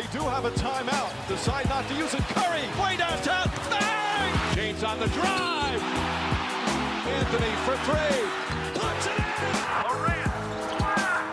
They 0.00 0.18
do 0.18 0.24
have 0.24 0.46
a 0.46 0.50
timeout. 0.52 1.12
Decide 1.28 1.68
not 1.68 1.86
to 1.88 1.94
use 1.94 2.14
it. 2.14 2.22
Curry, 2.32 2.62
way 2.80 2.96
downtown. 2.96 3.50
Bang! 3.68 4.56
James 4.56 4.82
on 4.82 4.98
the 4.98 5.08
drive. 5.08 5.82
Anthony 7.18 7.52
for 7.66 7.76
three. 7.84 8.24
Puts 8.80 9.06
it 9.12 9.18
in. 9.18 9.24
Durant. 9.84 10.32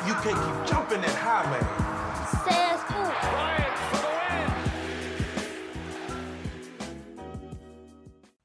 You 0.05 0.13
can't 0.15 0.35
keep 0.43 0.57
jumping 0.69 0.99
that 0.99 1.15
high, 1.15 1.47
man. 1.49 1.63
Says 2.43 2.81
who? 2.91 3.01
Bryant 3.31 3.77
for 3.87 3.99
the 4.03 4.11
win. 4.27 4.51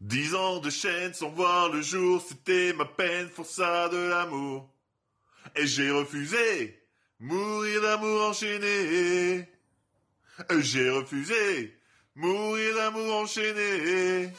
Dix 0.06 0.34
ans 0.36 0.60
de 0.60 0.70
chaîne 0.70 1.14
sans 1.14 1.30
voir 1.30 1.68
le 1.68 1.82
jour, 1.82 2.22
c'était 2.24 2.72
ma 2.74 2.84
peine, 2.84 3.28
pour 3.30 3.46
ça 3.46 3.88
de 3.88 3.96
l'amour. 3.96 4.70
Et 5.56 5.66
j'ai 5.66 5.90
refusé, 5.90 6.78
mourir 7.18 7.82
d'amour 7.82 8.28
enchaîné. 8.28 9.48
J'ai 10.60 10.90
refusé, 10.90 11.78
mourir 12.14 12.74
d'amour 12.76 13.16
enchaîné. 13.16 14.30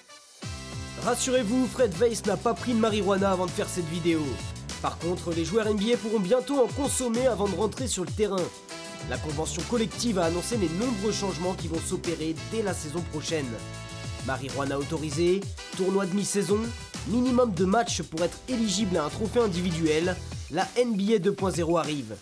Rassurez-vous, 1.03 1.67
Fred 1.67 1.93
Weiss 1.99 2.25
n'a 2.25 2.37
pas 2.37 2.53
pris 2.53 2.73
de 2.73 2.79
marijuana 2.79 3.31
avant 3.31 3.45
de 3.45 3.51
faire 3.51 3.69
cette 3.69 3.87
vidéo. 3.89 4.21
Par 4.81 4.97
contre, 4.97 5.33
les 5.33 5.45
joueurs 5.45 5.71
NBA 5.71 5.97
pourront 6.01 6.19
bientôt 6.19 6.63
en 6.63 6.67
consommer 6.67 7.27
avant 7.27 7.47
de 7.47 7.55
rentrer 7.55 7.87
sur 7.87 8.03
le 8.03 8.11
terrain. 8.11 8.43
La 9.09 9.17
convention 9.17 9.61
collective 9.69 10.17
a 10.19 10.25
annoncé 10.25 10.57
les 10.57 10.69
nombreux 10.69 11.11
changements 11.11 11.53
qui 11.53 11.67
vont 11.67 11.79
s'opérer 11.79 12.35
dès 12.51 12.61
la 12.61 12.73
saison 12.73 13.01
prochaine. 13.11 13.49
Marijuana 14.25 14.79
autorisée, 14.79 15.41
tournoi 15.75 16.05
de 16.05 16.15
mi-saison, 16.15 16.59
minimum 17.07 17.53
de 17.53 17.65
matchs 17.65 18.01
pour 18.01 18.23
être 18.23 18.39
éligible 18.47 18.97
à 18.97 19.05
un 19.05 19.09
trophée 19.09 19.41
individuel, 19.41 20.15
la 20.51 20.67
NBA 20.77 21.17
2.0 21.17 21.79
arrive. 21.79 22.15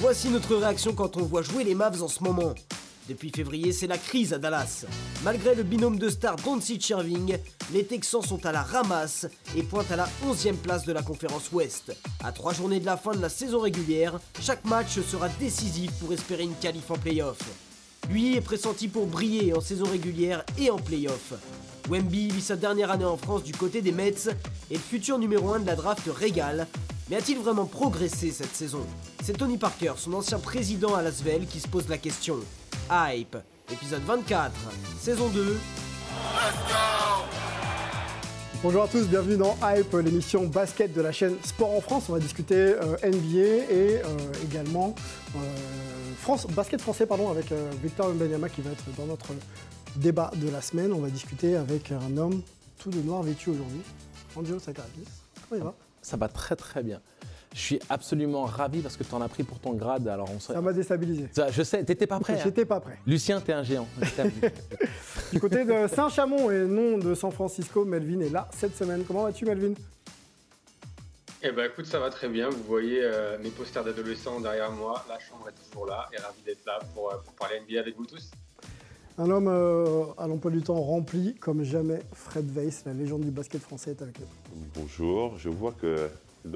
Voici 0.00 0.30
notre 0.30 0.56
réaction 0.56 0.94
quand 0.94 1.18
on 1.18 1.24
voit 1.24 1.42
jouer 1.42 1.62
les 1.62 1.74
Mavs 1.74 2.02
en 2.02 2.08
ce 2.08 2.24
moment. 2.24 2.54
Depuis 3.06 3.28
février, 3.28 3.70
c'est 3.70 3.86
la 3.86 3.98
crise 3.98 4.32
à 4.32 4.38
Dallas. 4.38 4.86
Malgré 5.24 5.54
le 5.54 5.62
binôme 5.62 5.98
de 5.98 6.08
stars 6.08 6.36
Doncic 6.36 6.88
Irving, 6.88 7.36
les 7.74 7.84
Texans 7.84 8.22
sont 8.22 8.46
à 8.46 8.50
la 8.50 8.62
ramasse 8.62 9.26
et 9.54 9.62
pointent 9.62 9.92
à 9.92 9.96
la 9.96 10.08
11e 10.26 10.54
place 10.54 10.86
de 10.86 10.94
la 10.94 11.02
conférence 11.02 11.52
Ouest. 11.52 11.94
À 12.24 12.32
trois 12.32 12.54
journées 12.54 12.80
de 12.80 12.86
la 12.86 12.96
fin 12.96 13.12
de 13.12 13.20
la 13.20 13.28
saison 13.28 13.60
régulière, 13.60 14.18
chaque 14.40 14.64
match 14.64 14.98
sera 15.02 15.28
décisif 15.28 15.90
pour 16.00 16.14
espérer 16.14 16.44
une 16.44 16.54
qualif 16.54 16.90
en 16.90 16.96
playoff. 16.96 17.40
Lui 18.08 18.36
est 18.36 18.40
pressenti 18.40 18.88
pour 18.88 19.06
briller 19.06 19.52
en 19.52 19.60
saison 19.60 19.84
régulière 19.84 20.46
et 20.56 20.70
en 20.70 20.78
playoff. 20.78 21.34
Wemby 21.90 22.28
vit 22.28 22.40
sa 22.40 22.56
dernière 22.56 22.90
année 22.90 23.04
en 23.04 23.18
France 23.18 23.42
du 23.42 23.52
côté 23.52 23.82
des 23.82 23.92
Mets 23.92 24.30
et 24.70 24.74
le 24.74 24.80
futur 24.80 25.18
numéro 25.18 25.52
1 25.52 25.60
de 25.60 25.66
la 25.66 25.76
draft 25.76 26.08
régale. 26.16 26.66
Mais 27.10 27.16
a-t-il 27.16 27.38
vraiment 27.38 27.66
progressé 27.66 28.30
cette 28.30 28.54
saison? 28.54 28.86
C'est 29.24 29.36
Tony 29.36 29.58
Parker, 29.58 29.94
son 29.96 30.12
ancien 30.12 30.38
président 30.38 30.94
à 30.94 31.02
Lasvel, 31.02 31.44
qui 31.44 31.58
se 31.58 31.66
pose 31.66 31.88
la 31.88 31.98
question. 31.98 32.36
Hype, 32.88 33.36
épisode 33.68 34.02
24, 34.02 34.52
saison 35.00 35.28
2. 35.28 35.58
Bonjour 38.62 38.84
à 38.84 38.86
tous, 38.86 39.08
bienvenue 39.08 39.36
dans 39.36 39.56
Hype, 39.60 39.92
l'émission 39.92 40.46
basket 40.46 40.92
de 40.92 41.00
la 41.00 41.10
chaîne 41.10 41.34
Sport 41.42 41.74
en 41.74 41.80
France. 41.80 42.04
On 42.08 42.12
va 42.12 42.20
discuter 42.20 42.54
euh, 42.54 42.96
NBA 43.02 43.72
et 43.72 44.02
euh, 44.04 44.04
également 44.44 44.94
euh, 45.34 45.38
France, 46.16 46.46
basket 46.46 46.80
français 46.80 47.06
pardon, 47.06 47.28
avec 47.28 47.52
Victor 47.82 48.14
Mbenyama 48.14 48.48
qui 48.48 48.60
va 48.60 48.70
être 48.70 48.84
dans 48.96 49.06
notre 49.06 49.32
débat 49.96 50.30
de 50.36 50.48
la 50.48 50.60
semaine. 50.60 50.92
On 50.92 51.00
va 51.00 51.08
discuter 51.08 51.56
avec 51.56 51.90
un 51.90 52.16
homme 52.16 52.40
tout 52.78 52.90
de 52.90 53.00
noir 53.02 53.24
vêtu 53.24 53.50
aujourd'hui, 53.50 53.80
Angelo 54.36 54.60
Sakarakis. 54.60 55.08
Comment 55.48 55.60
il 55.60 55.64
va? 55.64 55.74
Ça 56.02 56.16
va 56.16 56.28
très 56.28 56.56
très 56.56 56.82
bien. 56.82 57.00
Je 57.52 57.58
suis 57.60 57.80
absolument 57.88 58.44
ravi 58.44 58.80
parce 58.80 58.96
que 58.96 59.02
tu 59.02 59.12
en 59.12 59.20
as 59.20 59.28
pris 59.28 59.42
pour 59.42 59.58
ton 59.58 59.72
grade. 59.72 60.06
Alors 60.06 60.28
on 60.30 60.38
se- 60.38 60.52
Ça 60.52 60.60
m'a 60.60 60.72
déstabilisé. 60.72 61.28
Ça, 61.32 61.50
Je 61.50 61.62
sais, 61.64 61.82
t'étais 61.84 62.06
pas 62.06 62.20
prêt. 62.20 62.34
hein. 62.34 62.40
J'étais 62.44 62.64
pas 62.64 62.78
prêt. 62.78 62.96
Lucien, 63.06 63.40
t'es 63.40 63.52
un 63.52 63.64
géant. 63.64 63.88
Du 65.32 65.40
côté 65.40 65.64
de 65.64 65.86
Saint-Chamond 65.88 66.50
et 66.50 66.64
non 66.64 66.98
de 66.98 67.14
San 67.14 67.30
Francisco, 67.32 67.84
Melvin 67.84 68.20
est 68.20 68.30
là 68.30 68.48
cette 68.56 68.76
semaine. 68.76 69.04
Comment 69.04 69.24
vas-tu 69.24 69.44
Melvin? 69.44 69.74
Eh 71.42 71.52
ben 71.52 71.64
écoute, 71.70 71.86
ça 71.86 71.98
va 71.98 72.10
très 72.10 72.28
bien. 72.28 72.50
Vous 72.50 72.62
voyez 72.64 73.00
euh, 73.02 73.38
mes 73.42 73.50
posters 73.50 73.82
d'adolescents 73.84 74.40
derrière 74.40 74.70
moi. 74.70 75.04
La 75.08 75.18
chambre 75.18 75.48
est 75.48 75.64
toujours 75.70 75.86
là 75.86 76.06
et 76.12 76.18
ravi 76.20 76.42
d'être 76.44 76.64
là 76.66 76.78
pour, 76.94 77.10
euh, 77.10 77.16
pour 77.24 77.32
parler 77.34 77.60
NBA 77.60 77.80
avec 77.80 77.96
vous 77.96 78.04
tous. 78.06 78.30
Un 79.20 79.28
homme 79.30 79.48
euh, 79.48 80.04
à 80.16 80.26
l'emploi 80.26 80.50
du 80.50 80.62
temps 80.62 80.80
rempli 80.80 81.34
comme 81.34 81.62
jamais, 81.62 82.00
Fred 82.14 82.50
Weiss, 82.56 82.84
la 82.86 82.94
légende 82.94 83.20
du 83.20 83.30
basket 83.30 83.60
français, 83.60 83.90
est 83.90 84.00
avec 84.00 84.18
nous. 84.18 84.24
Bonjour, 84.74 85.36
je 85.36 85.50
vois 85.50 85.72
que 85.72 86.08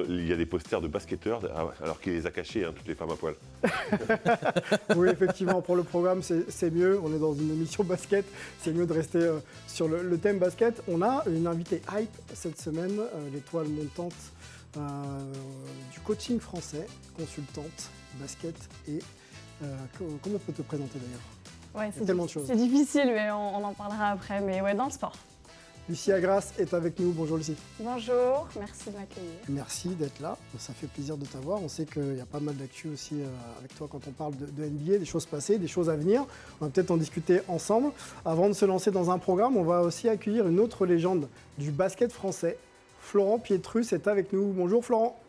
il 0.08 0.26
y 0.26 0.32
a 0.32 0.36
des 0.36 0.46
posters 0.46 0.80
de 0.80 0.88
basketteurs 0.88 1.42
alors 1.82 2.00
qu'il 2.00 2.14
les 2.14 2.24
a 2.24 2.30
cachés, 2.30 2.64
hein, 2.64 2.72
toutes 2.74 2.88
les 2.88 2.94
femmes 2.94 3.10
à 3.10 3.16
poil. 3.16 3.34
Oui, 4.96 5.08
effectivement, 5.10 5.60
pour 5.60 5.76
le 5.76 5.82
programme, 5.82 6.22
c'est 6.22 6.70
mieux. 6.70 6.98
On 7.04 7.14
est 7.14 7.18
dans 7.18 7.34
une 7.34 7.50
émission 7.50 7.84
basket. 7.84 8.24
C'est 8.62 8.72
mieux 8.72 8.86
de 8.86 8.94
rester 8.94 9.18
euh, 9.18 9.40
sur 9.66 9.86
le, 9.86 10.02
le 10.02 10.16
thème 10.16 10.38
basket. 10.38 10.82
On 10.88 11.02
a 11.02 11.22
une 11.28 11.46
invitée 11.46 11.82
hype 11.94 12.08
cette 12.32 12.58
semaine, 12.58 12.98
euh, 12.98 13.28
l'étoile 13.30 13.68
montante 13.68 14.14
euh, 14.78 14.80
du 15.92 16.00
coaching 16.00 16.40
français, 16.40 16.86
consultante 17.14 17.90
basket. 18.18 18.56
Et 18.88 19.00
co- 19.98 20.18
comment 20.22 20.36
on 20.36 20.38
peut 20.38 20.52
te 20.54 20.62
présenter 20.62 20.98
d'ailleurs? 20.98 21.33
Ouais, 21.74 21.90
c'est 21.96 22.04
tellement 22.04 22.24
de 22.26 22.30
choses. 22.30 22.44
C'est 22.46 22.56
difficile, 22.56 23.06
mais 23.06 23.30
on, 23.30 23.56
on 23.56 23.64
en 23.64 23.74
parlera 23.74 24.10
après. 24.10 24.40
Mais 24.40 24.60
ouais, 24.60 24.74
dans 24.74 24.86
le 24.86 24.90
sport. 24.90 25.14
Lucie 25.86 26.12
Agras 26.12 26.54
est 26.58 26.72
avec 26.72 26.98
nous. 26.98 27.12
Bonjour 27.12 27.36
Lucie. 27.36 27.56
Bonjour, 27.78 28.48
merci 28.58 28.88
de 28.90 28.96
m'accueillir. 28.96 29.34
Merci 29.50 29.88
d'être 29.88 30.18
là. 30.18 30.38
Ça 30.58 30.72
fait 30.72 30.86
plaisir 30.86 31.18
de 31.18 31.26
t'avoir. 31.26 31.62
On 31.62 31.68
sait 31.68 31.84
qu'il 31.84 32.16
y 32.16 32.20
a 32.22 32.24
pas 32.24 32.40
mal 32.40 32.56
d'actu 32.56 32.88
aussi 32.88 33.20
euh, 33.20 33.26
avec 33.58 33.74
toi 33.76 33.86
quand 33.90 34.00
on 34.08 34.12
parle 34.12 34.34
de, 34.36 34.46
de 34.46 34.64
NBA, 34.64 34.96
des 34.96 35.04
choses 35.04 35.26
passées, 35.26 35.58
des 35.58 35.68
choses 35.68 35.90
à 35.90 35.96
venir. 35.96 36.24
On 36.60 36.64
va 36.64 36.70
peut-être 36.70 36.90
en 36.90 36.96
discuter 36.96 37.42
ensemble. 37.48 37.92
Avant 38.24 38.48
de 38.48 38.54
se 38.54 38.64
lancer 38.64 38.92
dans 38.92 39.10
un 39.10 39.18
programme, 39.18 39.58
on 39.58 39.62
va 39.62 39.82
aussi 39.82 40.08
accueillir 40.08 40.48
une 40.48 40.58
autre 40.58 40.86
légende 40.86 41.28
du 41.58 41.70
basket 41.70 42.12
français. 42.12 42.56
Florent 43.00 43.38
Pietrus 43.38 43.92
est 43.92 44.08
avec 44.08 44.32
nous. 44.32 44.52
Bonjour 44.52 44.82
Florent. 44.82 45.20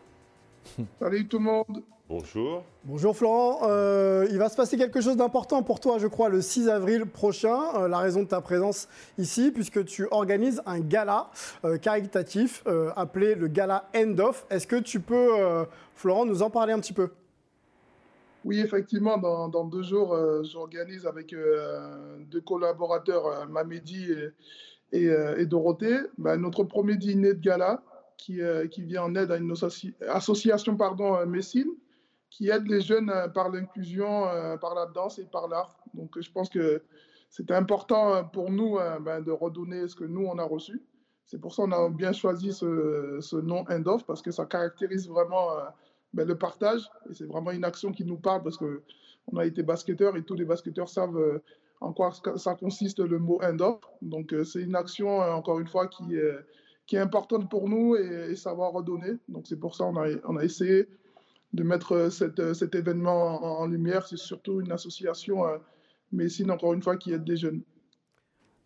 Salut 0.98 1.28
tout 1.28 1.38
le 1.38 1.44
monde. 1.44 1.82
Bonjour. 2.08 2.62
Bonjour 2.84 3.16
Florent. 3.16 3.62
Euh, 3.64 4.28
il 4.30 4.38
va 4.38 4.48
se 4.48 4.54
passer 4.56 4.76
quelque 4.76 5.00
chose 5.00 5.16
d'important 5.16 5.64
pour 5.64 5.80
toi, 5.80 5.98
je 5.98 6.06
crois, 6.06 6.28
le 6.28 6.40
6 6.40 6.68
avril 6.68 7.04
prochain. 7.06 7.58
Euh, 7.74 7.88
la 7.88 7.98
raison 7.98 8.22
de 8.22 8.28
ta 8.28 8.40
présence 8.40 8.86
ici, 9.18 9.50
puisque 9.50 9.84
tu 9.84 10.06
organises 10.12 10.62
un 10.66 10.78
gala 10.78 11.30
euh, 11.64 11.78
caritatif 11.78 12.62
euh, 12.68 12.90
appelé 12.94 13.34
le 13.34 13.48
gala 13.48 13.88
End 13.96 14.16
of. 14.20 14.46
Est-ce 14.50 14.68
que 14.68 14.76
tu 14.76 15.00
peux, 15.00 15.40
euh, 15.40 15.64
Florent, 15.96 16.26
nous 16.26 16.42
en 16.42 16.50
parler 16.50 16.72
un 16.72 16.78
petit 16.78 16.92
peu? 16.92 17.10
Oui, 18.44 18.60
effectivement, 18.60 19.18
dans, 19.18 19.48
dans 19.48 19.64
deux 19.64 19.82
jours, 19.82 20.14
euh, 20.14 20.44
j'organise 20.44 21.08
avec 21.08 21.32
euh, 21.32 22.18
deux 22.30 22.40
collaborateurs, 22.40 23.26
euh, 23.26 23.46
Mamedi 23.46 24.12
et, 24.92 25.02
et, 25.02 25.08
euh, 25.08 25.36
et 25.38 25.46
Dorothée, 25.46 25.96
bah, 26.18 26.36
notre 26.36 26.62
premier 26.62 26.96
dîner 26.96 27.34
de 27.34 27.40
gala 27.40 27.82
qui, 28.16 28.40
euh, 28.40 28.68
qui 28.68 28.82
vient 28.82 29.02
en 29.02 29.16
aide 29.16 29.32
à 29.32 29.38
une 29.38 29.52
associ- 29.52 29.94
association 30.08 30.76
pardon, 30.76 31.16
euh, 31.16 31.26
Messine 31.26 31.72
qui 32.36 32.50
aide 32.50 32.68
les 32.68 32.82
jeunes 32.82 33.08
euh, 33.08 33.28
par 33.28 33.48
l'inclusion, 33.48 34.28
euh, 34.28 34.58
par 34.58 34.74
la 34.74 34.86
danse 34.86 35.18
et 35.18 35.24
par 35.24 35.48
l'art. 35.48 35.74
Donc, 35.94 36.16
euh, 36.16 36.20
je 36.20 36.30
pense 36.30 36.50
que 36.50 36.82
c'est 37.30 37.50
important 37.50 38.24
pour 38.24 38.50
nous 38.50 38.78
ben, 39.00 39.20
de 39.20 39.32
redonner 39.32 39.88
ce 39.88 39.96
que 39.96 40.04
nous, 40.04 40.24
on 40.24 40.38
a 40.38 40.44
reçu. 40.44 40.80
C'est 41.24 41.40
pour 41.40 41.52
ça 41.52 41.64
qu'on 41.64 41.72
a 41.72 41.88
bien 41.90 42.12
choisi 42.12 42.52
ce, 42.52 43.18
ce 43.20 43.36
nom 43.36 43.64
End 43.68 43.82
of, 43.86 44.06
parce 44.06 44.22
que 44.22 44.30
ça 44.30 44.46
caractérise 44.46 45.08
vraiment 45.08 45.48
ben, 46.14 46.26
le 46.26 46.38
partage. 46.38 46.88
Et 47.10 47.14
c'est 47.14 47.26
vraiment 47.26 47.50
une 47.50 47.64
action 47.64 47.90
qui 47.90 48.04
nous 48.04 48.16
parle, 48.16 48.42
parce 48.42 48.56
qu'on 48.56 49.36
a 49.36 49.44
été 49.44 49.62
basketteur 49.64 50.16
et 50.16 50.22
tous 50.22 50.34
les 50.34 50.44
basketteurs 50.44 50.88
savent 50.88 51.40
en 51.80 51.92
quoi 51.92 52.12
ça 52.36 52.54
consiste 52.54 53.00
le 53.00 53.18
mot 53.18 53.40
End 53.42 53.58
of. 53.58 53.80
Donc, 54.02 54.32
c'est 54.44 54.62
une 54.62 54.76
action, 54.76 55.18
encore 55.18 55.58
une 55.58 55.68
fois, 55.68 55.88
qui, 55.88 56.14
est 56.14 56.98
importante 56.98 57.50
pour 57.50 57.68
nous 57.68 57.96
et, 57.96 58.36
savoir 58.36 58.72
redonner. 58.72 59.18
Donc, 59.28 59.46
c'est 59.48 59.58
pour 59.58 59.74
ça 59.74 59.84
qu'on 59.84 59.96
on 59.96 60.36
a 60.36 60.44
essayé 60.44 60.86
de 61.52 61.62
mettre 61.62 61.92
euh, 61.92 62.10
cette, 62.10 62.38
euh, 62.40 62.54
cet 62.54 62.74
événement 62.74 63.42
en, 63.44 63.62
en 63.62 63.66
lumière. 63.66 64.06
C'est 64.06 64.16
surtout 64.18 64.60
une 64.60 64.72
association 64.72 65.46
euh, 65.46 65.58
Messine, 66.12 66.50
encore 66.50 66.72
une 66.74 66.82
fois, 66.82 66.96
qui 66.96 67.12
aide 67.12 67.24
des 67.24 67.36
jeunes. 67.36 67.62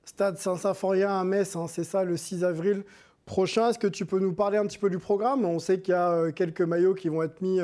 Stade 0.04 0.38
Saint-Symphorien 0.38 1.10
à 1.20 1.24
Metz, 1.24 1.56
hein, 1.56 1.66
c'est 1.68 1.84
ça, 1.84 2.04
le 2.04 2.16
6 2.16 2.44
avril 2.44 2.84
prochain. 3.26 3.68
Est-ce 3.70 3.78
que 3.78 3.86
tu 3.86 4.06
peux 4.06 4.18
nous 4.18 4.34
parler 4.34 4.58
un 4.58 4.66
petit 4.66 4.78
peu 4.78 4.90
du 4.90 4.98
programme? 4.98 5.44
On 5.44 5.58
sait 5.58 5.80
qu'il 5.80 5.92
y 5.92 5.96
a 5.96 6.32
quelques 6.32 6.62
maillots 6.62 6.94
qui 6.94 7.08
vont 7.08 7.22
être 7.22 7.40
mis 7.40 7.60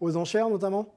aux 0.00 0.16
enchères, 0.16 0.48
notamment. 0.48 0.94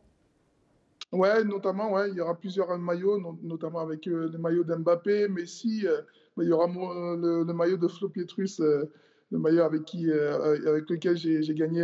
Ouais, 1.11 1.43
notamment, 1.43 1.91
ouais, 1.93 2.09
il 2.09 2.15
y 2.15 2.21
aura 2.21 2.33
plusieurs 2.35 2.75
maillots, 2.79 3.19
no- 3.19 3.37
notamment 3.43 3.79
avec 3.81 4.07
euh, 4.07 4.29
les 4.31 4.37
maillots 4.39 4.63
d'Mbappé, 4.63 5.27
Messi. 5.27 5.85
euh, 5.85 6.01
il 6.37 6.47
y 6.47 6.51
aura 6.51 6.65
le, 6.67 7.43
le 7.43 7.53
maillot 7.53 7.77
de 7.77 7.87
Flo 7.87 8.09
Pietrus, 8.09 8.59
le 8.59 8.89
maillot 9.37 9.61
avec, 9.61 9.85
qui, 9.85 10.09
avec 10.11 10.89
lequel 10.89 11.15
j'ai 11.15 11.53
gagné 11.53 11.83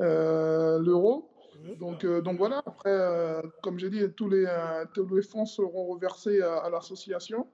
l'Euro. 0.00 1.30
Donc, 1.78 2.04
euh, 2.04 2.20
donc 2.20 2.38
voilà, 2.38 2.62
après, 2.66 2.90
euh, 2.90 3.42
comme 3.62 3.78
j'ai 3.78 3.90
dit, 3.90 4.02
tous 4.16 4.28
les, 4.28 4.44
euh, 4.46 4.84
tous 4.94 5.06
les 5.14 5.22
fonds 5.22 5.46
seront 5.46 5.86
reversés 5.86 6.40
à, 6.42 6.56
à 6.58 6.70
l'association. 6.70 7.46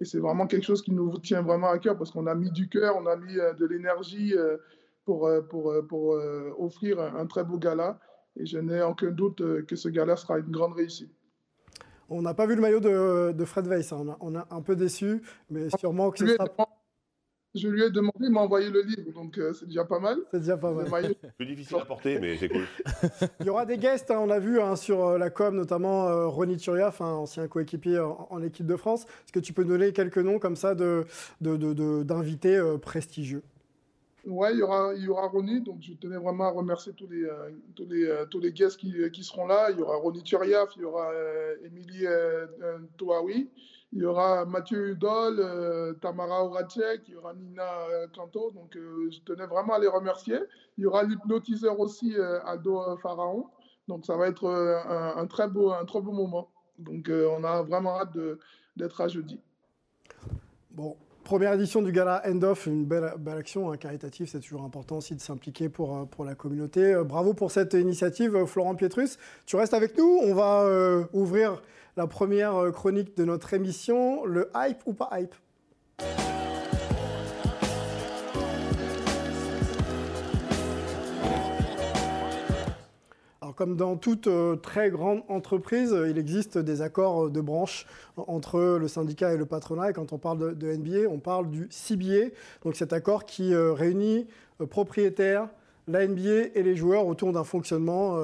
Et 0.00 0.04
c'est 0.04 0.18
vraiment 0.18 0.46
quelque 0.46 0.64
chose 0.64 0.82
qui 0.82 0.92
nous 0.92 1.18
tient 1.18 1.42
vraiment 1.42 1.70
à 1.70 1.78
cœur 1.78 1.96
parce 1.98 2.10
qu'on 2.10 2.26
a 2.26 2.34
mis 2.34 2.50
du 2.50 2.68
cœur, 2.68 2.96
on 2.96 3.06
a 3.06 3.16
mis 3.16 3.38
euh, 3.38 3.52
de 3.54 3.66
l'énergie 3.66 4.34
euh, 4.34 4.56
pour, 5.04 5.26
euh, 5.26 5.42
pour, 5.42 5.70
euh, 5.70 5.82
pour 5.82 6.14
euh, 6.14 6.50
offrir 6.58 7.00
un, 7.00 7.14
un 7.16 7.26
très 7.26 7.44
beau 7.44 7.58
gala. 7.58 8.00
Et 8.36 8.46
je 8.46 8.58
n'ai 8.58 8.82
aucun 8.82 9.10
doute 9.10 9.42
euh, 9.42 9.62
que 9.62 9.76
ce 9.76 9.88
gala 9.88 10.16
sera 10.16 10.38
une 10.38 10.50
grande 10.50 10.72
réussite. 10.72 11.12
On 12.08 12.22
n'a 12.22 12.34
pas 12.34 12.46
vu 12.46 12.56
le 12.56 12.60
maillot 12.60 12.80
de, 12.80 13.44
Fred 13.44 13.66
Weiss, 13.66 13.92
hein. 13.92 14.16
on, 14.20 14.34
a, 14.34 14.46
un 14.50 14.60
peu 14.60 14.76
déçu, 14.76 15.22
mais 15.48 15.68
sûrement 15.78 16.10
que 16.10 16.18
ce 16.18 16.26
sera... 16.26 16.44
Je 17.54 17.68
lui 17.68 17.82
ai 17.82 17.90
demandé, 17.90 18.16
il 18.20 18.30
m'a 18.30 18.40
envoyé 18.40 18.70
le 18.70 18.80
livre, 18.80 19.12
donc 19.12 19.36
euh, 19.36 19.52
c'est 19.52 19.66
déjà 19.66 19.84
pas 19.84 19.98
mal. 19.98 20.16
C'est 20.30 20.40
déjà 20.40 20.56
pas 20.56 20.72
mal. 20.72 21.14
Plus 21.36 21.46
difficile 21.46 21.76
à 21.76 21.84
porter, 21.84 22.18
mais 22.18 22.38
c'est 22.38 22.48
cool. 22.48 22.64
il 23.40 23.46
y 23.46 23.50
aura 23.50 23.66
des 23.66 23.76
guests, 23.76 24.10
hein, 24.10 24.18
on 24.20 24.30
a 24.30 24.38
vu 24.38 24.58
hein, 24.58 24.74
sur 24.74 25.04
euh, 25.04 25.18
la 25.18 25.28
com, 25.28 25.54
notamment 25.54 26.08
euh, 26.08 26.26
Ronny 26.28 26.56
Turiaf, 26.56 27.02
ancien 27.02 27.48
coéquipier 27.48 27.98
en, 27.98 28.42
équipe 28.42 28.64
de 28.64 28.76
France. 28.76 29.04
Est-ce 29.04 29.32
que 29.32 29.40
tu 29.40 29.52
peux 29.52 29.66
donner 29.66 29.92
quelques 29.92 30.18
noms 30.18 30.38
comme 30.38 30.56
ça 30.56 30.74
d'invités 30.74 32.56
de, 32.56 32.72
de, 32.72 32.76
prestigieux? 32.78 33.42
Ouais, 34.24 34.54
il 34.54 34.60
y 34.60 34.62
aura, 34.62 34.94
il 34.94 35.02
y 35.02 35.08
aura 35.08 35.26
Ronny, 35.26 35.60
donc 35.60 35.76
je 35.82 35.92
tenais 35.92 36.16
vraiment 36.16 36.44
à 36.44 36.50
remercier 36.50 36.94
tous 36.94 37.08
les, 37.08 37.28
tous 37.74 37.86
les, 37.86 38.08
tous 38.30 38.40
les 38.40 38.52
guests 38.52 38.78
qui, 38.78 38.94
qui, 39.12 39.24
seront 39.24 39.46
là. 39.46 39.70
Il 39.70 39.78
y 39.78 39.82
aura 39.82 39.96
Ronny 39.96 40.22
Turiaf, 40.22 40.70
il 40.76 40.82
y 40.82 40.84
aura 40.84 41.10
Émilie 41.66 42.06
Touaoui. 42.96 43.50
Il 43.94 44.00
y 44.00 44.04
aura 44.06 44.46
Mathieu 44.46 44.90
Hudol, 44.90 45.36
euh, 45.38 45.92
Tamara 45.94 46.44
Horacek, 46.44 47.02
il 47.08 47.12
y 47.12 47.16
aura 47.16 47.34
Nina 47.34 47.62
euh, 47.90 48.06
Kanto. 48.14 48.50
Donc, 48.52 48.74
euh, 48.74 49.10
je 49.10 49.20
tenais 49.20 49.46
vraiment 49.46 49.74
à 49.74 49.78
les 49.78 49.86
remercier. 49.86 50.38
Il 50.78 50.84
y 50.84 50.86
aura 50.86 51.02
l'hypnotiseur 51.02 51.78
aussi, 51.78 52.16
Aldo 52.46 52.96
Pharaon. 53.02 53.46
Donc, 53.88 54.06
ça 54.06 54.16
va 54.16 54.28
être 54.28 54.48
un, 54.48 55.26
très 55.26 55.46
beau, 55.46 55.72
un 55.72 55.84
très 55.84 56.00
beau 56.00 56.12
moment. 56.12 56.48
Donc, 56.78 57.10
on 57.10 57.44
a 57.44 57.62
vraiment 57.62 58.00
hâte 58.00 58.16
d'être 58.76 59.00
à 59.02 59.08
jeudi. 59.08 59.38
Bon, 60.70 60.96
Première 61.24 61.52
édition 61.52 61.82
du 61.82 61.92
gala 61.92 62.20
End 62.26 62.42
of, 62.42 62.66
une 62.66 62.84
belle, 62.84 63.14
belle 63.18 63.38
action 63.38 63.70
hein, 63.70 63.76
caritative, 63.76 64.26
c'est 64.26 64.40
toujours 64.40 64.64
important 64.64 64.96
aussi 64.96 65.14
de 65.14 65.20
s'impliquer 65.20 65.68
pour, 65.68 66.08
pour 66.08 66.24
la 66.24 66.34
communauté. 66.34 67.00
bravo 67.04 67.32
pour 67.32 67.52
cette 67.52 67.74
initiative, 67.74 68.44
Florent 68.46 68.74
Pietrus. 68.74 69.18
Tu 69.46 69.54
restes 69.54 69.74
avec 69.74 69.96
nous, 69.96 70.18
on 70.22 70.34
va 70.34 70.66
ouvrir 71.12 71.62
la 71.96 72.06
première 72.06 72.56
euh, 72.56 72.70
chronique 72.70 73.16
de 73.16 73.24
notre 73.24 73.52
émission, 73.54 74.24
le 74.24 74.50
hype 74.54 74.78
ou 74.86 74.94
pas 74.94 75.10
hype? 75.12 75.34
Alors, 83.42 83.54
comme 83.54 83.76
dans 83.76 83.96
toute 83.96 84.26
euh, 84.26 84.56
très 84.56 84.90
grande 84.90 85.22
entreprise, 85.28 85.94
il 86.08 86.16
existe 86.16 86.56
des 86.56 86.80
accords 86.80 87.28
de 87.28 87.40
branche 87.40 87.86
entre 88.16 88.78
le 88.80 88.88
syndicat 88.88 89.34
et 89.34 89.36
le 89.36 89.46
patronat. 89.46 89.90
Et 89.90 89.92
quand 89.92 90.12
on 90.12 90.18
parle 90.18 90.56
de, 90.56 90.72
NBA, 90.72 91.10
on 91.10 91.18
parle 91.18 91.50
du 91.50 91.68
CBA, 91.70 92.30
donc 92.64 92.76
cet 92.76 92.92
accord 92.92 93.26
qui 93.26 93.52
euh, 93.52 93.72
réunit 93.74 94.26
propriétaires, 94.70 95.48
la 95.88 96.06
NBA 96.06 96.54
et 96.54 96.62
les 96.62 96.76
joueurs 96.76 97.06
autour 97.06 97.32
d'un 97.32 97.42
fonctionnement 97.42 98.16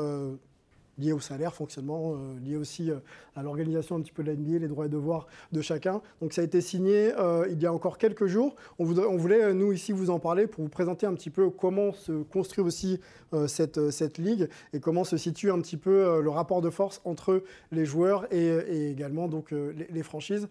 lié 0.98 1.12
au 1.12 1.20
salaire, 1.20 1.54
fonctionnement, 1.54 2.14
euh, 2.14 2.38
lié 2.40 2.56
aussi 2.56 2.90
euh, 2.90 2.96
à 3.36 3.42
l'organisation 3.42 3.96
un 3.96 4.00
petit 4.00 4.12
peu 4.12 4.22
de 4.22 4.28
la 4.28 4.58
les 4.58 4.68
droits 4.68 4.86
et 4.86 4.88
devoirs 4.88 5.26
de 5.52 5.60
chacun. 5.60 6.00
Donc 6.20 6.32
ça 6.32 6.42
a 6.42 6.44
été 6.44 6.60
signé 6.60 7.12
euh, 7.18 7.46
il 7.50 7.60
y 7.62 7.66
a 7.66 7.72
encore 7.72 7.98
quelques 7.98 8.26
jours. 8.26 8.56
On, 8.78 8.84
voulait, 8.84 9.54
nous, 9.54 9.72
ici, 9.72 9.92
vous 9.92 10.10
en 10.10 10.18
parler 10.18 10.46
pour 10.46 10.64
vous 10.64 10.70
présenter 10.70 11.06
un 11.06 11.14
petit 11.14 11.30
peu 11.30 11.50
comment 11.50 11.92
se 11.92 12.22
construit 12.22 12.64
aussi 12.64 13.00
cette, 13.46 13.90
cette 13.90 14.18
ligue 14.18 14.48
et 14.72 14.80
comment 14.80 15.04
se 15.04 15.16
situe 15.16 15.50
un 15.50 15.60
petit 15.60 15.76
peu 15.76 16.20
le 16.22 16.30
rapport 16.30 16.62
de 16.62 16.70
force 16.70 17.00
entre 17.04 17.42
les 17.72 17.84
joueurs 17.84 18.32
et, 18.32 18.90
également 18.90 19.28
donc, 19.28 19.50
les, 19.50 20.02
franchises. 20.02 20.48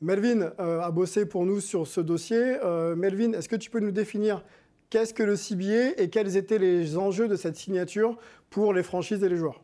Melvin 0.00 0.52
a 0.58 0.90
bossé 0.90 1.26
pour 1.26 1.46
nous 1.46 1.60
sur 1.60 1.86
ce 1.86 2.00
dossier. 2.00 2.56
Melvin, 2.96 3.32
est-ce 3.32 3.48
que 3.48 3.56
tu 3.56 3.70
peux 3.70 3.80
nous 3.80 3.92
définir 3.92 4.42
qu'est-ce 4.90 5.14
que 5.14 5.22
le 5.22 5.36
CBA 5.36 6.02
et 6.02 6.10
quels 6.10 6.36
étaient 6.36 6.58
les 6.58 6.96
enjeux 6.96 7.28
de 7.28 7.36
cette 7.36 7.56
signature 7.56 8.18
pour 8.50 8.74
les 8.74 8.82
franchises 8.82 9.22
et 9.22 9.28
les 9.28 9.36
joueurs? 9.36 9.62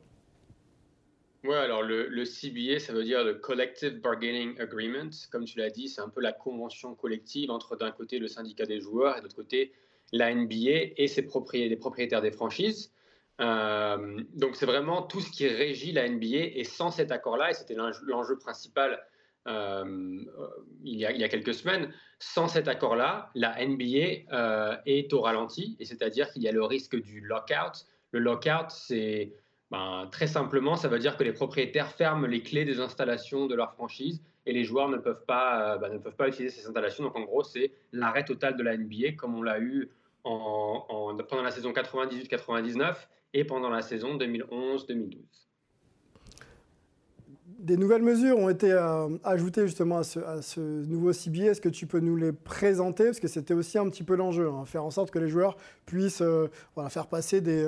Oui, 1.47 1.55
alors 1.55 1.83
le, 1.83 2.25
CBA, 2.25 2.79
ça 2.79 2.93
veut 2.93 3.05
dire 3.05 3.25
le 3.25 3.35
Collective 3.35 4.01
Bargaining 4.01 4.59
Agreement. 4.61 5.11
Comme 5.31 5.45
tu 5.45 5.59
l'as 5.59 5.71
dit, 5.71 5.89
c'est 5.89 6.01
un 6.01 6.09
peu 6.09 6.21
la 6.21 6.33
convention 6.33 6.95
collective 6.95 7.51
entre 7.51 7.77
d'un 7.77 7.91
côté 7.91 8.19
le 8.19 8.29
syndicat 8.29 8.67
des 8.67 8.81
joueurs 8.81 9.17
et 9.17 9.21
de 9.21 9.25
l'autre 9.25 9.37
côté 9.37 9.73
la 10.13 10.35
NBA 10.35 10.93
et 10.97 11.09
ses 11.09 11.23
propriétaires, 11.23 11.71
les 11.71 11.77
propriétaires 11.77 12.23
des 12.23 12.31
franchises. 12.31 12.93
Euh, 13.41 14.23
donc 14.35 14.57
c'est 14.57 14.67
vraiment 14.67 15.03
tout 15.03 15.21
ce 15.21 15.31
qui 15.31 15.47
régit 15.47 15.93
la 15.93 16.09
NBA 16.09 16.55
et 16.55 16.65
sans 16.65 16.91
cet 16.91 17.11
accord-là, 17.13 17.51
et 17.51 17.55
c'était 17.55 17.75
l'enjeu 17.75 18.39
principal 18.39 19.03
euh, 19.47 20.25
il, 20.83 20.99
y 20.99 21.07
a, 21.07 21.13
il, 21.13 21.21
y 21.21 21.25
a, 21.25 21.29
quelques 21.29 21.55
semaines, 21.55 21.93
sans 22.19 22.49
cet 22.49 22.67
accord-là, 22.67 23.31
la 23.35 23.65
NBA 23.65 24.33
euh, 24.33 24.77
est 24.87 25.13
au 25.13 25.21
ralenti, 25.21 25.77
et 25.79 25.85
c'est-à-dire 25.85 26.33
qu'il 26.33 26.43
y 26.43 26.49
a 26.49 26.53
le 26.53 26.65
risque 26.65 27.01
du 27.01 27.21
lockout. 27.21 27.87
Le 28.11 28.21
lockout, 28.21 28.71
c'est 28.71 29.33
ben, 29.71 30.09
très 30.13 30.27
simplement, 30.27 30.77
ça 30.77 30.89
veut 30.89 30.99
dire 30.99 31.17
que 31.17 31.25
les 31.25 31.33
propriétaires 31.33 31.91
ferment 31.91 32.27
les 32.27 32.43
clés 32.43 32.65
des 32.65 32.81
installations 32.81 33.47
de 33.47 33.55
leur 33.55 33.73
franchise 33.73 34.23
et 34.47 34.53
les 34.53 34.63
joueurs 34.63 34.89
ne 34.89 34.97
peuvent 34.97 35.25
pas, 35.27 35.75
euh, 35.75 35.79
ben, 35.79 36.01
utiliser 36.29 36.51
ces 36.51 36.67
installations. 36.67 37.05
Donc 37.05 37.17
en 37.17 37.23
gros, 37.23 37.43
c'est 37.43 37.73
l'arrêt 37.93 38.25
total 38.25 38.57
de 38.57 38.63
la 38.63 38.77
NBA 38.77 39.13
comme 39.17 39.35
on 39.35 39.43
l'a 39.43 39.59
eu 39.59 39.91
en, 40.25 41.17
pendant 41.29 41.43
la 41.43 41.51
saison 41.51 41.73
98-99 41.73 42.95
et 43.35 43.45
pendant 43.45 43.69
la 43.69 43.83
saison 43.83 44.17
2011-2012 44.17 45.46
des 47.59 47.77
nouvelles 47.77 48.03
mesures 48.03 48.39
ont 48.39 48.49
été 48.49 48.71
euh, 48.71 49.09
ajoutées 49.25 49.67
justement 49.67 49.99
à 49.99 50.03
ce, 50.05 50.61
nouveau 50.61 51.13
CBA. 51.13 51.45
Est-ce 51.45 51.61
que 51.61 51.69
tu 51.69 51.87
peux 51.87 52.01
nous 52.01 52.17
les 52.17 52.33
présenter? 52.33 53.05
Parce 53.05 53.21
que 53.21 53.29
c'était 53.29 53.55
aussi 53.55 53.79
un 53.79 53.89
petit 53.89 54.05
peu 54.05 54.15
l'enjeu, 54.15 54.49
hein, 54.49 54.65
faire 54.65 54.85
en 54.85 54.91
sorte 54.91 55.11
que 55.11 55.19
les 55.19 55.29
joueurs 55.29 55.57
puissent 55.87 56.23
euh, 56.23 56.49
faire 56.89 57.07
passer 57.07 57.41
des, 57.41 57.67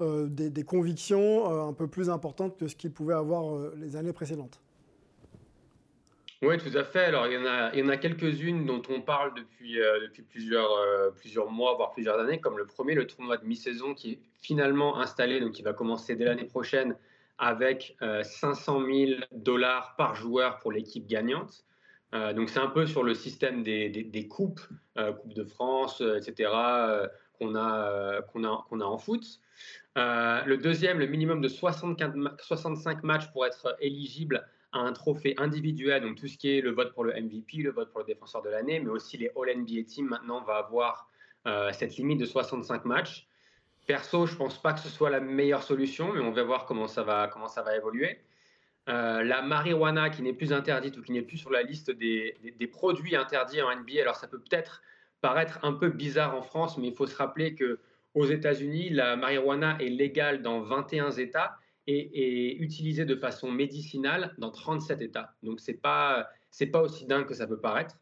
euh, 0.00 0.62
convictions 0.66 1.68
un 1.68 1.72
peu 1.72 1.86
plus 1.86 2.10
importantes 2.10 2.58
que 2.58 2.68
ce 2.68 2.76
qu'ils 2.76 2.92
pouvaient 2.92 3.14
avoir 3.14 3.58
les 3.76 3.96
années 3.96 4.12
précédentes. 4.12 4.60
Oui, 6.42 6.58
tout 6.58 6.76
à 6.76 6.82
fait. 6.82 7.04
Alors, 7.04 7.26
il 7.26 7.34
y 7.34 7.82
en 7.82 7.88
a, 7.88 7.96
quelques-unes 7.96 8.66
dont 8.66 8.82
on 8.88 9.00
parle 9.00 9.32
depuis, 9.34 9.74
depuis 10.02 10.22
plusieurs, 10.22 10.70
plusieurs 11.14 11.50
mois, 11.50 11.74
voire 11.74 11.92
plusieurs 11.92 12.18
années, 12.18 12.40
comme 12.40 12.58
le 12.58 12.66
premier, 12.66 12.94
le 12.94 13.06
tournoi 13.06 13.36
de 13.36 13.44
mi-saison 13.44 13.94
qui 13.94 14.12
est 14.12 14.18
finalement 14.40 14.98
installé, 14.98 15.40
donc 15.40 15.52
qui 15.52 15.62
va 15.62 15.72
commencer 15.72 16.16
dès 16.16 16.24
l'année 16.24 16.44
prochaine 16.44 16.96
avec 17.38 17.96
500 18.00 18.82
euh, 18.82 19.06
000 19.06 19.20
dollars 19.32 19.94
par 19.96 20.14
joueur 20.14 20.58
pour 20.60 20.72
l'équipe 20.72 21.06
gagnante. 21.06 21.64
Euh, 22.14 22.32
donc 22.32 22.50
c'est 22.50 22.60
un 22.60 22.68
peu 22.68 22.86
sur 22.86 23.02
le 23.02 23.14
système 23.14 23.62
des, 23.62 23.88
des, 23.88 24.28
coupes, 24.28 24.60
euh, 24.98 25.12
Coupe 25.12 25.34
de 25.34 25.44
France, 25.44 26.00
etc., 26.00 26.50
qu'on 27.38 27.56
a, 27.56 28.22
qu'on 28.22 28.44
a, 28.44 28.66
qu'on 28.68 28.80
a 28.80 28.84
en 28.84 28.98
foot. 28.98 29.40
le 29.96 30.56
deuxième, 30.56 30.98
le 30.98 31.06
minimum 31.06 31.40
de 31.40 31.48
65 31.48 33.02
matchs 33.02 33.32
pour 33.32 33.46
être 33.46 33.76
éligible 33.80 34.46
à 34.72 34.80
un 34.80 34.92
trophée 34.92 35.34
individuel, 35.38 36.02
donc 36.02 36.16
tout 36.16 36.28
ce 36.28 36.38
qui 36.38 36.56
est 36.56 36.60
le 36.60 36.70
vote 36.70 36.94
pour 36.94 37.04
le 37.04 37.12
MVP, 37.12 37.58
le 37.58 37.72
vote 37.72 37.90
pour 37.90 38.00
le 38.00 38.06
défenseur 38.06 38.42
de 38.42 38.50
l'année, 38.50 38.78
mais 38.80 38.90
aussi 38.90 39.16
les 39.16 39.30
All-NBA 39.36 39.84
Teams 39.88 40.06
maintenant 40.06 40.42
va 40.42 40.56
avoir 40.56 41.08
cette 41.72 41.96
limite 41.96 42.20
de 42.20 42.26
65 42.26 42.84
matchs. 42.84 43.26
Perso, 43.86 44.26
je 44.26 44.36
pense 44.36 44.60
pas 44.60 44.72
que 44.72 44.80
ce 44.80 44.88
soit 44.88 45.10
la 45.10 45.20
meilleure 45.20 45.62
solution, 45.62 46.12
mais 46.12 46.20
on 46.20 46.30
va 46.30 46.42
voir 46.42 46.66
comment 46.66 46.88
ça 46.88 47.02
va, 47.02 47.28
comment 47.28 47.48
ça 47.48 47.62
va 47.62 47.76
évoluer. 47.76 48.20
Euh, 48.88 49.22
la 49.22 49.42
marijuana 49.42 50.10
qui 50.10 50.22
n'est 50.22 50.32
plus 50.32 50.52
interdite 50.52 50.96
ou 50.96 51.02
qui 51.02 51.12
n'est 51.12 51.22
plus 51.22 51.38
sur 51.38 51.50
la 51.50 51.62
liste 51.62 51.90
des, 51.90 52.36
produits 52.70 53.14
interdits 53.14 53.62
en 53.62 53.74
NBA. 53.74 54.00
Alors 54.00 54.16
ça 54.16 54.26
peut 54.26 54.40
peut-être 54.40 54.82
paraître 55.20 55.60
un 55.62 55.72
peu 55.72 55.88
bizarre 55.88 56.34
en 56.34 56.42
France, 56.42 56.78
mais 56.78 56.88
il 56.88 56.94
faut 56.94 57.06
se 57.06 57.16
rappeler 57.16 57.54
que 57.54 57.78
aux 58.14 58.26
États-Unis, 58.26 58.90
la 58.90 59.16
marijuana 59.16 59.78
est 59.80 59.88
légale 59.88 60.42
dans 60.42 60.60
21 60.60 61.12
États 61.12 61.56
et, 61.86 62.50
est 62.50 62.56
utilisée 62.56 63.04
de 63.04 63.16
façon 63.16 63.50
médicinale 63.50 64.34
dans 64.38 64.50
37 64.50 65.00
États. 65.00 65.34
Donc 65.42 65.60
c'est 65.60 65.80
pas 65.80 66.28
pas 66.70 66.82
aussi 66.82 67.06
dingue 67.06 67.26
que 67.26 67.34
ça 67.34 67.46
peut 67.46 67.58
paraître. 67.58 67.96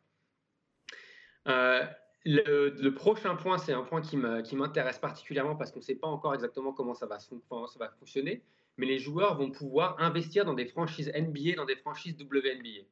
Euh, 1.47 1.85
le, 2.25 2.89
prochain 2.91 3.35
point, 3.37 3.59
c'est 3.59 3.73
un 3.73 3.83
point 3.83 4.03
qui 4.03 4.57
m'intéresse 4.57 4.99
particulièrement 4.99 5.57
parce 5.57 5.71
qu'on 5.71 5.79
ne 5.79 5.85
sait 5.85 5.95
pas 5.95 6.09
encore 6.09 6.35
exactement 6.35 6.73
comment 6.73 6.95
ça, 6.95 7.07
va, 7.07 7.19
fonctionner, 7.99 8.43
mais 8.77 8.87
les 8.87 8.99
joueurs 8.99 9.37
vont 9.37 9.51
pouvoir 9.51 9.97
investir 10.01 10.45
dans 10.45 10.55
des 10.55 10.67
franchises 10.67 11.11
NBA, 11.15 11.57
dans 11.57 11.65
des 11.65 11.77
franchises 11.77 12.17
WNBA. 12.21 12.85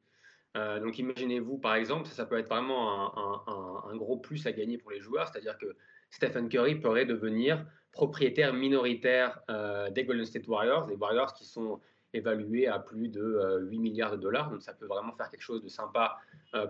Euh, 0.57 0.79
donc 0.79 0.97
imaginez-vous, 0.97 1.59
par 1.59 1.75
exemple, 1.75 2.07
ça, 2.07 2.25
peut 2.25 2.37
être 2.39 2.49
vraiment 2.49 3.87
un, 3.87 3.95
gros 3.95 4.17
plus 4.17 4.45
à 4.47 4.51
gagner 4.51 4.77
pour 4.77 4.91
les 4.91 4.99
joueurs, 4.99 5.27
c'est-à-dire 5.27 5.57
que 5.57 5.75
Stephen 6.09 6.49
Curry 6.49 6.75
pourrait 6.75 7.05
devenir 7.05 7.65
propriétaire 7.91 8.53
minoritaire 8.53 9.41
euh, 9.51 9.91
des 9.91 10.05
Golden 10.05 10.25
State 10.25 10.47
Warriors, 10.47 10.87
des 10.87 10.95
Warriors 10.95 11.33
qui 11.33 11.45
sont 11.45 11.79
évalués 12.13 12.67
à 12.67 12.79
plus 12.79 13.09
de 13.09 13.21
8 13.61 13.77
euh, 13.77 13.79
milliards 13.79 14.11
de 14.11 14.17
dollars, 14.17 14.49
donc 14.49 14.63
ça 14.63 14.73
peut 14.73 14.87
vraiment 14.87 15.13
faire 15.13 15.29
quelque 15.29 15.41
chose 15.41 15.61
de 15.61 15.69
sympa 15.69 16.17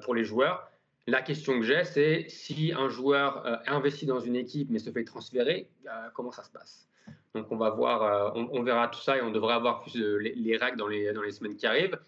pour 0.03 0.13
les 0.13 0.25
joueurs. 0.25 0.69
La 1.09 1.23
question 1.23 1.59
que 1.59 1.65
j'ai, 1.65 1.83
c'est 1.85 2.25
si 2.29 2.71
un 2.71 2.87
joueur 2.87 3.43
euh, 3.47 3.55
investit 3.65 4.05
dans 4.05 4.19
une 4.19 4.35
équipe 4.35 4.69
mais 4.69 4.77
se 4.77 4.91
fait 4.91 5.03
transférer, 5.03 5.67
euh, 5.87 5.89
comment 6.13 6.31
ça 6.31 6.43
se 6.43 6.51
passe? 6.51 6.87
Donc 7.33 7.51
on 7.51 7.57
va 7.57 7.71
voir, 7.71 8.35
euh, 8.35 8.43
on, 8.51 8.61
verra 8.61 8.87
tout 8.89 8.99
ça 8.99 9.17
et 9.17 9.21
on 9.21 9.31
devrait 9.31 9.55
avoir 9.55 9.81
plus 9.81 9.95
les, 10.19 10.57
règles 10.57 10.77
dans 10.77 10.87
les, 10.87 11.31
semaines 11.31 11.55
qui 11.55 11.65
arrivent. 11.65 11.99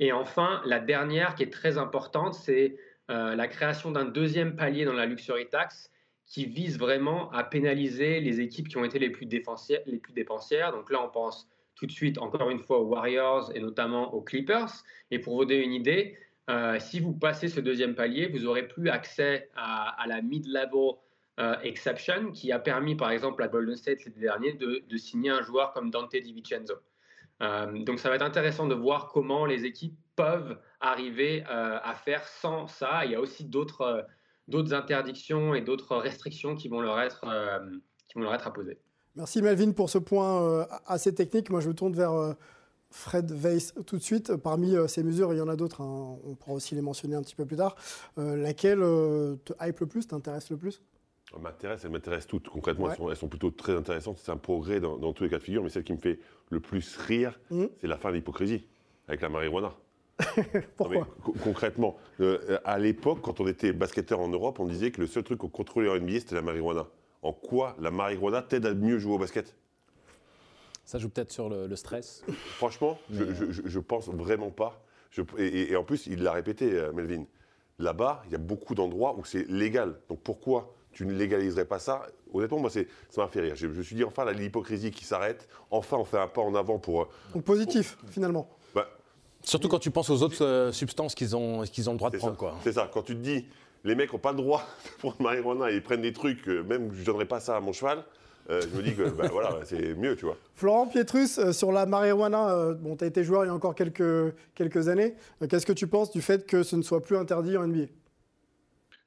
Et 0.00 0.10
enfin, 0.10 0.60
la 0.64 0.80
dernière 0.80 1.36
qui 1.36 1.44
est 1.44 1.52
très 1.52 1.78
importante, 1.78 2.34
c'est 2.34 2.76
la 3.08 3.46
création 3.46 3.90
d'un 3.90 4.06
deuxième 4.06 4.56
palier 4.56 4.86
dans 4.86 4.94
la 4.94 5.04
luxury 5.04 5.46
tax 5.48 5.92
qui 6.26 6.46
vise 6.46 6.78
vraiment 6.78 7.30
à 7.30 7.44
pénaliser 7.44 8.20
les 8.20 8.40
équipes 8.40 8.68
qui 8.68 8.78
ont 8.78 8.84
été 8.84 8.98
les 8.98 9.10
plus, 9.10 9.26
les 9.26 9.98
plus 9.98 10.12
dépensières. 10.14 10.72
Donc 10.72 10.90
là, 10.90 11.04
on 11.04 11.10
pense 11.10 11.46
tout 11.74 11.86
de 11.86 11.92
suite, 11.92 12.18
encore 12.18 12.48
une 12.48 12.60
fois, 12.60 12.78
aux 12.78 12.86
Warriors 12.86 13.52
et 13.54 13.60
notamment 13.60 14.14
aux 14.14 14.22
Clippers. 14.22 14.70
Et 15.10 15.18
pour 15.18 15.36
vous 15.36 15.44
donner 15.44 15.62
une 15.62 15.74
idée, 15.74 16.16
euh, 16.50 16.78
si 16.80 17.00
vous 17.00 17.12
passez 17.12 17.48
ce 17.48 17.60
deuxième 17.60 17.94
palier, 17.94 18.28
vous 18.28 18.40
n'aurez 18.40 18.66
plus 18.66 18.88
accès 18.88 19.50
à, 19.54 20.04
la 20.06 20.22
mid-level 20.22 20.94
euh, 21.40 21.56
exception 21.62 22.32
qui 22.32 22.52
a 22.52 22.58
permis, 22.58 22.94
par 22.94 23.10
exemple, 23.10 23.42
à 23.42 23.48
Golden 23.48 23.76
State 23.76 24.04
l'été 24.04 24.20
dernier 24.20 24.52
de, 24.52 24.96
signer 24.96 25.30
un 25.30 25.42
joueur 25.42 25.72
comme 25.72 25.90
Dante 25.90 26.14
DiVincenzo. 26.14 26.74
Euh, 27.42 27.84
donc 27.84 27.98
ça 27.98 28.08
va 28.08 28.16
être 28.16 28.22
intéressant 28.22 28.66
de 28.66 28.74
voir 28.74 29.08
comment 29.08 29.46
les 29.46 29.64
équipes 29.64 29.96
peuvent 30.14 30.58
arriver 30.80 31.42
à 31.46 31.94
faire 31.94 32.26
sans 32.26 32.66
ça. 32.66 33.04
Il 33.06 33.12
y 33.12 33.14
a 33.14 33.20
aussi 33.20 33.44
d'autres 33.44 34.04
interdictions 34.72 35.54
et 35.54 35.62
d'autres 35.62 35.96
restrictions 35.96 36.54
qui 36.54 36.68
vont 36.68 36.80
leur 36.80 37.00
être, 37.00 37.24
qui 38.08 38.14
vont 38.18 38.20
leur 38.20 38.34
être 38.34 38.46
apposées. 38.46 38.78
Merci 39.14 39.42
Melvin 39.42 39.72
pour 39.72 39.90
ce 39.90 39.98
point 39.98 40.42
euh, 40.42 40.64
assez 40.86 41.14
technique. 41.14 41.50
Moi, 41.50 41.60
je 41.60 41.68
me 41.68 41.74
tourne 41.74 41.92
vers 41.92 42.12
euh, 42.12 42.32
Fred 42.92 43.30
Weiss 43.32 43.74
tout 43.86 43.96
de 43.96 44.02
suite. 44.02 44.36
Parmi 44.36 44.76
euh, 44.76 44.86
ces 44.86 45.02
mesures, 45.02 45.32
il 45.32 45.38
y 45.38 45.40
en 45.40 45.48
a 45.48 45.56
d'autres, 45.56 45.80
hein. 45.80 46.18
on 46.24 46.34
pourra 46.34 46.54
aussi 46.54 46.74
les 46.74 46.82
mentionner 46.82 47.16
un 47.16 47.22
petit 47.22 47.34
peu 47.34 47.44
plus 47.44 47.56
tard. 47.56 47.76
laquelle 48.16 48.80
te 49.44 49.52
hype 49.60 49.80
le 49.80 49.86
plus, 49.86 50.06
t'intéresse 50.06 50.50
le 50.50 50.56
plus? 50.56 50.82
Elle 51.34 51.42
m'intéresse, 51.42 51.84
elles 51.84 51.90
m'intéressent 51.90 52.28
toutes. 52.28 52.48
Concrètement, 52.48 52.90
elles, 53.10 53.16
sont, 53.16 53.28
plutôt 53.28 53.50
très 53.50 53.74
intéressantes. 53.74 54.18
C'est 54.22 54.30
un 54.30 54.36
progrès 54.36 54.80
dans, 54.80 55.12
tous 55.12 55.24
les 55.24 55.30
cas 55.30 55.38
de 55.38 55.42
figure. 55.42 55.62
Mais 55.62 55.70
celle 55.70 55.84
qui 55.84 55.94
me 55.94 55.98
fait 55.98 56.18
le 56.50 56.60
plus 56.60 56.96
rire, 56.96 57.40
mmh. 57.50 57.64
c'est 57.80 57.86
la 57.86 57.96
fin 57.96 58.10
de 58.10 58.16
l'hypocrisie 58.16 58.66
avec 59.08 59.22
la 59.22 59.30
marijuana. 59.30 59.72
Pourquoi? 60.76 61.08
Concrètement, 61.42 61.96
à 62.64 62.78
l'époque, 62.78 63.20
quand 63.22 63.40
on 63.40 63.46
était 63.46 63.72
basketteur 63.72 64.20
en 64.20 64.28
Europe, 64.28 64.60
on 64.60 64.66
disait 64.66 64.90
que 64.90 65.00
le 65.00 65.06
seul 65.06 65.24
truc 65.24 65.38
qu'on 65.38 65.48
contrôlait 65.48 65.88
en 65.88 65.96
NBA, 65.96 66.20
c'était 66.20 66.34
la 66.34 66.42
marijuana 66.42 66.86
en 67.22 67.32
quoi 67.32 67.76
la 67.80 67.90
marijuana 67.90 68.42
t'aide 68.42 68.66
à 68.66 68.74
mieux 68.74 68.98
jouer 68.98 69.14
au 69.14 69.18
basket? 69.18 69.54
Ça 70.92 70.98
joue 70.98 71.08
peut-être 71.08 71.32
sur 71.32 71.48
le, 71.48 71.74
stress. 71.74 72.22
Franchement, 72.58 72.98
je, 73.10 73.22
je, 73.64 73.78
pense 73.78 74.10
vraiment 74.10 74.50
pas. 74.50 74.84
Et, 75.38 75.74
en 75.74 75.84
plus, 75.84 76.06
il 76.06 76.22
l'a 76.22 76.32
répété, 76.32 76.70
euh, 76.70 76.92
Melvin. 76.92 77.24
Là-bas, 77.78 78.22
il 78.26 78.32
y 78.32 78.34
a 78.34 78.38
beaucoup 78.38 78.74
d'endroits 78.74 79.16
où 79.16 79.24
c'est 79.24 79.48
légal. 79.48 79.98
Donc 80.10 80.20
pourquoi 80.20 80.74
tu 80.92 81.06
ne 81.06 81.14
légaliserais 81.14 81.64
pas 81.64 81.78
ça? 81.78 82.02
Honnêtement, 82.34 82.58
moi, 82.58 82.68
ça 82.68 82.82
m'a 83.16 83.26
fait 83.28 83.40
rire. 83.40 83.56
Je, 83.56 83.68
me 83.68 83.82
suis 83.82 83.96
dit, 83.96 84.04
enfin, 84.04 84.30
l'hypocrisie 84.32 84.90
qui 84.90 85.06
s'arrête. 85.06 85.48
Enfin, 85.70 85.96
on 85.96 86.04
fait 86.04 86.18
un 86.18 86.28
pas 86.28 86.42
en 86.42 86.54
avant 86.54 86.78
pour. 86.78 87.00
Euh, 87.00 87.08
Donc 87.32 87.44
positif, 87.44 87.96
finalement. 88.10 88.50
Bah, 88.74 88.86
Surtout 89.42 89.70
quand 89.70 89.78
tu 89.78 89.90
penses 89.90 90.10
aux 90.10 90.22
autres 90.22 90.44
euh, 90.44 90.72
substances 90.72 91.14
qu'ils 91.14 91.34
ont, 91.34 91.62
qu'ils 91.62 91.88
ont 91.88 91.92
le 91.92 91.98
droit 91.98 92.10
de 92.10 92.18
prendre. 92.18 92.58
C'est 92.64 92.74
ça. 92.74 92.90
Quand 92.92 93.02
tu 93.02 93.14
te 93.14 93.20
dis, 93.20 93.46
les 93.84 93.94
mecs 93.94 94.12
n'ont 94.12 94.18
pas 94.18 94.32
le 94.32 94.36
droit 94.36 94.66
de 94.84 94.98
prendre 94.98 95.22
marijuana 95.22 95.70
et 95.70 95.76
ils 95.76 95.82
prennent 95.82 96.02
des 96.02 96.12
trucs, 96.12 96.46
même 96.48 96.92
je 96.92 97.00
ne 97.00 97.04
donnerais 97.06 97.24
pas 97.24 97.40
ça 97.40 97.56
à 97.56 97.60
mon 97.60 97.72
cheval. 97.72 98.04
Euh, 98.50 98.60
je 98.60 98.76
me 98.76 98.82
dis 98.82 98.94
que 98.94 99.08
bah, 99.10 99.28
voilà, 99.30 99.60
c'est 99.64 99.94
mieux, 99.94 100.16
tu 100.16 100.26
vois. 100.26 100.36
Florent 100.54 100.86
Pietrus, 100.86 101.38
euh, 101.38 101.52
sur 101.52 101.72
la 101.72 101.86
marijuana, 101.86 102.50
euh, 102.50 102.74
bon, 102.74 102.96
tu 102.96 103.04
as 103.04 103.06
été 103.06 103.24
joueur 103.24 103.44
il 103.44 103.48
y 103.48 103.50
a 103.50 103.54
encore 103.54 103.74
quelques, 103.74 104.34
quelques 104.54 104.88
années. 104.88 105.14
Qu'est-ce 105.48 105.66
que 105.66 105.72
tu 105.72 105.86
penses 105.86 106.10
du 106.10 106.22
fait 106.22 106.46
que 106.46 106.62
ce 106.62 106.76
ne 106.76 106.82
soit 106.82 107.00
plus 107.00 107.16
interdit 107.16 107.56
en 107.56 107.66
NBA 107.66 107.86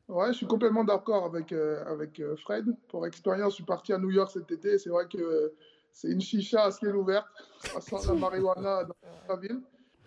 Ouais, 0.07 0.27
je 0.27 0.37
suis 0.37 0.47
complètement 0.47 0.83
d'accord 0.83 1.25
avec, 1.25 1.51
avec 1.51 2.21
Fred. 2.43 2.65
Pour 2.89 3.07
expérience, 3.07 3.53
je 3.53 3.55
suis 3.55 3.63
parti 3.63 3.91
à 3.91 3.97
New 3.97 4.11
York 4.11 4.29
cet 4.31 4.51
été. 4.51 4.77
C'est 4.77 4.91
vrai 4.91 5.05
que 5.11 5.53
c'est 5.91 6.09
une 6.09 6.21
chicha 6.21 6.63
à 6.63 6.71
ciel 6.71 6.95
ouvert. 6.95 7.25
Ça 7.59 7.81
sent 7.81 8.07
la 8.07 8.13
marijuana 8.13 8.83
dans 8.83 8.95
la 9.27 9.35
ville. 9.37 9.61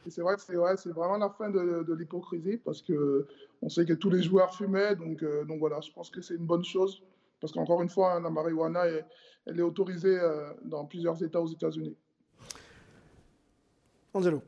Et 0.07 0.11
c'est 0.11 0.23
vrai 0.23 0.37
que 0.37 0.41
c'est 0.41 0.57
ouais, 0.57 0.75
vraiment 0.87 1.19
la 1.19 1.31
fin 1.31 1.51
de, 1.51 1.83
de 1.83 1.95
l'hypocrisie 1.95 2.59
parce 2.59 2.81
que 2.81 3.27
on 3.63 3.69
sait 3.69 3.85
que 3.85 3.93
tous 3.93 4.11
les 4.11 4.23
joueurs 4.23 4.55
fumaient, 4.55 4.95
donc, 4.95 5.23
euh, 5.23 5.45
donc 5.45 5.59
voilà, 5.59 5.81
je 5.81 5.91
pense 5.93 6.11
que 6.11 6.21
c'est 6.21 6.35
une 6.35 6.47
bonne 6.47 6.65
chose. 6.65 7.03
Parce 7.41 7.53
qu'encore 7.53 7.83
une 7.83 7.89
fois, 7.89 8.15
hein, 8.15 8.21
la 8.21 8.31
marijuana, 8.31 8.85
elle 9.47 9.59
est 9.59 9.63
autorisée 9.63 10.19
euh, 10.19 10.53
dans 10.65 10.85
plusieurs 10.85 11.23
États 11.23 11.41
aux 11.41 11.49
États-Unis. 11.49 11.97
Angelo, 14.15 14.43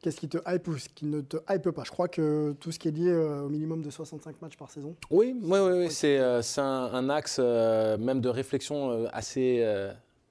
qu'est-ce 0.00 0.18
qui 0.18 0.28
te 0.28 0.38
hype 0.46 0.68
ou 0.68 0.78
ce 0.78 0.88
qui 0.88 1.06
ne 1.06 1.20
te 1.20 1.36
hype 1.48 1.70
pas? 1.70 1.84
Je 1.84 1.90
crois 1.90 2.08
que 2.08 2.52
tout 2.60 2.72
ce 2.72 2.78
qui 2.78 2.88
est 2.88 2.92
lié 2.92 3.10
euh, 3.10 3.42
au 3.42 3.48
minimum 3.48 3.82
de 3.82 3.90
65 3.90 4.40
matchs 4.40 4.56
par 4.56 4.70
saison. 4.70 4.96
Oui, 5.10 5.36
oui, 5.42 5.58
oui, 5.58 5.90
c'est 5.90 6.18
un, 6.18 6.40
un, 6.62 7.10
axe 7.10 7.38
même 7.38 8.20
de 8.20 8.28
réflexion 8.28 9.06
assez 9.12 9.62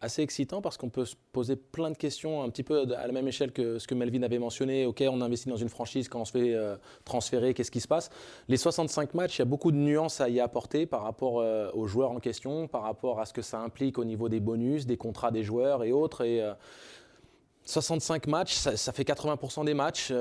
assez 0.02 0.22
excitant 0.22 0.62
parce 0.62 0.78
qu'on 0.78 0.90
peut 0.90 1.06
se 1.06 1.16
poser 1.34 1.56
plein 1.56 1.92
de 1.92 1.98
questions 1.98 2.42
un 2.42 2.50
petit 2.50 2.64
peu 2.64 2.86
à 2.96 3.06
la 3.06 3.12
même 3.12 3.28
échelle 3.28 3.52
que 3.52 3.80
ce 3.80 3.88
que 3.88 3.96
Melvin 3.96 4.24
avait 4.24 4.40
mentionné. 4.40 4.86
OK, 4.86 5.04
on 5.10 5.22
investit 5.22 5.50
dans 5.50 5.58
une 5.58 5.70
franchise, 5.70 6.08
quand 6.08 6.22
on 6.22 6.26
se 6.26 6.32
fait 6.32 6.54
euh, 6.54 6.78
transférer, 7.04 7.54
qu'est-ce 7.54 7.72
qui 7.72 7.82
se 7.82 7.88
passe? 7.88 8.10
Les 8.48 8.58
65 8.58 9.14
matchs, 9.14 9.38
il 9.38 9.40
y 9.40 9.42
a 9.42 9.46
beaucoup 9.46 9.72
de 9.72 9.78
nuances 9.78 10.22
à 10.22 10.30
y 10.30 10.40
apporter 10.40 10.86
par 10.86 11.04
rapport 11.04 11.42
euh, 11.42 11.70
aux 11.74 11.88
joueurs 11.88 12.12
en 12.12 12.20
question, 12.20 12.68
par 12.68 12.84
rapport 12.84 13.20
à 13.20 13.26
ce 13.26 13.34
que 13.34 13.42
ça 13.42 13.60
implique 13.60 13.98
au 13.98 14.06
niveau 14.06 14.30
des 14.30 14.40
bonus, 14.40 14.86
des 14.86 14.98
contrats 14.98 15.32
des 15.32 15.44
joueurs 15.44 15.84
et 15.84 15.92
autres. 15.92 16.24
Et, 16.24 16.48
65 17.66 18.28
euh, 18.28 18.32
matchs, 18.32 18.54
ça, 18.54 18.94
fait 18.94 19.04
80% 19.04 19.66
des 19.66 19.74
matchs. 19.74 20.14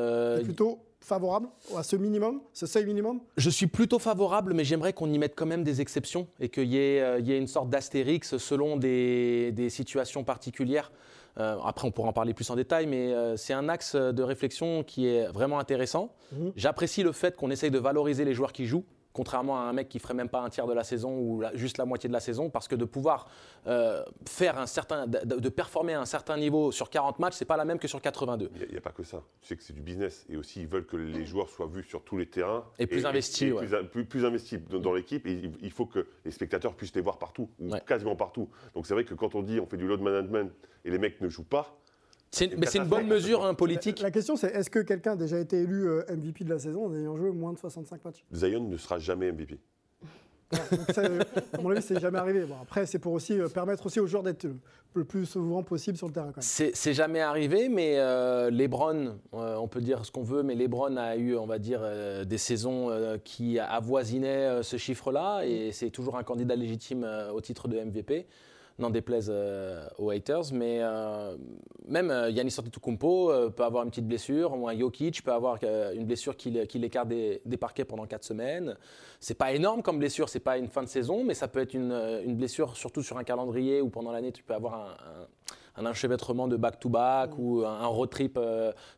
plutôt 0.42 0.80
favorable 1.00 1.48
à 1.76 1.82
ce 1.82 1.96
minimum, 1.96 2.40
ce 2.52 2.66
seuil 2.66 2.84
minimum 2.84 3.20
Je 3.36 3.50
suis 3.50 3.66
plutôt 3.66 3.98
favorable, 3.98 4.54
mais 4.54 4.64
j'aimerais 4.64 4.92
qu'on 4.92 5.10
y 5.12 5.18
mette 5.18 5.34
quand 5.36 5.46
même 5.46 5.64
des 5.64 5.80
exceptions 5.80 6.26
et 6.40 6.48
qu'il 6.48 6.64
y, 6.64 6.76
ait 6.76 7.00
euh, 7.00 7.38
une 7.38 7.46
sorte 7.46 7.70
d'astérix 7.70 8.36
selon 8.36 8.76
des, 8.76 9.68
situations 9.70 10.24
particulières. 10.24 10.92
Euh, 11.38 11.56
après, 11.64 11.86
on 11.86 11.90
pourra 11.90 12.08
en 12.08 12.12
parler 12.12 12.34
plus 12.34 12.50
en 12.50 12.56
détail, 12.56 12.86
mais 12.86 13.12
euh, 13.12 13.36
c'est 13.36 13.52
un 13.52 13.68
axe 13.68 13.94
de 13.94 14.22
réflexion 14.22 14.82
qui 14.82 15.06
est 15.06 15.28
vraiment 15.28 15.58
intéressant. 15.58 16.12
Mmh. 16.32 16.48
J'apprécie 16.56 17.02
le 17.02 17.12
fait 17.12 17.36
qu'on 17.36 17.50
essaye 17.50 17.70
de 17.70 17.78
valoriser 17.78 18.24
les 18.24 18.34
joueurs 18.34 18.52
qui 18.52 18.66
jouent 18.66 18.84
contrairement 19.12 19.58
à 19.58 19.62
un 19.62 19.72
mec 19.72 19.88
qui 19.88 19.98
ferait 19.98 20.14
même 20.14 20.28
pas 20.28 20.40
un 20.40 20.48
tiers 20.48 20.66
de 20.66 20.72
la 20.72 20.84
saison 20.84 21.18
ou 21.18 21.42
juste 21.54 21.78
la 21.78 21.84
moitié 21.84 22.08
de 22.08 22.12
la 22.12 22.20
saison, 22.20 22.50
parce 22.50 22.68
que 22.68 22.74
de 22.74 22.84
pouvoir 22.84 23.28
euh, 23.66 24.04
faire 24.28 24.58
un 24.58 24.66
certain, 24.66 25.06
de, 25.06 25.48
performer 25.48 25.94
à 25.94 26.00
un 26.00 26.06
certain 26.06 26.36
niveau 26.36 26.70
sur 26.72 26.90
40 26.90 27.18
matchs, 27.18 27.34
c'est 27.34 27.44
pas 27.44 27.56
la 27.56 27.64
même 27.64 27.78
que 27.78 27.88
sur 27.88 28.00
82. 28.00 28.50
Il 28.54 28.70
n'y 28.70 28.76
a, 28.76 28.80
pas 28.80 28.92
que 28.92 29.02
ça. 29.02 29.22
Tu 29.40 29.48
sais 29.48 29.56
que 29.56 29.62
c'est 29.62 29.72
du 29.72 29.80
business 29.80 30.24
et 30.28 30.36
aussi 30.36 30.60
ils 30.60 30.68
veulent 30.68 30.86
que 30.86 30.96
les 30.96 31.24
joueurs 31.24 31.48
soient 31.48 31.66
vus 31.66 31.84
sur 31.84 32.02
tous 32.04 32.16
les 32.16 32.26
terrains 32.26 32.64
et 32.78 32.86
plus 32.86 33.06
investis, 33.06 33.52
plus, 34.08 34.24
investis 34.24 34.60
dans, 34.68 34.92
l'équipe. 34.92 35.26
Et 35.26 35.50
il 35.60 35.70
faut 35.70 35.86
que 35.86 36.06
les 36.24 36.30
spectateurs 36.30 36.74
puissent 36.74 36.94
les 36.94 37.00
voir 37.00 37.18
partout 37.18 37.50
ou 37.58 37.70
quasiment 37.86 38.16
partout. 38.16 38.48
Donc 38.74 38.86
c'est 38.86 38.94
vrai 38.94 39.04
que 39.04 39.14
quand 39.14 39.34
on 39.34 39.42
dit 39.42 39.60
on 39.60 39.66
fait 39.66 39.76
du 39.76 39.86
load 39.86 40.00
management 40.00 40.52
et 40.84 40.90
les 40.90 40.98
mecs 40.98 41.20
ne 41.20 41.28
jouent 41.28 41.44
pas, 41.44 41.78
c'est 42.30 42.74
une 42.74 42.84
bonne 42.84 43.06
mesure 43.06 43.44
hein, 43.44 43.54
politique. 43.54 44.00
La, 44.00 44.10
question, 44.10 44.36
c'est 44.36 44.48
est-ce 44.54 44.70
que 44.70 44.80
quelqu'un 44.80 45.12
a 45.12 45.16
déjà 45.16 45.38
été 45.38 45.62
élu 45.62 45.88
euh, 45.88 46.04
MVP 46.10 46.44
de 46.44 46.50
la 46.50 46.58
saison 46.58 46.86
en 46.86 46.94
ayant 46.94 47.16
joué 47.16 47.30
moins 47.30 47.52
de 47.52 47.58
65 47.58 48.04
matchs? 48.04 48.24
Zion 48.34 48.68
ne 48.68 48.76
sera 48.76 48.98
jamais 48.98 49.32
MVP. 49.32 49.58
ça, 50.94 51.02
euh, 51.02 51.20
à 51.52 51.60
mon 51.60 51.70
avis, 51.70 51.82
c'est 51.82 52.00
jamais 52.00 52.18
arrivé. 52.18 52.44
Bon, 52.44 52.56
après, 52.62 52.86
c'est 52.86 52.98
pour 52.98 53.12
aussi 53.12 53.38
euh, 53.38 53.48
permettre 53.48 53.84
aussi 53.86 54.00
aux 54.00 54.06
joueurs 54.06 54.22
d'être 54.22 54.46
le 54.94 55.04
plus 55.04 55.26
souvent 55.26 55.62
possible 55.62 55.96
sur 55.96 56.06
le 56.06 56.12
terrain. 56.12 56.32
C'est 56.40 56.94
jamais 56.94 57.20
arrivé, 57.20 57.68
mais 57.68 57.96
LeBron, 58.50 59.18
on 59.32 59.68
peut 59.68 59.82
dire 59.82 60.04
ce 60.04 60.10
qu'on 60.10 60.22
veut, 60.22 60.42
mais 60.42 60.54
LeBron 60.54 60.96
a 60.96 61.16
eu, 61.16 61.36
on 61.36 61.46
va 61.46 61.58
dire, 61.58 61.82
des 62.26 62.38
saisons 62.38 62.90
qui 63.22 63.58
avoisinaient 63.58 64.62
ce 64.62 64.78
chiffre-là, 64.78 65.42
et 65.44 65.72
c'est 65.72 65.90
toujours 65.90 66.16
un 66.16 66.24
candidat 66.24 66.56
légitime 66.56 67.06
au 67.32 67.40
titre 67.42 67.68
de 67.68 67.78
MVP 67.78 68.26
n'en 68.78 68.90
déplaise 68.90 69.30
euh, 69.32 69.86
aux 69.98 70.10
haters. 70.10 70.52
Mais 70.52 70.78
euh, 70.80 71.36
même 71.86 72.10
euh, 72.10 72.30
Yannis 72.30 72.54
Antetokounmpo 72.58 73.50
peut 73.50 73.64
avoir 73.64 73.84
une 73.84 73.90
petite 73.90 74.06
blessure, 74.06 74.56
ou 74.56 74.68
un 74.68 74.78
Jokic 74.78 75.22
peut 75.22 75.32
avoir 75.32 75.58
une 75.62 76.04
blessure 76.04 76.36
qui, 76.36 76.50
l'écarte 76.50 77.08
des, 77.08 77.56
parquets 77.58 77.84
pendant 77.84 78.06
4 78.06 78.24
semaines. 78.24 78.76
C'est 79.20 79.34
pas 79.34 79.52
énorme 79.52 79.82
comme 79.82 79.98
blessure, 79.98 80.28
c'est 80.28 80.40
pas 80.40 80.58
une 80.58 80.68
fin 80.68 80.82
de 80.82 80.88
saison, 80.88 81.24
mais 81.24 81.34
ça 81.34 81.48
peut 81.48 81.60
être 81.60 81.74
une, 81.74 82.36
blessure 82.36 82.76
surtout 82.76 83.02
sur 83.02 83.18
un 83.18 83.24
calendrier 83.24 83.80
où 83.80 83.88
pendant 83.88 84.12
l'année 84.12 84.30
tu 84.30 84.42
peux 84.44 84.54
avoir 84.54 84.96
un, 85.76 85.86
enchevêtrement 85.86 86.48
de 86.48 86.56
back-to-back 86.56 87.38
ou 87.38 87.64
un, 87.64 87.86
road 87.86 88.10
trip 88.10 88.38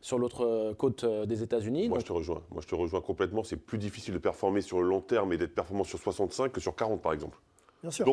sur 0.01 0.19
l'autre 0.19 0.73
côte 0.73 1.05
des 1.05 1.43
États-Unis. 1.43 1.89
Moi, 1.89 1.99
je 1.99 2.05
te 2.05 2.13
rejoins. 2.13 2.41
Moi, 2.51 2.61
je 2.61 2.67
te 2.67 2.75
rejoins 2.75 3.01
complètement. 3.01 3.43
C'est 3.43 3.57
plus 3.57 3.77
difficile 3.77 4.13
de 4.13 4.19
performer 4.19 4.61
sur 4.61 4.81
le 4.81 4.87
long 4.87 5.01
terme 5.01 5.33
et 5.33 5.37
d'être 5.37 5.55
performant 5.55 5.83
sur 5.83 5.97
65 5.97 6.51
que 6.51 6.61
sur 6.61 6.75
40, 6.75 7.01
par 7.01 7.13
exemple. 7.13 7.37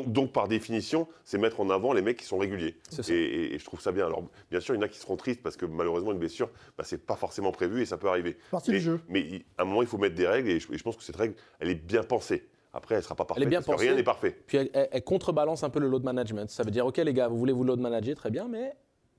Donc, 0.07 0.33
par 0.33 0.49
définition, 0.49 1.09
c'est 1.25 1.39
mettre 1.39 1.61
en 1.61 1.71
avant 1.71 1.93
les 1.93 2.03
mecs 2.03 2.17
qui 2.17 2.25
sont 2.25 2.39
réguliers. 2.39 2.77
Et, 3.09 3.59
je 3.59 3.65
trouve 3.65 3.81
ça 3.81 3.93
bien. 3.93 4.07
Alors, 4.07 4.23
bien 4.51 4.61
sûr, 4.61 4.75
il 4.75 4.79
y 4.79 4.81
en 4.81 4.85
a 4.85 4.89
qui 4.89 4.99
seront 4.99 5.17
tristes 5.17 5.43
parce 5.43 5.57
que 5.57 5.67
malheureusement, 5.67 6.13
une 6.13 6.19
blessure, 6.19 6.51
bah, 6.77 6.85
c'est 6.85 7.05
pas 7.05 7.17
forcément 7.17 7.53
prévu 7.53 7.83
et 7.83 7.87
ça 7.87 7.99
peut 7.99 8.09
arriver. 8.09 8.39
Partie 8.51 8.71
mais, 8.71 8.79
du 8.79 8.83
jeu. 8.83 9.01
Mais 9.09 9.45
à 9.57 9.63
un 9.63 9.65
moment, 9.65 9.83
il 9.83 9.89
faut 9.89 9.99
mettre 9.99 10.15
des 10.15 10.27
règles 10.27 10.51
et 10.51 10.61
je, 10.61 10.83
pense 10.83 10.97
que 10.97 11.03
cette 11.03 11.17
règle, 11.17 11.35
elle 11.61 11.71
est 11.71 11.75
bien 11.75 12.03
pensée. 12.03 12.49
Après, 12.73 12.95
elle 12.95 13.01
ne 13.01 13.05
sera 13.05 13.15
pas 13.15 13.25
parfaite. 13.25 13.43
Elle 13.43 13.49
est 13.49 13.51
bien 13.51 13.63
pensée, 13.63 13.87
rien 13.87 13.97
n'est 13.97 14.03
parfait. 14.03 14.37
Puis 14.47 14.59
elle, 14.73 15.05
contrebalance 15.05 15.65
un 15.65 15.71
peu 15.71 15.81
le 15.81 15.89
load 15.89 16.05
management. 16.05 16.51
Ça 16.51 16.63
veut 16.63 16.71
dire, 16.71 16.87
OK, 16.87 16.99
les 16.99 17.15
gars, 17.15 17.29
vous 17.29 17.39
voulez 17.39 17.53
vous 17.53 17.65
load 17.65 17.81
manager, 17.81 18.15
très 18.15 18.31
bien, 18.31 18.47
mais 18.49 18.75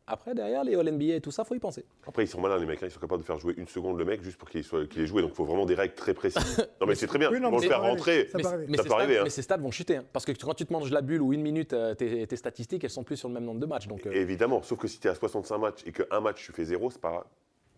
après, 0.10 0.34
derrière, 0.34 0.64
les 0.64 0.76
All-NBA 0.76 1.16
et 1.16 1.22
tout 1.22 1.32
ça, 1.32 1.44
faut 1.44 1.56
y 1.56 1.60
penser. 1.60 1.86
Après, 2.08 2.24
ils 2.24 2.28
sont 2.28 2.42
malins, 2.42 2.58
les 2.58 2.66
mecs. 2.66 2.82
Hein. 2.82 2.88
Ils 2.88 2.92
sont 2.92 3.00
capables 3.00 3.22
de 3.22 3.26
faire 3.26 3.38
jouer 3.38 3.54
une 3.58 3.68
seconde 3.68 3.98
le 3.98 4.06
mec 4.06 4.24
juste 4.24 4.38
pour 4.38 4.50
qu'il 4.50 4.62
ait 4.62 5.06
joué. 5.06 5.22
Donc, 5.22 5.32
il 5.32 5.36
faut 5.36 5.46
vraiment 5.46 5.66
des 5.66 5.76
règles 5.76 5.94
très 5.94 6.14
précises. 6.14 6.58
non, 6.82 6.88
mais 6.88 6.96
c'est 6.96 7.08
très 7.08 7.20
bien. 7.20 7.30
Ils 7.32 7.40
vont 7.40 7.58
le 7.58 7.62
faire 7.62 7.82
rentrer. 7.82 8.28
Ça 8.32 8.58
mais, 8.68 8.78
peut 8.78 8.92
arriver. 8.92 9.20
Hein. 9.20 9.22
Mais 9.24 9.30
ces 9.30 9.44
stats 9.44 9.58
vont 9.58 9.72
chuter. 9.72 9.98
Hein. 9.98 10.06
Parce 10.12 10.26
que 10.26 10.32
quand 10.32 10.56
tu 10.56 10.66
te 10.66 10.74
manges 10.74 10.92
la 10.92 11.02
bulle 11.02 11.22
ou 11.22 11.32
une 11.34 11.42
minute, 11.42 11.74
euh, 11.74 11.94
tes, 11.94 12.36
statistiques, 12.36 12.84
elles 12.84 12.90
sont 12.90 13.04
plus 13.04 13.18
sur 13.18 13.28
le 13.28 13.36
même 13.36 13.46
nombre 13.46 13.60
de 13.60 13.66
matchs. 13.66 13.88
Donc, 13.88 14.06
euh. 14.08 14.12
Évidemment. 14.12 14.64
Sauf 14.64 14.80
que 14.80 14.88
si 14.88 15.00
tu 15.00 15.08
es 15.08 15.12
à 15.12 15.16
65 15.16 15.58
matchs 15.58 15.82
et 15.86 15.92
qu'un 15.92 16.20
match, 16.20 16.44
tu 16.44 16.52
fais 16.52 16.66
zéro, 16.66 16.90
c'est 16.90 17.02
pas. 17.02 17.26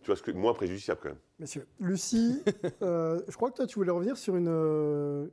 Tu 0.02 0.08
vois, 0.08 0.16
ce 0.16 0.24
que, 0.24 0.32
moins 0.32 0.54
préjudiciable 0.54 1.00
quand 1.04 1.10
même. 1.10 1.20
Messieurs, 1.38 1.68
Lucie, 1.80 2.42
euh, 2.82 3.22
je 3.28 3.36
crois 3.36 3.52
que 3.52 3.58
toi, 3.58 3.68
tu 3.68 3.76
voulais 3.76 3.92
revenir 3.92 4.18
sur 4.18 4.36
une 4.36 5.30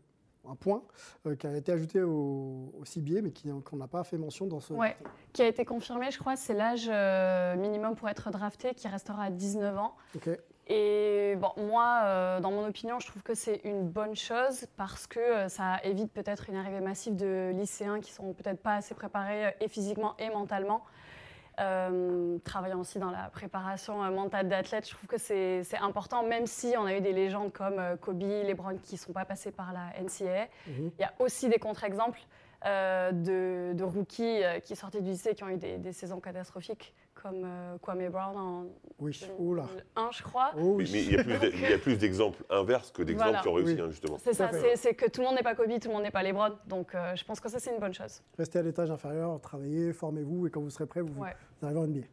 un 0.50 0.54
point 0.54 0.82
euh, 1.26 1.36
qui 1.36 1.46
a 1.46 1.56
été 1.56 1.72
ajouté 1.72 2.02
au, 2.02 2.72
au 2.78 2.84
CBA, 2.84 3.22
mais 3.22 3.32
qu'on 3.62 3.76
n'a 3.76 3.88
pas 3.88 4.04
fait 4.04 4.18
mention 4.18 4.46
dans 4.46 4.60
ce. 4.60 4.72
Ouais, 4.72 4.96
qui 5.32 5.42
a 5.42 5.46
été 5.46 5.64
confirmé, 5.64 6.10
je 6.10 6.18
crois, 6.18 6.36
c'est 6.36 6.54
l'âge 6.54 6.88
euh, 6.90 7.56
minimum 7.56 7.94
pour 7.94 8.08
être 8.08 8.30
drafté 8.30 8.74
qui 8.74 8.88
restera 8.88 9.24
à 9.24 9.30
19 9.30 9.78
ans. 9.78 9.94
Et 10.70 11.34
bon, 11.36 11.50
moi, 11.56 12.02
euh, 12.04 12.40
dans 12.40 12.50
mon 12.50 12.66
opinion, 12.66 13.00
je 13.00 13.06
trouve 13.06 13.22
que 13.22 13.34
c'est 13.34 13.62
une 13.64 13.88
bonne 13.88 14.14
chose 14.14 14.66
parce 14.76 15.06
que 15.06 15.18
euh, 15.18 15.48
ça 15.48 15.78
évite 15.82 16.12
peut-être 16.12 16.50
une 16.50 16.56
arrivée 16.56 16.80
massive 16.80 17.16
de 17.16 17.52
lycéens 17.54 18.00
qui 18.00 18.12
sont 18.12 18.34
peut-être 18.34 18.60
pas 18.60 18.74
assez 18.74 18.94
préparés 18.94 19.46
euh, 19.46 19.50
et 19.62 19.68
physiquement 19.68 20.14
et 20.18 20.28
mentalement. 20.28 20.82
Euh, 21.60 22.38
travaillant 22.44 22.78
aussi 22.78 22.98
dans 23.00 23.10
la 23.10 23.30
préparation 23.30 24.04
euh, 24.04 24.10
mentale 24.10 24.48
d'athlètes, 24.48 24.86
je 24.88 24.94
trouve 24.94 25.08
que 25.08 25.18
c'est 25.18 25.64
important, 25.80 26.22
même 26.22 26.46
si 26.46 26.74
on 26.78 26.84
a 26.84 26.94
eu 26.94 27.00
des 27.00 27.12
légendes 27.12 27.52
comme 27.52 27.78
euh, 27.78 27.96
Kobe, 27.96 28.22
LeBron 28.22 28.76
qui 28.76 28.94
ne 28.94 28.98
sont 28.98 29.12
pas 29.12 29.24
passés 29.24 29.50
par 29.50 29.72
la 29.72 29.90
NCAA. 30.00 30.46
Mhm. 30.68 30.92
Il 30.98 31.00
y 31.00 31.04
a 31.04 31.12
aussi 31.18 31.48
des 31.48 31.58
contre-exemples 31.58 32.20
euh, 32.64 33.10
de, 33.10 33.72
de 33.76 33.84
rookies 33.84 34.40
qui 34.64 34.76
sortaient 34.76 35.00
du 35.00 35.10
lycée 35.10 35.34
qui 35.34 35.42
ont 35.42 35.48
eu 35.48 35.56
des, 35.56 35.78
des 35.78 35.92
saisons 35.92 36.20
catastrophiques, 36.20 36.94
comme 37.22 37.42
euh, 37.44 37.76
Kwame 37.78 38.08
Brown 38.10 38.36
en 38.36 38.66
Oui, 38.98 39.18
oula. 39.38 39.62
2001, 39.96 40.10
je 40.12 40.22
crois. 40.22 40.50
Oh 40.56 40.74
Oui, 40.76 40.88
mais 40.92 41.02
il 41.04 41.70
y 41.70 41.72
a 41.72 41.78
plus 41.78 41.96
d'exemples 41.98 42.44
inverses 42.50 42.90
que 42.90 43.02
d'exemples 43.02 43.28
Voilà. 43.30 43.42
qui 43.42 43.48
ont 43.48 43.52
réussi, 43.54 43.74
Oui. 43.74 43.80
hein, 43.80 43.90
justement. 43.90 44.18
C'est 44.18 44.34
ça, 44.34 44.50
c'est 44.52 44.76
c'est 44.76 44.94
que 44.94 45.08
tout 45.10 45.20
le 45.20 45.26
monde 45.26 45.36
n'est 45.36 45.42
pas 45.42 45.54
Kobe, 45.54 45.68
tout 45.80 45.88
le 45.88 45.94
monde 45.94 46.02
n'est 46.04 46.10
pas 46.10 46.22
LeBron. 46.22 46.52
Donc 46.66 46.94
euh, 46.94 47.14
je 47.16 47.24
pense 47.24 47.40
que 47.40 47.48
ça, 47.48 47.58
c'est 47.58 47.72
une 47.74 47.80
bonne 47.80 47.94
chose. 47.94 48.22
Restez 48.38 48.58
à 48.58 48.62
l'étage 48.62 48.90
inférieur, 48.90 49.40
travaillez, 49.40 49.92
formez-vous, 49.92 50.46
et 50.46 50.50
quand 50.50 50.60
vous 50.60 50.70
serez 50.70 50.86
prêt, 50.86 51.00
vous, 51.00 51.20
Ouais. 51.20 51.34
vous 51.60 51.66
arrivez 51.66 51.80
en 51.80 51.86
NBA. 51.86 52.06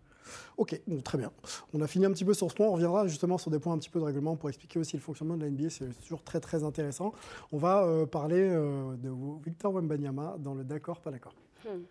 Ok, 0.57 0.81
bon, 0.87 1.01
très 1.01 1.19
bien. 1.19 1.31
On 1.73 1.81
a 1.81 1.87
fini 1.87 2.05
un 2.07 2.11
petit 2.11 2.25
peu 2.25 2.33
sur 2.33 2.49
ce 2.49 2.55
point. 2.55 2.65
On 2.65 2.71
reviendra 2.73 3.05
justement 3.07 3.37
sur 3.37 3.51
des 3.51 3.59
points 3.59 3.73
un 3.73 3.77
petit 3.77 3.91
peu 3.91 3.99
de 3.99 4.05
règlement 4.05 4.35
pour 4.35 4.49
expliquer 4.49 4.79
aussi 4.79 4.97
le 4.97 5.01
fonctionnement 5.03 5.37
de 5.37 5.43
la 5.43 5.51
NBA. 5.51 5.69
C'est 5.69 5.89
toujours 6.01 6.23
très 6.23 6.39
très 6.39 6.63
intéressant. 6.63 7.13
On 7.51 7.59
va 7.59 7.83
euh, 7.83 8.07
parler 8.07 8.41
euh, 8.41 8.95
de 8.97 9.11
Victor 9.45 9.71
Wembanyama 9.73 10.37
dans 10.39 10.55
le 10.55 10.63
d'accord, 10.63 10.99
pas 10.99 11.11
d'accord. 11.11 11.35
Hmm. 11.63 11.83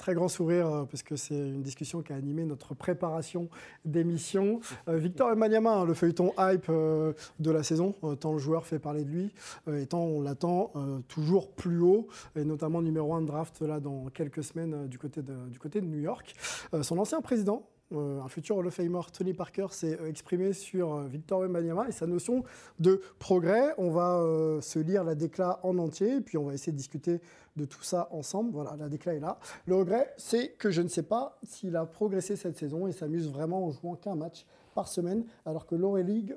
Très 0.00 0.14
grand 0.14 0.28
sourire 0.28 0.66
euh, 0.66 0.84
parce 0.84 1.02
que 1.02 1.14
c'est 1.14 1.34
une 1.34 1.62
discussion 1.62 2.02
qui 2.02 2.12
a 2.12 2.16
animé 2.16 2.44
notre 2.44 2.74
préparation 2.74 3.48
d'émission. 3.84 4.60
Euh, 4.88 4.96
Victor 4.96 5.28
Wembanyama, 5.28 5.70
hein, 5.70 5.84
le 5.84 5.94
feuilleton 5.94 6.32
hype 6.38 6.66
euh, 6.70 7.12
de 7.38 7.50
la 7.50 7.62
saison, 7.62 7.94
tant 8.18 8.32
le 8.32 8.38
joueur 8.38 8.66
fait 8.66 8.78
parler 8.78 9.04
de 9.04 9.10
lui, 9.10 9.34
et 9.70 9.86
tant 9.86 10.00
on 10.00 10.22
l'attend 10.22 10.72
toujours 11.08 11.50
plus 11.52 11.80
haut, 11.80 12.08
et 12.34 12.44
notamment 12.44 12.80
numéro 12.80 13.12
1 13.14 13.22
de 13.22 13.26
draft 13.26 13.60
là 13.60 13.78
dans 13.78 14.06
quelques 14.06 14.42
semaines 14.42 14.88
du, 14.88 14.98
côté 14.98 15.22
de, 15.22 15.48
du 15.48 15.58
côté 15.58 15.80
de 15.80 15.86
New 15.86 15.98
York. 15.98 16.34
Son 16.82 16.98
ancien 16.98 17.20
président, 17.20 17.68
un 17.92 18.28
futur 18.28 18.56
Hall 18.56 18.66
of 18.66 18.74
Famer, 18.74 19.00
Tony 19.12 19.34
Parker, 19.34 19.66
s'est 19.70 19.98
euh, 20.00 20.08
exprimé 20.08 20.52
sur 20.52 20.94
euh, 20.94 21.06
Victor 21.08 21.40
Wembanyama 21.40 21.88
et 21.88 21.92
sa 21.92 22.06
notion 22.06 22.44
de 22.78 23.00
progrès. 23.18 23.74
On 23.78 23.90
va 23.90 24.20
euh, 24.20 24.60
se 24.60 24.78
lire 24.78 25.04
la 25.04 25.14
décla 25.14 25.60
en 25.62 25.78
entier, 25.78 26.16
et 26.16 26.20
puis 26.20 26.38
on 26.38 26.44
va 26.44 26.54
essayer 26.54 26.72
de 26.72 26.76
discuter 26.76 27.20
de 27.56 27.64
tout 27.64 27.82
ça 27.82 28.08
ensemble. 28.12 28.52
Voilà, 28.52 28.76
la 28.76 28.88
décla 28.88 29.14
est 29.14 29.20
là. 29.20 29.38
Le 29.66 29.74
regret, 29.74 30.14
c'est 30.16 30.52
que 30.52 30.70
je 30.70 30.82
ne 30.82 30.88
sais 30.88 31.02
pas 31.02 31.38
s'il 31.42 31.76
a 31.76 31.84
progressé 31.84 32.36
cette 32.36 32.56
saison 32.56 32.86
et 32.86 32.92
s'amuse 32.92 33.30
vraiment 33.30 33.66
en 33.66 33.70
jouant 33.70 33.96
qu'un 33.96 34.14
match 34.14 34.46
par 34.74 34.88
semaine, 34.88 35.24
alors 35.44 35.66
que 35.66 35.74
l'Euroleague, 35.74 36.34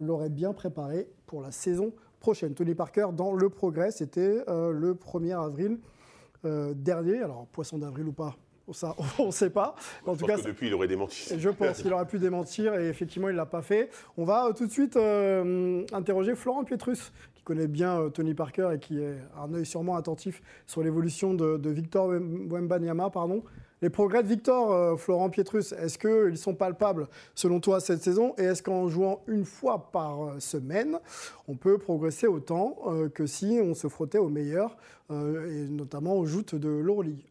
l'aurait 0.00 0.30
bien 0.30 0.52
préparé 0.52 1.08
pour 1.26 1.42
la 1.42 1.52
saison 1.52 1.92
prochaine. 2.18 2.54
Tony 2.54 2.74
Parker, 2.74 3.08
dans 3.12 3.34
le 3.34 3.48
progrès, 3.50 3.90
c'était 3.90 4.42
euh, 4.48 4.72
le 4.72 4.94
1er 4.94 5.38
avril 5.38 5.78
euh, 6.44 6.74
dernier. 6.74 7.22
Alors, 7.22 7.46
poisson 7.46 7.78
d'avril 7.78 8.08
ou 8.08 8.12
pas 8.12 8.36
ça, 8.72 8.94
on 9.18 9.26
ne 9.26 9.30
sait 9.30 9.50
pas. 9.50 9.74
En 10.06 10.14
Je 10.14 10.20
tout 10.20 10.26
pense 10.26 10.36
cas, 10.36 10.42
que 10.42 10.48
depuis, 10.48 10.68
il 10.68 10.74
aurait 10.74 10.88
démenti. 10.88 11.34
je 11.38 11.48
pense 11.50 11.82
qu'il 11.82 11.92
aurait 11.92 12.06
pu 12.06 12.18
démentir 12.18 12.74
et 12.74 12.88
effectivement, 12.88 13.28
il 13.28 13.32
ne 13.32 13.36
l'a 13.36 13.46
pas 13.46 13.62
fait. 13.62 13.90
On 14.16 14.24
va 14.24 14.46
euh, 14.46 14.52
tout 14.52 14.66
de 14.66 14.72
suite 14.72 14.96
euh, 14.96 15.84
interroger 15.92 16.34
Florent 16.34 16.64
Pietrus, 16.64 17.12
qui 17.34 17.42
connaît 17.42 17.66
bien 17.66 18.00
euh, 18.00 18.08
Tony 18.08 18.32
Parker 18.34 18.70
et 18.74 18.78
qui 18.78 19.00
est 19.02 19.16
un 19.38 19.52
œil 19.54 19.66
sûrement 19.66 19.96
attentif 19.96 20.42
sur 20.66 20.82
l'évolution 20.82 21.34
de, 21.34 21.56
de 21.58 21.70
Victor 21.70 22.08
Wem- 22.10 22.48
Wembanyama. 22.50 23.10
Pardon. 23.10 23.42
Les 23.82 23.90
progrès 23.90 24.22
de 24.22 24.28
Victor, 24.28 24.72
euh, 24.72 24.96
Florent 24.96 25.28
Pietrus, 25.28 25.72
est-ce 25.72 25.98
qu'ils 25.98 26.38
sont 26.38 26.54
palpables 26.54 27.06
selon 27.34 27.60
toi 27.60 27.80
cette 27.80 28.02
saison? 28.02 28.34
Et 28.38 28.44
est-ce 28.44 28.62
qu'en 28.62 28.88
jouant 28.88 29.20
une 29.26 29.44
fois 29.44 29.90
par 29.92 30.40
semaine, 30.40 30.98
on 31.48 31.56
peut 31.56 31.76
progresser 31.76 32.26
autant 32.26 32.78
que 33.12 33.26
si 33.26 33.58
on 33.62 33.74
se 33.74 33.88
frottait 33.88 34.16
aux 34.16 34.30
meilleurs, 34.30 34.78
et 35.10 35.66
notamment 35.68 36.14
aux 36.16 36.24
joutes 36.24 36.54
de 36.54 36.70
l'Euroleague? 36.70 37.26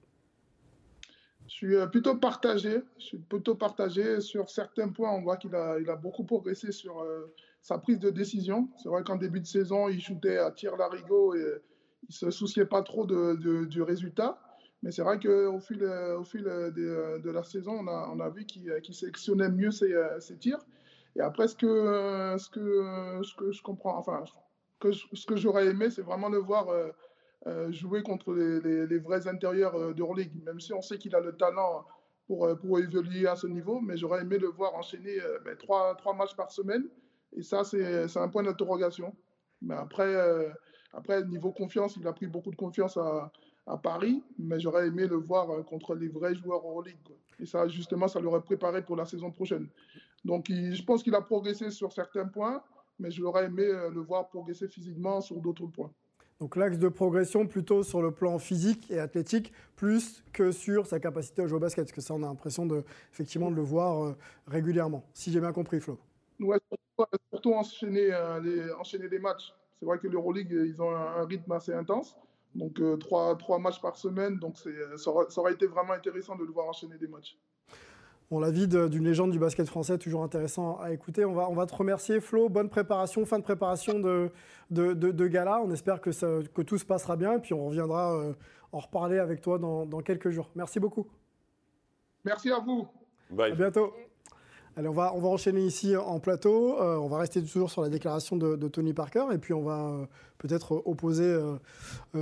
Suis 1.54 1.76
euh, 1.76 1.88
plutôt 1.88 2.16
partagé. 2.16 2.82
Je 2.98 3.06
suis 3.06 3.18
plutôt 3.18 3.56
partagé 3.56 4.22
sur 4.22 4.50
certains 4.50 4.90
points. 4.90 5.12
On 5.12 5.22
voit 5.22 5.38
qu'il 5.38 5.54
a, 5.56 5.96
beaucoup 5.96 6.24
progressé 6.24 6.72
sur 6.72 7.02
euh, 7.02 7.32
sa 7.62 7.78
prise 7.78 8.00
de 8.00 8.10
décision. 8.10 8.70
C'est 8.76 8.90
vrai 8.90 9.04
qu'en 9.04 9.18
début 9.18 9.40
de 9.40 9.46
saison, 9.46 9.88
il 9.88 10.02
shootait 10.02 10.38
à 10.38 10.52
tir 10.52 10.76
larigot 10.76 11.36
et 11.36 11.62
il 12.10 12.14
se 12.14 12.32
souciait 12.32 12.66
pas 12.66 12.82
trop 12.82 13.06
de- 13.06 13.66
du 13.66 13.82
résultat. 13.82 14.42
Mais 14.82 14.92
c'est 14.92 15.04
vrai 15.04 15.20
qu'au 15.20 15.60
fil, 15.60 15.84
euh, 15.84 16.20
au 16.20 16.24
fil 16.24 16.44
de 16.44 17.30
la 17.30 17.44
saison, 17.44 17.86
on 17.88 18.20
a, 18.20 18.30
vu 18.30 18.46
qu'il 18.46 18.74
qu'il 18.82 18.96
sélectionnait 18.96 19.50
mieux 19.50 19.72
ses, 19.72 19.96
tirs. 20.40 20.60
Et 21.16 21.22
après, 21.22 21.48
ce 21.48 21.56
que, 21.56 22.36
ce 22.38 22.50
que, 22.50 23.22
ce 23.24 23.36
que 23.36 23.52
je 23.52 23.62
comprends, 23.62 23.98
enfin, 23.98 24.24
que 24.80 24.92
ce 24.92 25.26
que 25.26 25.38
j'aurais 25.38 25.68
aimé, 25.68 25.90
c'est 25.90 26.02
vraiment 26.02 26.30
le 26.30 26.40
voir 26.40 26.68
jouer 27.72 28.04
contre 28.04 28.34
les, 28.34 28.60
les- 28.62 28.88
les 28.88 29.00
vrais 29.00 29.28
intérieurs 29.28 29.76
euh, 29.76 29.94
d'Euroleague, 29.94 30.32
même 30.46 30.60
si 30.60 30.74
on 30.74 30.82
sait 30.82 30.98
qu'il 30.98 31.14
a 31.16 31.20
le 31.20 31.36
talent 31.36 31.86
pour, 32.28 32.46
euh, 32.46 32.56
pour 32.56 32.80
évoluer 32.80 33.28
à 33.28 33.36
ce 33.36 33.48
niveau, 33.48 33.82
mais 33.82 33.98
j'aurais 33.98 34.22
aimé 34.22 34.38
le 34.38 34.48
voir 34.48 34.74
enchaîner 34.76 35.20
euh, 35.22 35.40
ben, 35.44 35.58
trois, 35.58 35.96
matchs 36.16 36.36
par 36.36 36.52
semaine, 36.52 36.86
et 37.36 37.42
ça, 37.42 37.64
c'est 37.64 38.18
un 38.18 38.30
point 38.30 38.44
d'interrogation. 38.44 39.14
Mais 39.62 39.76
après, 39.76 40.14
euh, 40.16 40.50
niveau 41.26 41.52
confiance, 41.52 41.96
il 41.98 42.08
a 42.08 42.14
pris 42.14 42.28
beaucoup 42.28 42.52
de 42.52 42.56
confiance 42.56 42.98
à, 42.98 43.32
Paris, 43.82 44.22
mais 44.38 44.60
j'aurais 44.60 44.88
aimé 44.88 45.08
le 45.08 45.16
voir 45.16 45.50
euh, 45.50 45.64
contre 45.64 45.96
les 45.96 46.10
vrais 46.10 46.36
joueurs 46.36 46.62
quoi. 46.62 47.16
Et 47.40 47.46
ça, 47.46 47.68
justement, 47.68 48.08
ça 48.10 48.20
l'aurait 48.20 48.42
préparé 48.42 48.84
pour 48.84 48.98
la 48.98 49.06
saison 49.06 49.32
prochaine. 49.32 49.68
Donc, 50.26 50.48
je 50.50 50.84
pense 50.84 51.02
qu'il 51.02 51.16
a 51.16 51.22
progressé 51.22 51.72
sur 51.72 51.92
certains 51.92 52.26
points, 52.28 52.62
mais 53.00 53.10
j'aurais 53.10 53.46
aimé 53.46 53.64
euh, 53.64 53.90
le 53.90 54.02
voir 54.02 54.28
progresser 54.28 54.68
physiquement 54.68 55.22
sur 55.22 55.38
d'autres 55.38 55.66
points. 55.68 55.92
Donc 56.44 56.58
l'axe 56.58 56.78
de 56.78 56.90
progression 56.90 57.48
plutôt 57.48 57.84
sur 57.84 58.02
le 58.02 58.12
plan 58.12 58.38
physique 58.38 58.92
et 58.92 59.00
athlétique, 59.00 59.54
plus 59.78 60.26
que 60.34 60.52
sur 60.52 60.86
sa 60.86 61.00
capacité 61.00 61.42
à 61.42 61.48
jouer 61.48 61.56
au 61.56 61.60
basket, 61.62 61.86
parce 61.86 61.94
que 61.94 62.02
ça 62.02 62.14
on 62.14 62.22
a 62.22 62.28
l'impression 62.28 62.66
de, 62.66 62.84
effectivement 63.14 63.50
de 63.50 63.56
le 63.56 63.62
voir 63.62 64.04
euh, 64.04 64.18
régulièrement, 64.48 65.06
si 65.14 65.32
j'ai 65.32 65.40
bien 65.40 65.54
compris 65.54 65.80
Flo. 65.80 65.98
Ouais, 66.42 66.58
surtout, 66.68 67.18
surtout 67.30 67.54
enchaîner, 67.54 68.14
euh, 68.14 68.42
les, 68.42 68.74
enchaîner 68.74 69.08
matchs. 69.20 69.54
C'est 69.80 69.86
vrai 69.86 70.00
que 70.00 70.08
l'Euroleague, 70.10 70.54
euh, 70.54 70.68
ils 70.68 70.82
ont 70.82 70.94
un, 70.94 71.26
rythme 71.26 71.54
assez 71.54 71.74
intense. 71.74 72.18
Donc, 72.56 72.78
euh, 72.82 72.98
trois, 72.98 73.38
trois 73.38 73.58
matchs 73.58 73.80
par 73.80 73.96
semaine. 73.96 74.38
Donc, 74.38 74.58
ça, 74.58 75.12
aurait, 75.12 75.30
ça 75.30 75.40
aurait 75.40 75.54
été 75.54 75.66
vraiment 75.66 75.94
intéressant 75.94 76.36
de 76.36 76.44
le 76.44 76.52
voir 76.52 76.68
enchaîner 76.68 76.98
des 76.98 77.08
matchs. 77.08 77.38
Bon, 78.32 78.40
la 78.40 78.50
vie 78.52 78.68
de- 78.68 78.88
d'une 78.88 79.04
légende 79.04 79.32
du 79.32 79.40
basket 79.40 79.68
français, 79.68 79.98
toujours 79.98 80.24
intéressant 80.24 80.80
à 80.80 80.92
écouter. 80.92 81.24
On 81.26 81.34
va, 81.34 81.48
on 81.50 81.54
va 81.54 81.66
te 81.66 81.76
remercier 81.76 82.20
Flo, 82.20 82.50
bonne 82.50 82.70
préparation, 82.70 83.26
fin 83.26 83.38
de 83.38 83.44
préparation 83.44 84.00
de, 84.00 84.32
de, 84.72 84.94
de- 84.94 85.12
de 85.12 85.28
gala. 85.28 85.62
On 85.62 85.72
espère 85.72 86.02
que, 86.02 86.12
ça- 86.12 86.40
que 86.54 86.62
tout 86.62 86.78
se 86.78 86.86
passera 86.86 87.16
bien, 87.16 87.34
et 87.34 87.40
puis 87.40 87.54
on 87.54 87.68
reviendra 87.68 88.14
euh, 88.16 88.34
en 88.72 88.80
reparler 88.80 89.20
avec 89.20 89.42
toi 89.42 89.60
dans, 89.60 89.86
dans 89.86 90.00
quelques 90.02 90.30
jours. 90.30 90.50
Merci 90.56 90.80
beaucoup. 90.80 91.06
Merci 92.26 92.52
à 92.52 92.60
vous. 92.60 92.88
Bye. 93.30 93.52
À 93.52 93.56
bientôt. 93.56 93.94
Allez, 94.76 94.88
on 94.88 94.94
va, 94.94 95.14
on 95.14 95.20
va 95.20 95.30
enchaîner 95.30 95.62
ici 95.64 95.96
en 95.96 96.20
plateau. 96.20 96.80
Euh, 96.82 96.98
on 96.98 97.08
va 97.08 97.20
rester 97.20 97.44
toujours 97.44 97.70
sur 97.70 97.84
la 97.84 97.90
déclaration 97.90 98.38
de, 98.38 98.56
de 98.56 98.68
Tony 98.68 98.94
Parker 98.94 99.26
et 99.32 99.38
puis 99.38 99.54
on 99.54 99.62
va 99.62 99.80
euh, 99.90 100.06
peut-être 100.40 100.82
opposer 100.86 101.26
euh, 101.26 101.58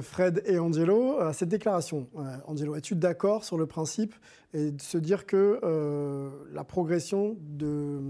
Fred 0.01 0.41
et 0.45 0.59
Angelo 0.59 1.17
à 1.19 1.31
cette 1.31 1.47
déclaration. 1.47 2.07
Euh, 2.17 2.21
Angelo, 2.47 2.75
es-tu 2.75 2.95
d'accord 2.95 3.45
sur 3.45 3.57
le 3.57 3.67
principe 3.67 4.13
et 4.53 4.71
de 4.71 4.81
se 4.81 4.97
dire 4.97 5.25
que 5.25 5.61
euh, 5.63 6.29
la 6.51 6.65
progression 6.65 7.37
de 7.39 8.01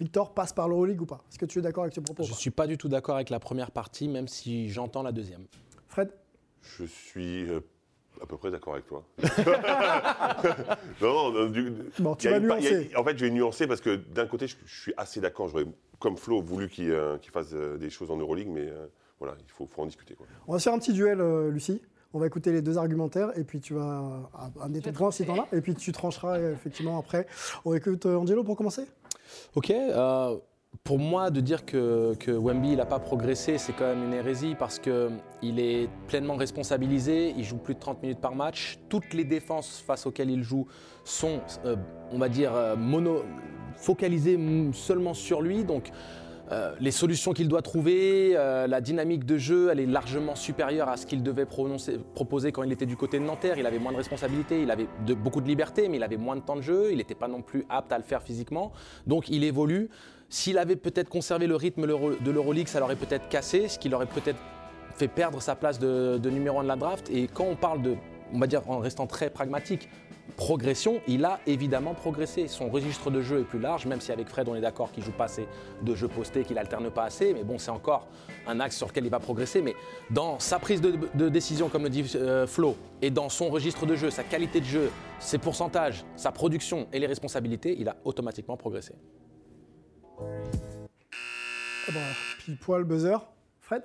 Victor 0.00 0.32
passe 0.32 0.54
par 0.54 0.68
l'Euroleague 0.68 1.02
ou 1.02 1.06
pas? 1.06 1.22
Est-ce 1.30 1.38
que 1.38 1.44
tu 1.44 1.58
es 1.58 1.62
d'accord 1.62 1.84
avec 1.84 1.94
ce 1.94 2.00
propos 2.00 2.22
ou 2.22 2.26
Je 2.26 2.30
ne 2.30 2.34
pas? 2.34 2.40
suis 2.40 2.50
pas 2.50 2.66
du 2.66 2.78
tout 2.78 2.88
d'accord 2.88 3.16
avec 3.16 3.28
la 3.28 3.40
première 3.40 3.70
partie, 3.70 4.08
même 4.08 4.26
si 4.26 4.70
j'entends 4.70 5.02
la 5.02 5.12
deuxième. 5.12 5.44
Fred? 5.88 6.08
Je 6.78 6.84
suis 6.84 7.46
euh, 7.50 7.60
à 8.20 8.26
peu 8.26 8.36
près 8.36 8.50
d'accord 8.50 8.74
avec 8.74 8.86
toi. 8.86 9.02
non, 11.00 11.32
non, 11.32 11.46
du- 11.50 11.72
Bon, 11.98 12.14
tu 12.14 12.28
vas 12.28 12.38
une 12.38 12.50
a- 12.50 13.00
en 13.00 13.04
fait, 13.04 13.16
je 13.18 13.24
vais 13.24 13.30
nuancer 13.30 13.66
parce 13.66 13.80
que 13.80 13.96
d'un 13.96 14.26
côté, 14.26 14.46
je, 14.46 14.56
je 14.64 14.80
suis 14.80 14.94
assez 14.96 15.20
d'accord. 15.20 15.48
J'aurais, 15.48 15.66
comme 15.98 16.16
Flo, 16.16 16.40
voulu 16.42 16.68
qu'il 16.68 16.90
euh, 16.90 17.16
fasse 17.32 17.48
euh, 17.52 17.76
des 17.78 17.90
choses 17.90 18.10
en 18.10 18.16
Euroleague, 18.16 18.48
mais 18.48 18.68
euh, 18.68 18.86
voilà, 19.18 19.34
il 19.40 19.50
faut, 19.50 19.66
faut 19.66 19.82
en 19.82 19.86
discuter. 19.86 20.14
Quoi. 20.14 20.26
On 20.46 20.52
va 20.52 20.58
se 20.58 20.64
faire 20.64 20.74
un 20.74 20.78
petit 20.78 20.92
duel, 20.92 21.20
euh, 21.20 21.50
Lucie. 21.50 21.80
On 22.14 22.18
va 22.18 22.26
écouter 22.26 22.52
les 22.52 22.60
deux 22.60 22.76
argumentaires 22.76 23.30
et 23.38 23.42
puis 23.44 23.58
tu 23.60 23.72
vas 23.72 24.30
amener 24.60 24.82
ton 24.82 24.92
point 24.92 25.10
si 25.10 25.24
t'en 25.24 25.40
as. 25.40 25.48
Et 25.56 25.62
puis 25.62 25.74
tu 25.74 25.92
trancheras 25.92 26.38
effectivement 26.38 26.98
après. 26.98 27.26
On 27.64 27.72
écoute 27.74 28.04
euh, 28.04 28.16
Angelo 28.16 28.44
pour 28.44 28.54
commencer 28.56 28.82
Ok. 29.54 29.70
Pour 30.84 30.98
moi, 30.98 31.30
de 31.30 31.40
dire 31.40 31.64
que, 31.64 32.14
que 32.18 32.32
Wemby 32.32 32.76
n'a 32.76 32.86
pas 32.86 32.98
progressé, 32.98 33.56
c'est 33.58 33.72
quand 33.72 33.86
même 33.86 34.04
une 34.04 34.14
hérésie 34.14 34.56
parce 34.58 34.78
qu'il 34.80 35.60
est 35.60 35.88
pleinement 36.08 36.34
responsabilisé, 36.34 37.34
il 37.36 37.44
joue 37.44 37.58
plus 37.58 37.74
de 37.74 37.78
30 37.78 38.02
minutes 38.02 38.20
par 38.20 38.34
match. 38.34 38.78
Toutes 38.88 39.14
les 39.14 39.24
défenses 39.24 39.82
face 39.86 40.06
auxquelles 40.06 40.30
il 40.30 40.42
joue 40.42 40.66
sont, 41.04 41.40
euh, 41.64 41.76
on 42.10 42.18
va 42.18 42.28
dire, 42.28 42.52
euh, 42.54 42.74
mono, 42.74 43.22
focalisées 43.76 44.38
seulement 44.72 45.14
sur 45.14 45.40
lui. 45.40 45.62
Donc, 45.62 45.90
euh, 46.50 46.74
les 46.80 46.90
solutions 46.90 47.32
qu'il 47.32 47.48
doit 47.48 47.62
trouver, 47.62 48.32
la 48.32 48.80
dynamique 48.80 49.24
de 49.24 49.38
jeu, 49.38 49.68
elle 49.70 49.80
est 49.80 49.86
largement 49.86 50.34
supérieure 50.34 50.88
à 50.88 50.96
ce 50.96 51.06
qu'il 51.06 51.22
devait 51.22 51.46
proposer 51.46 52.50
quand 52.50 52.64
il 52.64 52.72
était 52.72 52.86
du 52.86 52.96
côté 52.96 53.18
de 53.18 53.24
Nanterre. 53.24 53.56
Il 53.56 53.66
avait 53.66 53.78
moins 53.78 53.92
de 53.92 53.96
responsabilités, 53.96 54.62
il 54.62 54.70
avait 54.70 54.88
beaucoup 55.14 55.40
de 55.40 55.48
liberté, 55.48 55.88
mais 55.88 55.98
il 55.98 56.02
avait 56.02 56.16
moins 56.16 56.36
de 56.36 56.42
temps 56.42 56.56
de 56.56 56.60
jeu, 56.60 56.88
il 56.90 56.98
n'était 56.98 57.14
pas 57.14 57.28
non 57.28 57.40
plus 57.40 57.64
apte 57.68 57.92
à 57.92 57.98
le 57.98 58.04
faire 58.04 58.22
physiquement. 58.22 58.72
Donc 59.06 59.28
il 59.28 59.44
évolue. 59.44 59.88
S'il 60.32 60.56
avait 60.56 60.76
peut-être 60.76 61.10
conservé 61.10 61.46
le 61.46 61.56
rythme 61.56 61.86
de 61.86 62.30
l'Euroleague, 62.30 62.66
ça 62.66 62.80
l'aurait 62.80 62.96
peut-être 62.96 63.28
cassé, 63.28 63.68
ce 63.68 63.78
qui 63.78 63.90
l'aurait 63.90 64.06
peut-être 64.06 64.38
fait 64.96 65.06
perdre 65.06 65.42
sa 65.42 65.54
place 65.54 65.78
de, 65.78 66.18
numéro 66.30 66.58
1 66.58 66.62
de 66.62 66.68
la 66.68 66.76
draft. 66.76 67.10
Et 67.10 67.26
quand 67.26 67.44
on 67.44 67.54
parle 67.54 67.82
de, 67.82 67.96
on 68.32 68.38
va 68.38 68.46
dire 68.46 68.62
en 68.70 68.78
restant 68.78 69.06
très 69.06 69.28
pragmatique, 69.28 69.90
progression, 70.38 71.02
il 71.06 71.26
a 71.26 71.38
évidemment 71.46 71.92
progressé. 71.92 72.48
Son 72.48 72.70
registre 72.70 73.10
de 73.10 73.20
jeu 73.20 73.40
est 73.40 73.44
plus 73.44 73.58
large, 73.58 73.84
même 73.84 74.00
si 74.00 74.10
avec 74.10 74.26
Fred 74.26 74.48
on 74.48 74.54
est 74.54 74.62
d'accord 74.62 74.90
qu'il 74.90 75.04
joue 75.04 75.12
pas 75.12 75.24
assez 75.24 75.46
de 75.82 75.94
jeux 75.94 76.08
postés, 76.08 76.44
qu'il 76.44 76.56
alterne 76.56 76.90
pas 76.90 77.04
assez. 77.04 77.34
Mais 77.34 77.44
bon, 77.44 77.58
c'est 77.58 77.70
encore 77.70 78.08
un 78.46 78.58
axe 78.58 78.78
sur 78.78 78.86
lequel 78.86 79.04
il 79.04 79.10
va 79.10 79.20
progresser. 79.20 79.60
Mais 79.60 79.74
dans 80.08 80.38
sa 80.38 80.58
prise 80.58 80.80
de, 80.80 81.28
décision, 81.28 81.68
comme 81.68 81.82
le 81.82 81.90
dit 81.90 82.10
euh, 82.14 82.46
Flo, 82.46 82.76
et 83.02 83.10
dans 83.10 83.28
son 83.28 83.50
registre 83.50 83.84
de 83.84 83.96
jeu, 83.96 84.08
sa 84.08 84.24
qualité 84.24 84.60
de 84.60 84.66
jeu, 84.66 84.90
ses 85.18 85.36
pourcentages, 85.36 86.06
sa 86.16 86.32
production 86.32 86.88
et 86.90 86.98
les 86.98 87.06
responsabilités, 87.06 87.76
il 87.78 87.90
a 87.90 87.96
automatiquement 88.06 88.56
progressé. 88.56 88.94
Ah 91.88 91.92
bah, 91.92 92.00
puis 92.38 92.54
poil 92.54 92.84
buzzer. 92.84 93.18
Fred? 93.60 93.82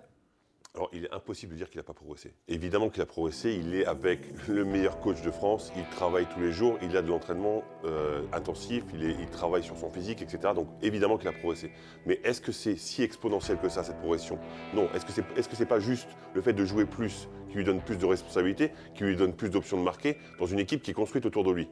Alors, 0.77 0.91
il 0.93 1.05
est 1.05 1.11
impossible 1.11 1.53
de 1.53 1.57
dire 1.57 1.69
qu'il 1.71 1.79
n'a 1.79 1.83
pas 1.83 1.93
progressé. 1.93 2.35
Évidemment 2.47 2.89
qu'il 2.89 3.01
a 3.01 3.07
progressé. 3.07 3.51
Il 3.59 3.73
est 3.73 3.85
avec 3.85 4.19
le 4.47 4.63
meilleur 4.63 4.99
coach 4.99 5.23
de 5.23 5.31
France. 5.31 5.71
Il 5.75 5.83
travaille 5.89 6.27
tous 6.27 6.39
les 6.39 6.51
jours. 6.51 6.77
Il 6.83 6.95
a 6.95 7.01
de 7.01 7.07
l'entraînement 7.07 7.63
euh, 7.85 8.21
intensif. 8.31 8.83
Il, 8.93 9.25
travaille 9.31 9.63
sur 9.63 9.75
son 9.75 9.89
physique, 9.89 10.21
etc. 10.21 10.53
Donc, 10.53 10.67
évidemment 10.83 11.17
qu'il 11.17 11.27
a 11.27 11.31
progressé. 11.31 11.71
Mais 12.05 12.19
est-ce 12.23 12.41
que 12.41 12.51
c'est 12.51 12.75
si 12.75 13.01
exponentiel 13.01 13.57
que 13.57 13.69
ça, 13.69 13.83
cette 13.83 13.97
progression? 13.97 14.37
Non. 14.75 14.87
Est-ce 14.93 15.07
que 15.07 15.11
c'est 15.11 15.23
est 15.35 15.51
-ce 15.51 15.65
pas 15.65 15.79
juste 15.79 16.09
le 16.35 16.41
fait 16.41 16.53
de 16.53 16.63
jouer 16.63 16.85
plus 16.85 17.27
qui 17.49 17.57
lui 17.57 17.63
donne 17.63 17.81
plus 17.81 17.97
de 17.97 18.05
responsabilités, 18.05 18.71
qui 18.93 19.03
lui 19.03 19.15
donne 19.15 19.33
plus 19.33 19.49
d'options 19.49 19.77
de 19.77 19.83
marquer 19.83 20.17
dans 20.39 20.45
une 20.45 20.59
équipe 20.59 20.83
qui 20.83 20.91
est 20.91 20.93
construite 20.93 21.25
autour 21.25 21.43
de 21.43 21.51
lui? 21.51 21.67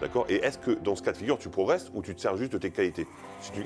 D'accord? 0.00 0.26
Et 0.28 0.36
est-ce 0.36 0.58
que 0.58 0.70
dans 0.70 0.94
ce 0.96 1.02
cas 1.02 1.12
de 1.12 1.16
figure, 1.16 1.38
tu 1.38 1.48
progresses 1.48 1.90
ou 1.94 2.02
tu 2.02 2.14
te 2.14 2.20
sers 2.20 2.36
juste 2.36 2.52
de 2.52 2.58
tes 2.58 2.70
qualités? 2.70 3.06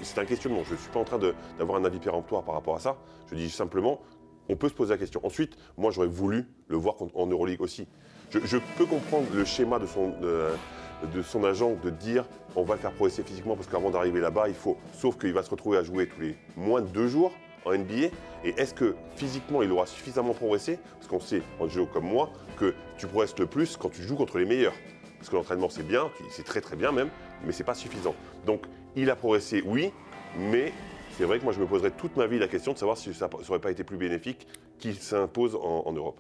C'est 0.03 0.19
un 0.19 0.25
questionnement. 0.25 0.63
Je 0.65 0.73
ne 0.73 0.79
suis 0.79 0.91
pas 0.91 1.01
en 1.01 1.05
train 1.05 1.19
d'avoir 1.59 1.79
un 1.79 1.85
avis 1.85 1.99
péremptoire 1.99 2.43
par 2.43 2.55
rapport 2.55 2.77
à 2.77 2.81
ça. 2.81 2.97
Je 3.31 3.35
dis 3.35 3.51
simplement, 3.51 4.01
on 4.49 4.57
peut 4.57 4.69
se 4.69 4.75
poser 4.75 4.95
la 4.95 4.99
question. 4.99 5.21
Ensuite, 5.25 5.57
moi, 5.77 5.91
j'aurais 5.91 6.09
voulu 6.09 6.47
le 6.69 6.77
voir 6.77 6.97
en 7.15 7.27
Euroleague 7.27 7.61
aussi. 7.61 7.87
Je, 8.31 8.57
peux 8.79 8.87
comprendre 8.87 9.27
le 9.35 9.45
schéma 9.45 9.79
de 9.79 9.87
son, 9.87 10.15
de 10.21 11.23
son 11.23 11.45
agent 11.45 11.75
de 11.83 11.91
dire 11.91 12.27
on 12.57 12.63
va 12.63 12.75
le 12.75 12.81
faire 12.81 12.93
progresser 12.93 13.23
physiquement 13.23 13.57
parce 13.57 13.69
qu'avant 13.69 13.91
d'arriver 13.91 14.21
là-bas, 14.21 14.49
il 14.49 14.55
faut. 14.55 14.77
Sauf 14.93 15.19
qu'il 15.19 15.33
va 15.33 15.43
se 15.43 15.51
retrouver 15.51 15.79
à 15.79 15.83
jouer 15.83 16.09
tous 16.09 16.21
les 16.21 16.37
moins 16.57 16.81
de 16.81 16.89
deux 16.89 17.09
jours 17.09 17.33
en 17.65 17.73
NBA. 17.73 18.09
Et 18.45 18.55
est-ce 18.57 18.75
que 18.75 18.95
physiquement, 19.17 19.63
il 19.63 19.71
aura 19.71 19.87
suffisamment 19.87 20.35
progressé? 20.35 20.79
Parce 20.95 21.09
qu'on 21.09 21.21
sait, 21.21 21.43
en 21.61 21.69
jeu 21.69 21.85
comme 21.87 22.07
moi, 22.07 22.31
que 22.59 22.75
tu 22.99 23.07
progresses 23.07 23.39
le 23.39 23.47
plus 23.47 23.77
quand 23.77 23.89
tu 23.89 24.03
joues 24.03 24.17
contre 24.17 24.39
les 24.39 24.45
meilleurs. 24.45 24.75
Parce 25.23 25.31
que 25.31 25.37
l'entraînement, 25.37 25.69
c'est 25.69 25.87
bien, 25.87 26.11
c'est 26.31 26.43
très 26.43 26.61
très 26.61 26.75
bien 26.75 26.91
même, 26.91 27.09
mais 27.45 27.53
c'est 27.53 27.63
pas 27.63 27.77
suffisant. 27.77 28.17
Donc, 28.45 28.65
il 28.97 29.09
a 29.09 29.15
progressé, 29.15 29.63
oui, 29.65 29.93
mais 30.37 30.73
c'est 31.17 31.23
vrai 31.23 31.39
que 31.39 31.45
moi, 31.45 31.53
je 31.53 31.61
me 31.61 31.67
poserais 31.67 31.93
toute 31.93 32.17
ma 32.17 32.27
vie 32.27 32.41
la 32.41 32.49
question 32.49 32.73
de 32.73 32.79
savoir 32.79 32.99
si 32.99 33.15
ça 33.15 33.31
n'aurait 33.31 33.61
pas 33.61 33.71
été 33.71 33.85
plus 33.85 33.97
bénéfique 33.97 34.49
qu'il 34.81 34.97
s'impose 34.97 35.55
en, 35.55 35.93
Europe. 35.93 36.19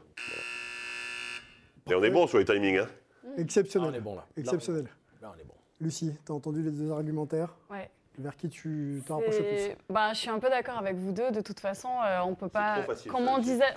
Et 1.91 1.97
on 1.97 2.05
est 2.05 2.12
bon 2.12 2.29
sur 2.29 2.38
les 2.38 2.45
timings. 2.45 2.79
Hein? 2.79 2.87
Exceptionnel. 3.38 3.91
on 3.91 3.93
est 3.93 4.01
bon 4.01 4.15
là. 4.15 4.25
Exceptionnel. 4.37 4.87
Là, 5.21 5.33
on 5.37 5.41
est 5.41 5.45
bon. 5.45 5.55
Lucie, 5.81 6.15
tu 6.25 6.31
as 6.31 6.35
entendu 6.37 6.62
les 6.62 6.71
deux 6.71 6.93
argumentaires? 6.93 7.57
Ouais. 7.73 7.91
Vers 8.18 8.37
qui 8.37 8.51
tu 8.51 9.03
t'en 9.07 9.16
rapproches 9.16 9.38
plus 9.38 9.77
bah, 9.88 10.12
Je 10.12 10.18
suis 10.18 10.29
un 10.29 10.38
peu 10.38 10.51
d'accord 10.51 10.77
avec 10.77 10.96
vous 10.96 11.12
deux. 11.12 11.31
De 11.31 11.40
toute 11.40 11.61
façon, 11.61 11.88
euh, 12.05 12.20
on 12.27 12.35
peut 12.35 12.48
pas. 12.48 12.85
Comme 13.09 13.27
on 13.27 13.38
disait. 13.38 13.75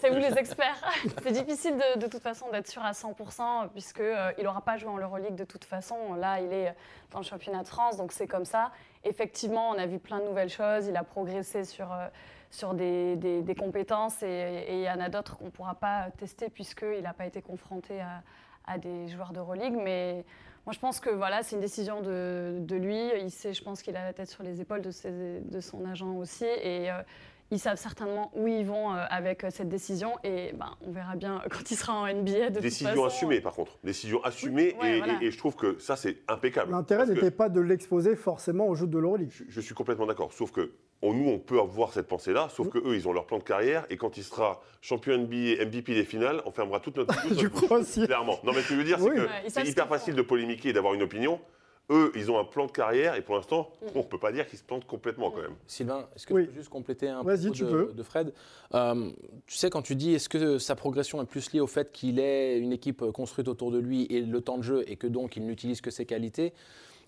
c'est 0.00 0.10
vous 0.10 0.18
les 0.18 0.38
experts. 0.38 0.80
c'est 1.22 1.32
difficile 1.32 1.76
de, 1.76 1.98
de, 1.98 2.06
toute 2.06 2.22
façon 2.22 2.50
d'être 2.50 2.68
sûr 2.68 2.84
à 2.84 2.92
100% 2.92 3.70
puisqu'il 3.70 4.02
euh, 4.02 4.30
il 4.38 4.44
n'aura 4.44 4.60
pas 4.60 4.76
joué 4.76 4.90
en 4.90 4.98
Euroleague 4.98 5.34
de 5.34 5.44
toute 5.44 5.64
façon. 5.64 6.14
Là, 6.14 6.40
il 6.40 6.52
est 6.52 6.72
dans 7.10 7.18
le 7.18 7.24
championnat 7.24 7.64
de 7.64 7.68
France, 7.68 7.96
donc 7.96 8.12
c'est 8.12 8.28
comme 8.28 8.44
ça. 8.44 8.70
Effectivement, 9.02 9.70
on 9.70 9.78
a 9.78 9.86
vu 9.86 9.98
plein 9.98 10.20
de 10.20 10.24
nouvelles 10.24 10.50
choses. 10.50 10.86
Il 10.86 10.96
a 10.96 11.04
progressé 11.04 11.64
sur. 11.64 11.92
Euh, 11.92 12.06
sur 12.50 12.72
des, 12.72 13.16
des, 13.16 13.54
compétences 13.54 14.22
et 14.22 14.64
il 14.70 14.80
y 14.80 14.88
en 14.88 15.00
a 15.00 15.10
d'autres 15.10 15.36
qu'on 15.36 15.44
ne 15.44 15.50
pourra 15.50 15.74
pas 15.74 16.06
tester 16.16 16.48
puisqu'il 16.48 17.02
n'a 17.02 17.12
pas 17.12 17.26
été 17.26 17.42
confronté 17.42 18.00
à, 18.00 18.22
à 18.66 18.78
des 18.78 19.08
joueurs 19.08 19.34
d'Euroleague. 19.34 19.76
Mais 19.76 20.24
moi, 20.68 20.74
je 20.74 20.80
pense 20.80 21.00
que 21.00 21.08
voilà, 21.08 21.42
c'est 21.42 21.56
une 21.56 21.62
décision 21.62 22.02
de, 22.02 22.74
lui. 22.74 23.00
Il 23.22 23.30
sait, 23.30 23.54
je 23.54 23.62
pense 23.62 23.80
qu'il 23.80 23.96
a 23.96 24.04
la 24.04 24.12
tête 24.12 24.28
sur 24.28 24.42
les 24.42 24.60
épaules 24.60 24.82
de, 24.82 24.90
de 25.42 25.60
son 25.62 25.82
agent 25.86 26.14
aussi. 26.16 26.44
Et 26.44 26.90
euh, 26.90 27.00
ils 27.50 27.58
savent 27.58 27.78
certainement 27.78 28.30
où 28.34 28.46
ils 28.46 28.66
vont 28.66 28.92
euh, 28.92 29.02
avec 29.08 29.44
euh, 29.44 29.48
cette 29.50 29.70
décision. 29.70 30.12
Et 30.24 30.52
ben, 30.52 30.76
on 30.86 30.90
verra 30.90 31.16
bien 31.16 31.40
quand 31.50 31.70
il 31.70 31.74
sera 31.74 31.94
en 31.94 32.06
NBA. 32.06 32.50
De 32.50 32.60
décision 32.60 33.02
assumée, 33.06 33.40
par 33.40 33.54
contre. 33.54 33.78
Décision 33.82 34.22
assumée. 34.24 34.76
et, 35.22 35.30
je 35.30 35.38
trouve 35.38 35.56
que 35.56 35.78
ça, 35.78 35.96
c'est 35.96 36.18
impeccable. 36.28 36.70
L'intérêt 36.72 37.06
n'était 37.06 37.30
pas 37.30 37.48
de 37.48 37.62
l'exposer 37.62 38.14
forcément 38.14 38.66
au 38.66 38.74
jeu 38.74 38.86
de 38.86 38.98
l'Euroleague. 38.98 39.30
Je, 39.30 39.44
je 39.48 39.60
suis 39.62 39.74
complètement 39.74 40.04
d'accord. 40.04 40.34
Sauf 40.34 40.52
que 40.52 40.74
nous, 41.02 41.28
on 41.28 41.38
peut 41.38 41.60
avoir 41.60 41.92
cette 41.92 42.08
pensée-là, 42.08 42.48
sauf 42.50 42.68
qu'eux, 42.70 42.94
ils 42.94 43.06
ont 43.06 43.12
leur 43.12 43.26
plan 43.26 43.38
de 43.38 43.44
carrière, 43.44 43.86
et 43.90 43.96
quand 43.96 44.16
il 44.16 44.24
sera 44.24 44.60
champion 44.80 45.16
NBA, 45.16 45.64
MVP 45.64 45.94
des 45.94 46.04
finales, 46.04 46.42
on 46.44 46.50
fermera 46.50 46.80
toute 46.80 46.96
notre, 46.96 47.14
je 47.38 47.46
crois 47.46 47.78
aussi. 47.78 48.04
Clairement. 48.04 48.38
Non, 48.44 48.52
mais 48.52 48.62
ce 48.62 48.68
que 48.68 48.74
je 48.74 48.78
veux 48.78 48.84
dire, 48.84 48.98
c'est 48.98 49.10
que 49.10 49.28
c'est 49.48 49.68
hyper 49.68 49.88
facile 49.88 50.14
de 50.14 50.22
polémiquer 50.22 50.70
et 50.70 50.72
d'avoir 50.72 50.94
une 50.94 51.02
opinion. 51.02 51.40
Eux, 51.90 52.12
ils 52.14 52.30
ont 52.30 52.38
un 52.38 52.44
plan 52.44 52.66
de 52.66 52.72
carrière, 52.72 53.14
et 53.14 53.22
pour 53.22 53.36
l'instant, 53.36 53.70
mm. 53.80 53.86
on 53.94 53.98
ne 54.00 54.04
peut 54.04 54.18
pas 54.18 54.30
dire 54.30 54.46
qu'ils 54.46 54.58
se 54.58 54.64
plantent 54.64 54.86
complètement 54.86 55.30
quand 55.30 55.40
même. 55.40 55.54
Sylvain, 55.66 56.06
est-ce 56.14 56.26
que 56.26 56.34
tu 56.34 56.46
peux 56.46 56.52
juste 56.52 56.68
compléter 56.68 57.08
un 57.08 57.24
peu 57.24 57.38
de, 57.38 57.92
de, 57.92 58.02
Fred 58.02 58.34
euh, 58.74 59.10
Tu 59.46 59.56
sais, 59.56 59.70
quand 59.70 59.80
tu 59.80 59.94
dis 59.94 60.14
est-ce 60.14 60.28
que 60.28 60.58
sa 60.58 60.74
progression 60.74 61.22
est 61.22 61.26
plus 61.26 61.50
liée 61.52 61.60
au 61.60 61.66
fait 61.66 61.90
qu'il 61.90 62.18
ait 62.18 62.58
une 62.58 62.72
équipe 62.72 63.02
construite 63.12 63.48
autour 63.48 63.70
de 63.70 63.78
lui 63.78 64.06
et 64.10 64.20
le 64.20 64.40
temps 64.42 64.58
de 64.58 64.64
jeu, 64.64 64.84
et 64.86 64.96
que 64.96 65.06
donc 65.06 65.36
il 65.36 65.46
n'utilise 65.46 65.80
que 65.80 65.90
ses 65.90 66.04
qualités 66.04 66.52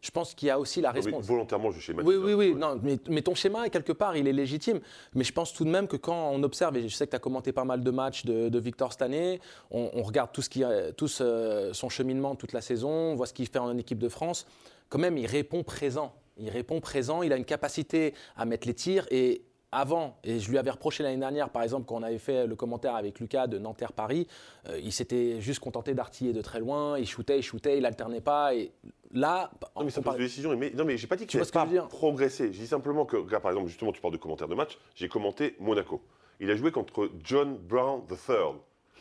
je 0.00 0.10
pense 0.10 0.34
qu'il 0.34 0.48
y 0.48 0.50
a 0.50 0.58
aussi 0.58 0.80
la 0.80 0.90
responsabilité. 0.90 1.28
Volontairement, 1.28 1.70
je 1.70 1.80
schématise. 1.80 2.08
Oui, 2.08 2.16
oui, 2.16 2.32
oui. 2.32 2.54
Non, 2.54 2.80
mais, 3.08 3.22
ton 3.22 3.34
schéma, 3.34 3.68
quelque 3.68 3.92
part, 3.92 4.16
il 4.16 4.26
est 4.26 4.32
légitime. 4.32 4.80
Mais 5.14 5.24
je 5.24 5.32
pense 5.32 5.52
tout 5.52 5.64
de 5.64 5.70
même 5.70 5.88
que 5.88 5.96
quand 5.96 6.30
on 6.30 6.42
observe, 6.42 6.76
et 6.76 6.88
je 6.88 6.94
sais 6.94 7.06
que 7.06 7.10
tu 7.10 7.16
as 7.16 7.20
commenté 7.20 7.52
pas 7.52 7.64
mal 7.64 7.82
de 7.82 7.90
matchs 7.90 8.24
de, 8.24 8.58
Victor 8.58 8.92
cette 8.92 9.02
année, 9.02 9.40
on, 9.70 10.02
regarde 10.02 10.30
tout, 10.32 10.42
ce 10.42 10.50
qui, 10.50 10.62
tout 10.96 11.08
son 11.08 11.88
cheminement 11.88 12.34
toute 12.34 12.52
la 12.52 12.60
saison, 12.60 12.90
on 12.90 13.14
voit 13.14 13.26
ce 13.26 13.32
qu'il 13.32 13.46
fait 13.46 13.58
en 13.58 13.76
équipe 13.78 13.98
de 13.98 14.08
France. 14.08 14.46
Quand 14.88 14.98
même, 14.98 15.16
il 15.16 15.26
répond 15.26 15.62
présent. 15.62 16.14
Il 16.36 16.48
répond 16.48 16.80
présent, 16.80 17.22
il 17.22 17.32
a 17.32 17.36
une 17.36 17.44
capacité 17.44 18.14
à 18.36 18.46
mettre 18.46 18.66
les 18.66 18.74
tirs 18.74 19.06
et 19.10 19.42
avant, 19.72 20.18
et 20.24 20.40
je 20.40 20.50
lui 20.50 20.59
avais 20.59 20.70
reproché 20.70 21.02
l'année 21.02 21.18
dernière, 21.18 21.50
par 21.50 21.62
exemple, 21.62 21.87
quand 21.87 21.96
on 21.96 22.02
avait 22.02 22.18
fait 22.18 22.46
le 22.46 22.56
commentaire 22.56 22.94
avec 22.96 23.20
Lucas 23.20 23.46
de 23.46 23.59
Nanterre-Paris, 23.59 24.26
euh, 24.68 24.80
il 24.83 24.92
s'était 24.92 25.40
juste 25.40 25.61
contenté 25.61 25.94
d'artiller 25.94 26.33
de 26.33 26.40
très 26.40 26.59
loin, 26.59 26.98
il 26.98 27.06
shootait, 27.06 27.38
il 27.38 27.42
shootait, 27.42 27.78
il 27.78 27.87
alternait 27.87 28.20
pas. 28.20 28.54
Et 28.54 28.72
là. 29.12 29.50
Non, 29.76 29.85
mais 29.85 29.90
ça 29.90 30.02
pose 30.02 30.16
des 30.16 30.24
décisions. 30.24 30.56
Mais, 30.56 30.70
non, 30.70 30.85
mais 30.85 30.96
j'ai 30.96 31.06
pas 31.06 31.16
dit 31.16 31.26
que 31.26 31.30
tu 31.30 31.38
n'as 31.38 31.44
pas 31.44 31.66
progressé. 31.88 32.52
Je 32.52 32.59
dis 32.59 32.66
simplement 32.66 33.04
que, 33.04 33.16
par 33.16 33.50
exemple, 33.50 33.68
justement, 33.68 33.92
tu 33.92 34.00
parles 34.00 34.14
de 34.14 34.18
commentaires 34.18 34.48
de 34.48 34.54
match, 34.54 34.78
j'ai 34.94 35.09
commenté 35.09 35.56
Monaco. 35.61 36.02
Il 36.40 36.50
a 36.50 36.56
joué 36.56 36.72
contre 36.72 37.11
John 37.22 37.56
Brown 37.56 38.02
III, 38.11 38.54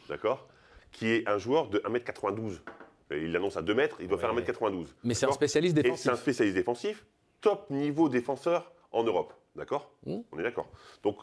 d'accord 0.08 0.48
Qui 0.92 1.08
est 1.08 1.28
un 1.28 1.38
joueur 1.38 1.70
de 1.70 1.80
1m92. 1.80 2.60
Il 3.12 3.32
l'annonce 3.32 3.58
à 3.58 3.64
2 3.64 3.74
mètres, 3.74 3.98
il 4.02 4.08
doit 4.08 4.20
faire 4.20 4.36
1m92. 4.36 4.88
Mais 5.04 5.16
c'est 5.16 5.26
un 5.26 5.32
spécialiste 5.32 5.76
défensif. 5.76 6.04
C'est 6.04 6.12
un 6.12 6.16
spécialiste 6.16 6.56
défensif, 6.56 7.06
top 7.42 7.70
niveau 7.72 8.08
défenseur 8.08 8.72
en 8.92 9.04
Europe. 9.04 9.34
D'accord 9.56 9.92
mmh. 10.06 10.18
On 10.32 10.40
est 10.40 10.44
d'accord. 10.44 10.70
Donc, 11.04 11.18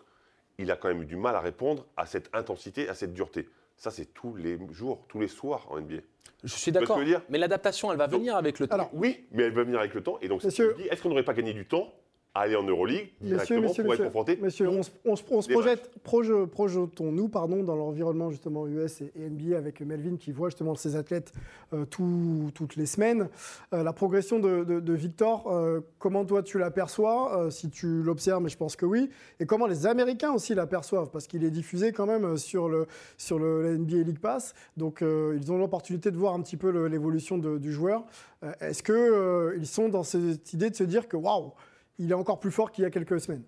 il 0.58 0.70
a 0.70 0.76
quand 0.76 0.88
même 0.88 1.02
eu 1.02 1.06
du 1.06 1.16
mal 1.16 1.34
à 1.36 1.40
répondre 1.40 1.86
à 1.96 2.06
cette 2.06 2.28
intensité, 2.34 2.88
à 2.88 2.94
cette 2.94 3.12
dureté. 3.12 3.48
Ça, 3.76 3.90
c'est 3.90 4.06
tous 4.06 4.34
les 4.36 4.58
jours, 4.72 5.04
tous 5.08 5.20
les 5.20 5.28
soirs 5.28 5.66
en 5.70 5.80
NBA. 5.80 5.96
Je 6.44 6.54
suis 6.54 6.72
d'accord. 6.72 6.98
Mais 7.28 7.38
l'adaptation, 7.38 7.92
elle 7.92 7.98
va 7.98 8.06
venir 8.06 8.36
avec 8.36 8.58
le 8.58 8.66
temps. 8.66 8.74
Alors, 8.74 8.90
oui, 8.92 9.26
mais 9.32 9.44
elle 9.44 9.52
va 9.52 9.64
venir 9.64 9.78
avec 9.78 9.94
le 9.94 10.02
temps. 10.02 10.18
Et 10.20 10.28
donc, 10.28 10.44
est-ce 10.44 11.02
qu'on 11.02 11.08
n'aurait 11.08 11.24
pas 11.24 11.34
gagné 11.34 11.52
du 11.52 11.66
temps 11.66 11.92
aller 12.40 12.56
en 12.56 12.62
Euroleague 12.62 13.10
directement 13.20 13.72
pour 13.72 13.94
être 13.94 14.04
confronté. 14.04 14.38
Monsieur, 14.40 14.68
on, 15.04 15.16
se 15.16 15.22
projette, 15.22 15.90
projetons-nous 16.02 17.28
pardon, 17.28 17.62
dans 17.62 17.76
l'environnement 17.76 18.30
justement 18.30 18.66
US 18.66 19.00
et, 19.00 19.12
NBA 19.16 19.56
avec 19.56 19.80
Melvin 19.80 20.16
qui 20.16 20.32
voit 20.32 20.48
justement 20.48 20.74
ses 20.74 20.96
athlètes 20.96 21.32
euh, 21.72 21.84
toutes 21.84 22.76
les 22.76 22.86
semaines. 22.86 23.28
Euh, 23.72 23.82
la 23.82 23.92
progression 23.92 24.38
de, 24.38 24.92
Victor, 24.92 25.50
euh, 25.50 25.80
comment 25.98 26.24
toi 26.24 26.42
tu 26.42 26.58
l'aperçois 26.58 27.48
Si 27.50 27.70
tu 27.70 28.02
l'observes, 28.02 28.42
mais 28.42 28.48
je 28.48 28.56
pense 28.56 28.76
que 28.76 28.86
oui. 28.86 29.10
Et 29.40 29.46
comment 29.46 29.66
les 29.66 29.86
Américains 29.86 30.32
aussi 30.32 30.54
l'aperçoivent 30.54 31.10
Parce 31.10 31.26
qu'il 31.26 31.44
est 31.44 31.50
diffusé 31.50 31.92
quand 31.92 32.06
même 32.06 32.36
sur 32.36 32.68
le, 32.68 32.86
sur 33.16 33.38
le 33.38 33.76
NBA 33.76 33.98
League 33.98 34.20
Pass. 34.20 34.54
Donc 34.76 35.02
ils 35.02 35.52
ont 35.52 35.58
l'opportunité 35.58 36.10
de 36.10 36.16
voir 36.16 36.34
un 36.34 36.40
petit 36.40 36.56
peu 36.56 36.86
l'évolution 36.86 37.38
du 37.38 37.72
joueur. 37.72 38.04
Est-ce 38.60 38.82
qu'ils 38.82 39.66
sont 39.66 39.88
dans 39.88 40.02
cette 40.02 40.52
idée 40.52 40.70
de 40.70 40.76
se 40.76 40.84
dire 40.84 41.08
que 41.08 41.16
waouh 41.16 41.52
il 41.98 42.10
est 42.10 42.14
encore 42.14 42.40
plus 42.40 42.50
fort 42.50 42.72
qu'il 42.72 42.82
y 42.82 42.86
a 42.86 42.90
quelques 42.90 43.20
semaines 43.20 43.44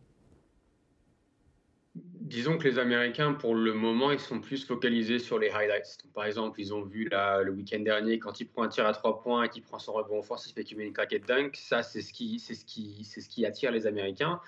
Disons 1.95 2.59
que 2.59 2.69
les 2.69 2.79
Américains, 2.79 3.33
pour 3.33 3.55
le 3.55 3.73
moment, 3.73 4.13
ils 4.13 4.21
sont 4.21 4.41
plus 4.41 4.63
focalisés 4.63 5.19
sur 5.19 5.39
les 5.39 5.49
highlights. 5.49 5.97
par 6.13 6.27
exemple, 6.27 6.61
ils 6.61 6.75
ont 6.75 6.83
vu 6.83 7.09
le 7.11 7.51
week-end 7.51 7.81
dernier, 7.81 8.19
quand 8.19 8.39
il 8.41 8.45
prend 8.47 8.65
un 8.65 8.69
tir 8.69 8.87
à 8.87 8.93
trois 8.93 9.23
points 9.23 9.45
et 9.45 9.49
qu'il 9.49 9.63
prend 9.63 9.79
son 9.79 9.95
rebond 9.95 10.19
offensif 10.19 10.53
et 10.59 10.65
qu'il 10.65 10.77
met 10.77 10.87
une 10.87 10.93
claquette 10.93 11.27
dunk, 11.27 11.57
ça, 11.57 11.83
c'est 11.83 12.03
ce, 12.03 12.13
qui, 12.13 12.39
c'est, 12.39 12.55
ce 12.55 12.67
qui, 12.67 13.03
c'est 13.05 13.23
ce 13.23 13.31
qui 13.31 13.47
attire 13.47 13.73
les 13.73 13.87
Américains. 13.87 14.41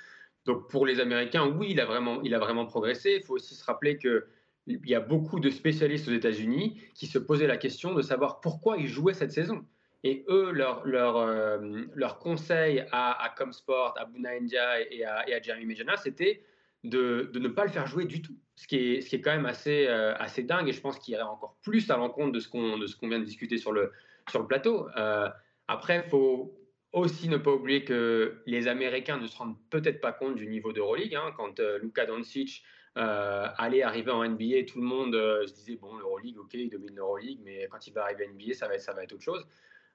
Donc, 0.44 0.68
pour 0.68 0.84
les 0.84 1.00
Américains, 1.00 1.46
oui, 1.46 1.68
il 1.70 1.80
a 1.80 1.86
vraiment, 1.86 2.20
il 2.22 2.34
a 2.34 2.38
vraiment 2.38 2.66
progressé. 2.66 3.16
Il 3.18 3.22
faut 3.24 3.34
aussi 3.34 3.54
se 3.54 3.64
rappeler 3.64 3.96
qu'il 3.96 4.22
y 4.66 4.94
a 4.94 5.00
beaucoup 5.00 5.40
de 5.40 5.48
spécialistes 5.48 6.06
aux 6.08 6.12
États-Unis 6.12 6.82
qui 6.94 7.06
se 7.06 7.18
posaient 7.18 7.46
la 7.46 7.56
question 7.56 7.94
de 7.94 8.02
savoir 8.02 8.40
pourquoi 8.40 8.76
il 8.76 8.88
jouait 8.88 9.14
cette 9.14 9.32
saison. 9.32 9.64
Et 10.02 10.24
eux, 10.28 10.50
leur, 10.52 10.86
leur, 10.86 11.16
euh, 11.18 11.58
leur 11.94 12.18
conseil 12.18 12.84
à, 12.90 13.22
à 13.22 13.28
Comsport, 13.30 13.94
à 13.98 14.06
Buna 14.06 14.30
India 14.30 14.80
et 14.80 15.04
à, 15.04 15.42
Jeremy 15.42 15.66
Mejana, 15.66 15.96
c'était 15.96 16.42
de, 16.84 17.30
ne 17.34 17.48
pas 17.48 17.64
le 17.64 17.70
faire 17.70 17.86
jouer 17.86 18.06
du 18.06 18.22
tout. 18.22 18.36
Ce 18.56 18.66
qui 18.66 18.76
est, 18.76 19.00
ce 19.02 19.10
qui 19.10 19.16
est 19.16 19.20
quand 19.20 19.32
même 19.32 19.46
assez, 19.46 19.86
euh, 19.88 20.14
assez 20.16 20.42
dingue 20.42 20.68
et 20.68 20.72
je 20.72 20.80
pense 20.80 20.98
qu'il 20.98 21.12
irait 21.12 21.22
encore 21.22 21.56
plus 21.62 21.90
à 21.90 21.98
l'encontre 21.98 22.32
de 22.32 22.40
ce 22.40 22.48
qu'on 22.48 22.78
qu'on 22.98 23.08
vient 23.08 23.18
de 23.18 23.24
discuter 23.24 23.58
sur 23.58 23.72
le, 23.72 23.92
sur 24.30 24.40
le 24.40 24.46
plateau. 24.46 24.88
Euh, 24.96 25.28
après, 25.68 26.02
il 26.04 26.08
faut 26.08 26.58
aussi 26.92 27.28
ne 27.28 27.36
pas 27.36 27.52
oublier 27.52 27.84
que 27.84 28.42
les 28.46 28.68
Américains 28.68 29.18
ne 29.18 29.26
se 29.26 29.36
rendent 29.36 29.56
peut-être 29.68 30.00
pas 30.00 30.12
compte 30.12 30.34
du 30.34 30.46
niveau 30.46 30.72
d'Euroleague. 30.72 31.14
Hein. 31.14 31.32
Quand 31.36 31.60
Luka 31.82 32.06
Doncic 32.06 32.64
allait 32.94 33.82
arriver 33.82 34.10
en 34.10 34.26
NBA, 34.26 34.64
tout 34.66 34.80
le 34.80 34.86
monde 34.86 35.14
se 35.46 35.52
disait 35.52 35.76
bon, 35.76 35.96
l'Euroleague, 35.98 36.38
ok, 36.38 36.54
il 36.54 36.70
domine 36.70 36.96
l'Euroleague, 36.96 37.38
mais 37.44 37.68
quand 37.70 37.86
il 37.86 37.92
va 37.92 38.04
arriver 38.04 38.26
en 38.26 38.34
NBA, 38.34 38.54
ça 38.54 38.66
va 38.66 38.74
être, 38.74 38.82
ça 38.82 38.92
va 38.92 39.04
être 39.04 39.12
autre 39.12 39.22
chose. 39.22 39.46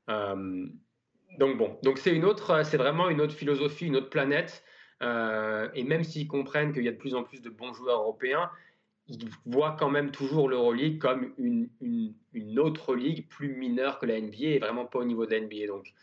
Donc 0.07 1.57
bon, 1.57 1.77
donc 1.83 1.97
c'est 1.97 2.15
une 2.15 2.25
autre, 2.25 2.63
c'est 2.63 2.77
vraiment 2.77 3.09
une 3.09 3.21
autre 3.21 3.33
philosophie, 3.33 3.87
une 3.87 3.95
autre 3.95 4.09
planète. 4.09 4.63
Euh, 5.03 5.69
et 5.73 5.83
même 5.83 6.03
s'ils 6.03 6.27
comprennent 6.27 6.73
qu'il 6.73 6.83
y 6.83 6.87
a 6.87 6.91
de 6.91 6.97
plus 6.97 7.15
en 7.15 7.23
plus 7.23 7.41
de 7.41 7.49
bons 7.49 7.73
joueurs 7.73 8.01
européens, 8.01 8.49
ils 9.07 9.29
voient 9.45 9.75
quand 9.77 9.89
même 9.89 10.11
toujours 10.11 10.49
l'Euroleague 10.49 10.99
comme 10.99 11.33
une, 11.37 11.69
une, 11.81 12.59
autre 12.59 12.95
ligue 12.95 13.27
plus 13.27 13.49
mineure 13.49 13.99
que 13.99 14.05
la 14.05 14.19
NBA 14.19 14.37
et 14.37 14.59
vraiment 14.59 14.85
pas 14.85 14.99
au 14.99 15.03
niveau 15.03 15.25
de 15.25 15.31
la 15.31 15.41
NBA. 15.41 15.67
Donc, 15.67 15.93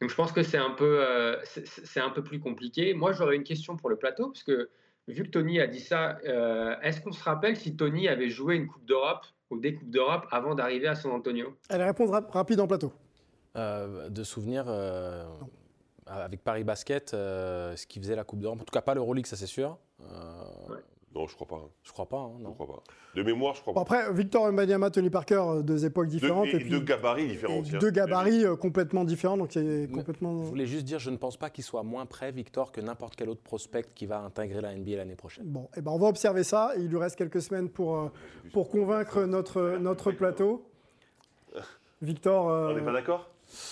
donc 0.00 0.10
je 0.10 0.14
pense 0.14 0.32
que 0.32 0.42
c'est 0.42 0.58
un, 0.58 0.70
peu, 0.70 0.98
euh, 1.00 1.36
c'est 1.44 2.00
un 2.00 2.10
peu 2.10 2.24
plus 2.24 2.40
compliqué. 2.40 2.94
Moi, 2.94 3.12
j'aurais 3.12 3.36
une 3.36 3.44
question 3.44 3.76
pour 3.76 3.88
le 3.88 3.96
plateau, 3.96 4.28
parce 4.28 4.42
que 4.42 4.68
vu 5.06 5.22
que 5.24 5.28
Tony 5.28 5.60
a 5.60 5.66
dit 5.66 5.80
ça, 5.80 6.18
euh, 6.24 6.74
est-ce 6.82 7.00
qu'on 7.00 7.12
se 7.12 7.22
rappelle 7.22 7.56
si 7.56 7.76
Tony 7.76 8.08
avait 8.08 8.30
joué 8.30 8.56
une 8.56 8.66
Coupe 8.66 8.84
d'Europe 8.84 9.26
ou 9.50 9.58
des 9.58 9.74
Coupes 9.74 9.90
d'Europe 9.90 10.26
avant 10.30 10.54
d'arriver 10.56 10.88
à 10.88 10.96
San 10.96 11.12
Antonio? 11.12 11.54
Elle 11.68 11.82
répond 11.82 12.06
rapide 12.06 12.58
en 12.58 12.66
plateau. 12.66 12.92
De 13.54 14.22
souvenir, 14.24 14.66
avec 16.06 16.42
Paris 16.42 16.64
Basket, 16.64 17.14
euh, 17.14 17.76
ce 17.76 17.86
qui 17.86 17.98
faisait 17.98 18.16
la 18.16 18.24
Coupe 18.24 18.40
d'Europe. 18.40 18.60
En 18.60 18.64
tout 18.64 18.72
cas, 18.72 18.82
pas 18.82 18.94
l'Euroleague, 18.94 19.26
ça 19.26 19.36
c'est 19.36 19.46
sûr. 19.46 19.78
Euh, 20.02 20.74
non, 21.14 21.26
je 21.26 21.34
crois 21.34 21.46
pas. 21.46 21.62
Je 21.82 21.92
crois 21.92 22.08
pas. 22.08 22.18
Hein, 22.18 22.32
non. 22.40 22.50
Je 22.50 22.54
crois 22.54 22.66
pas. 22.66 22.82
De 23.14 23.22
mémoire, 23.22 23.54
je 23.54 23.60
crois 23.60 23.72
pas. 23.72 23.80
Après, 23.80 24.12
Victor 24.12 24.50
Mbanyama, 24.50 24.90
Tony 24.90 25.08
Parker, 25.08 25.42
euh, 25.46 25.62
deux 25.62 25.84
époques 25.86 26.08
différentes. 26.08 26.48
et, 26.48 26.58
deux 26.64 26.80
gabarits 26.80 27.28
différents. 27.28 27.62
deux 27.62 27.90
gabarits 27.90 28.44
complètement 28.60 29.04
différents. 29.04 29.36
Donc 29.36 29.56
complètement. 29.92 30.42
Je 30.42 30.48
voulais 30.48 30.66
juste 30.66 30.84
dire, 30.84 30.98
je 30.98 31.10
ne 31.10 31.16
pense 31.16 31.36
pas 31.36 31.50
qu'il 31.50 31.64
soit 31.64 31.84
moins 31.84 32.06
prêt, 32.06 32.32
Victor, 32.32 32.72
que 32.72 32.80
n'importe 32.80 33.16
quel 33.16 33.28
autre 33.28 33.42
prospect 33.42 33.86
qui 33.94 34.06
va 34.06 34.20
intégrer 34.20 34.60
la 34.60 34.74
NBA 34.74 34.96
l'année 34.96 35.16
prochaine. 35.16 35.46
Bon, 35.46 35.64
et 35.74 35.78
eh 35.78 35.80
ben 35.80 35.92
on 35.92 35.98
va 35.98 36.08
observer 36.08 36.44
ça. 36.44 36.72
il 36.76 36.88
lui 36.88 36.98
reste 36.98 37.16
quelques 37.16 37.40
semaines 37.40 37.70
pour, 37.70 38.10
pour 38.52 38.68
convaincre 38.68 39.24
notre, 39.24 39.78
notre 39.78 40.10
plateau. 40.12 40.68
Victor. 42.02 42.46
On 42.46 42.74
n'est 42.74 42.82
pas 42.82 42.92
d'accord? 42.92 43.30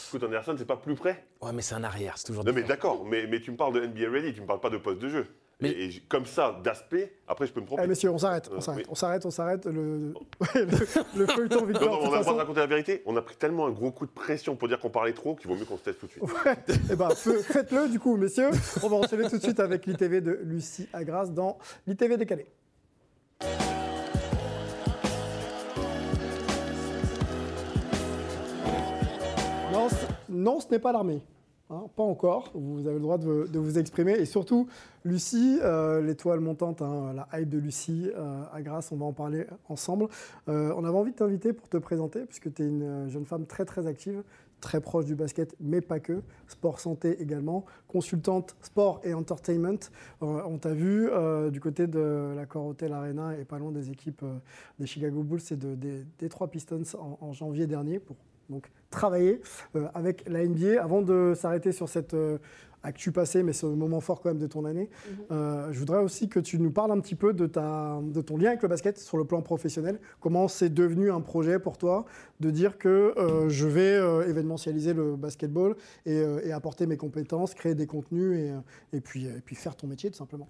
Écoute, 0.08 0.24
Anderson, 0.24 0.54
c'est 0.58 0.66
pas 0.66 0.76
plus 0.76 0.94
près 0.94 1.24
Ouais, 1.40 1.52
mais 1.52 1.62
c'est 1.62 1.74
un 1.74 1.84
arrière, 1.84 2.16
c'est 2.16 2.26
toujours. 2.26 2.44
Non, 2.44 2.52
mais 2.52 2.62
d'accord, 2.62 3.04
mais, 3.04 3.26
mais 3.26 3.40
tu 3.40 3.50
me 3.50 3.56
parles 3.56 3.74
de 3.74 3.86
NBA 3.86 4.10
Ready, 4.10 4.34
tu 4.34 4.40
me 4.40 4.46
parles 4.46 4.60
pas 4.60 4.70
de 4.70 4.78
poste 4.78 5.00
de 5.00 5.08
jeu. 5.08 5.26
Mais... 5.60 5.70
Et, 5.70 6.02
comme 6.08 6.26
ça, 6.26 6.58
d'aspect, 6.64 7.12
après 7.28 7.46
je 7.46 7.52
peux 7.52 7.60
me 7.60 7.66
tromper. 7.66 7.82
Eh, 7.84 7.86
messieurs, 7.86 8.10
on 8.10 8.18
s'arrête, 8.18 8.50
on 8.52 8.56
euh, 8.56 8.60
s'arrête, 8.60 8.86
on 8.88 8.94
s'arrête, 8.94 9.26
on 9.26 9.30
s'arrête. 9.30 9.66
Le, 9.66 10.14
le, 11.16 11.26
feuilleton 11.26 11.64
Victor. 11.64 11.88
Non, 11.88 12.02
non, 12.02 12.08
on 12.08 12.10
n'a 12.10 12.24
pas 12.24 12.32
raconter 12.32 12.60
la 12.60 12.66
vérité. 12.66 13.02
On 13.06 13.16
a 13.16 13.22
pris 13.22 13.36
tellement 13.36 13.66
un 13.66 13.70
gros 13.70 13.92
coup 13.92 14.06
de 14.06 14.10
pression 14.10 14.56
pour 14.56 14.66
dire 14.66 14.80
qu'on 14.80 14.90
parlait 14.90 15.12
trop 15.12 15.36
qu'il 15.36 15.48
vaut 15.48 15.56
mieux 15.56 15.64
qu'on 15.64 15.78
se 15.78 15.84
teste 15.84 16.00
tout 16.00 16.06
de 16.06 16.12
suite. 16.12 16.24
Ouais. 16.24 16.56
Eh 16.90 16.96
ben, 16.96 17.10
faites-le 17.10 17.88
du 17.88 18.00
coup, 18.00 18.16
messieurs. 18.16 18.50
On 18.82 18.88
va 18.88 18.96
enchaîner 18.96 19.28
tout 19.28 19.38
de 19.38 19.42
suite 19.42 19.60
avec 19.60 19.86
l'ITV 19.86 20.20
de 20.20 20.40
Lucie 20.42 20.88
Agras 20.92 21.26
dans 21.26 21.58
l'ITV 21.86 22.16
décalé. 22.16 22.46
Non, 30.32 30.60
ce 30.60 30.68
n'est 30.70 30.78
pas 30.78 30.92
l'armée. 30.92 31.22
Hein, 31.72 31.86
pas 31.96 32.02
encore. 32.02 32.50
Vous 32.54 32.86
avez 32.86 32.96
le 32.96 33.02
droit 33.02 33.16
de, 33.16 33.58
vous 33.58 33.78
exprimer. 33.78 34.12
Et 34.12 34.26
surtout, 34.26 34.68
Lucie, 35.04 35.58
euh, 35.62 36.02
l'étoile 36.02 36.40
montante, 36.40 36.82
hein, 36.82 37.14
la 37.14 37.28
hype 37.32 37.48
de 37.48 37.58
Lucie 37.58 38.10
euh, 38.14 38.42
à 38.52 38.60
Grasse, 38.60 38.92
on 38.92 38.96
va 38.96 39.06
en 39.06 39.12
parler 39.12 39.46
ensemble. 39.68 40.08
Euh, 40.48 40.74
on 40.76 40.84
avait 40.84 40.98
envie 40.98 41.12
de 41.12 41.16
t'inviter 41.16 41.54
pour 41.54 41.68
te 41.68 41.78
présenter, 41.78 42.26
puisque 42.26 42.52
tu 42.52 42.62
es 42.62 42.66
une 42.66 43.08
jeune 43.08 43.24
femme 43.24 43.46
très 43.46 43.64
très 43.64 43.86
active, 43.86 44.22
très 44.60 44.82
proche 44.82 45.06
du 45.06 45.14
basket, 45.14 45.56
mais 45.60 45.80
pas 45.80 45.98
que. 45.98 46.20
Sport 46.46 46.78
santé 46.78 47.22
également. 47.22 47.64
Consultante 47.88 48.54
sport 48.60 49.00
et 49.02 49.14
entertainment. 49.14 49.78
on 50.20 50.58
t'a 50.58 50.74
vu 50.74 51.08
du 51.50 51.60
côté 51.60 51.86
de 51.86 52.34
la 52.36 52.60
Hotel 52.60 52.92
Arena 52.92 53.36
et 53.38 53.44
pas 53.44 53.58
loin 53.58 53.72
des 53.72 53.90
équipes 53.90 54.24
des 54.78 54.86
Chicago 54.86 55.22
Bulls 55.22 55.40
et 55.50 55.56
de, 55.56 55.74
des, 55.74 56.28
trois 56.28 56.48
Pistons 56.48 56.82
en, 56.98 57.32
janvier 57.32 57.66
dernier 57.66 57.98
donc 58.52 58.70
travailler 58.92 59.40
euh, 59.74 59.88
avec 59.94 60.22
la 60.28 60.46
NBA. 60.46 60.80
Avant 60.80 61.02
de 61.02 61.32
s'arrêter 61.34 61.72
sur 61.72 61.88
cette 61.88 62.14
euh, 62.14 62.38
actu 62.84 63.10
passée, 63.10 63.42
mais 63.42 63.52
ce 63.52 63.66
moment 63.66 64.00
fort 64.00 64.20
quand 64.20 64.28
même 64.28 64.38
de 64.38 64.46
ton 64.46 64.64
année, 64.64 64.88
mhm. 65.08 65.16
euh, 65.32 65.72
je 65.72 65.78
voudrais 65.80 65.98
aussi 65.98 66.28
que 66.28 66.38
tu 66.38 66.60
nous 66.60 66.70
parles 66.70 66.92
un 66.92 67.00
petit 67.00 67.14
peu 67.16 67.32
de, 67.32 67.46
ta, 67.46 67.98
de 68.02 68.20
ton 68.20 68.36
lien 68.36 68.48
avec 68.50 68.62
le 68.62 68.68
basket 68.68 68.98
sur 68.98 69.16
le 69.16 69.24
plan 69.24 69.42
professionnel. 69.42 69.98
Comment 70.20 70.46
c'est 70.46 70.68
devenu 70.68 71.10
un 71.10 71.20
projet 71.20 71.58
pour 71.58 71.78
toi 71.78 72.04
de 72.38 72.50
dire 72.50 72.78
que 72.78 73.14
je 73.48 73.66
vais 73.66 73.96
événementialiser 74.28 74.94
le 74.94 75.16
basketball 75.16 75.76
et, 76.06 76.52
apporter 76.52 76.86
mes 76.86 76.96
compétences, 76.96 77.54
créer 77.54 77.74
des 77.74 77.86
contenus 77.86 78.36
et, 78.36 78.96
et, 78.96 79.00
puis, 79.00 79.26
et 79.26 79.40
puis 79.44 79.56
faire 79.56 79.74
ton 79.76 79.86
métier 79.86 80.10
tout 80.10 80.18
simplement? 80.18 80.48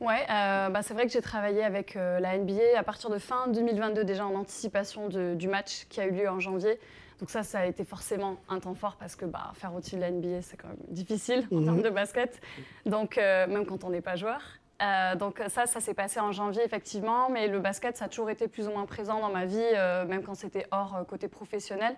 Ouais, 0.00 0.26
bah 0.28 0.82
c'est 0.82 0.94
vrai 0.94 1.06
que 1.06 1.12
j'ai 1.12 1.22
travaillé 1.22 1.62
avec 1.62 1.94
la 1.94 2.36
NBA 2.36 2.76
à 2.76 2.82
partir 2.82 3.08
de 3.08 3.18
fin 3.18 3.46
2022 3.48 4.04
déjà 4.04 4.26
en 4.26 4.34
anticipation 4.34 5.08
du 5.08 5.48
match 5.48 5.86
qui 5.88 6.00
a 6.00 6.06
eu 6.06 6.10
lieu 6.10 6.28
en 6.28 6.40
janvier. 6.40 6.78
Donc 7.18 7.30
ça, 7.30 7.42
ça 7.42 7.60
a 7.60 7.66
été 7.66 7.84
forcément 7.84 8.36
un 8.48 8.60
temps 8.60 8.74
fort 8.74 8.96
parce 8.96 9.16
que 9.16 9.24
bah, 9.24 9.50
faire 9.54 9.74
au-dessus 9.74 9.96
de 9.96 10.00
la 10.00 10.10
NBA, 10.10 10.42
c'est 10.42 10.56
quand 10.56 10.68
même 10.68 10.76
difficile 10.88 11.46
en 11.52 11.62
termes 11.62 11.78
mhm. 11.78 11.82
de 11.82 11.90
basket. 11.90 12.40
Donc 12.86 13.18
euh, 13.18 13.46
même 13.46 13.66
quand 13.66 13.84
on 13.84 13.90
n'est 13.90 14.00
pas 14.00 14.16
joueur. 14.16 14.40
Euh, 14.80 15.16
donc 15.16 15.42
ça, 15.48 15.66
ça 15.66 15.80
s'est 15.80 15.94
passé 15.94 16.20
en 16.20 16.30
janvier 16.30 16.62
effectivement, 16.64 17.28
mais 17.30 17.48
le 17.48 17.58
basket, 17.58 17.96
ça 17.96 18.04
a 18.04 18.08
toujours 18.08 18.30
été 18.30 18.46
plus 18.46 18.68
ou 18.68 18.70
moins 18.70 18.86
présent 18.86 19.18
dans 19.18 19.30
ma 19.30 19.44
vie, 19.44 19.58
euh, 19.60 20.04
même 20.04 20.22
quand 20.22 20.36
c'était 20.36 20.66
hors 20.70 21.04
côté 21.08 21.26
professionnel. 21.26 21.96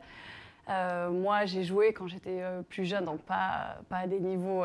moi, 1.11 1.45
j'ai 1.45 1.65
joué 1.65 1.93
quand 1.93 2.07
j'étais 2.07 2.43
plus 2.71 2.87
jeune, 2.87 3.05
donc 3.05 3.21
pas, 3.21 3.77
pas 3.91 3.99
à 3.99 4.07
des 4.07 4.21
niveaux 4.21 4.65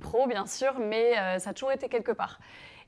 pro, 0.00 0.26
bien 0.26 0.46
sûr, 0.46 0.78
mais 0.78 1.14
ça 1.38 1.50
a 1.50 1.52
toujours 1.54 1.72
été 1.72 1.88
quelque 1.88 2.12
part. 2.12 2.38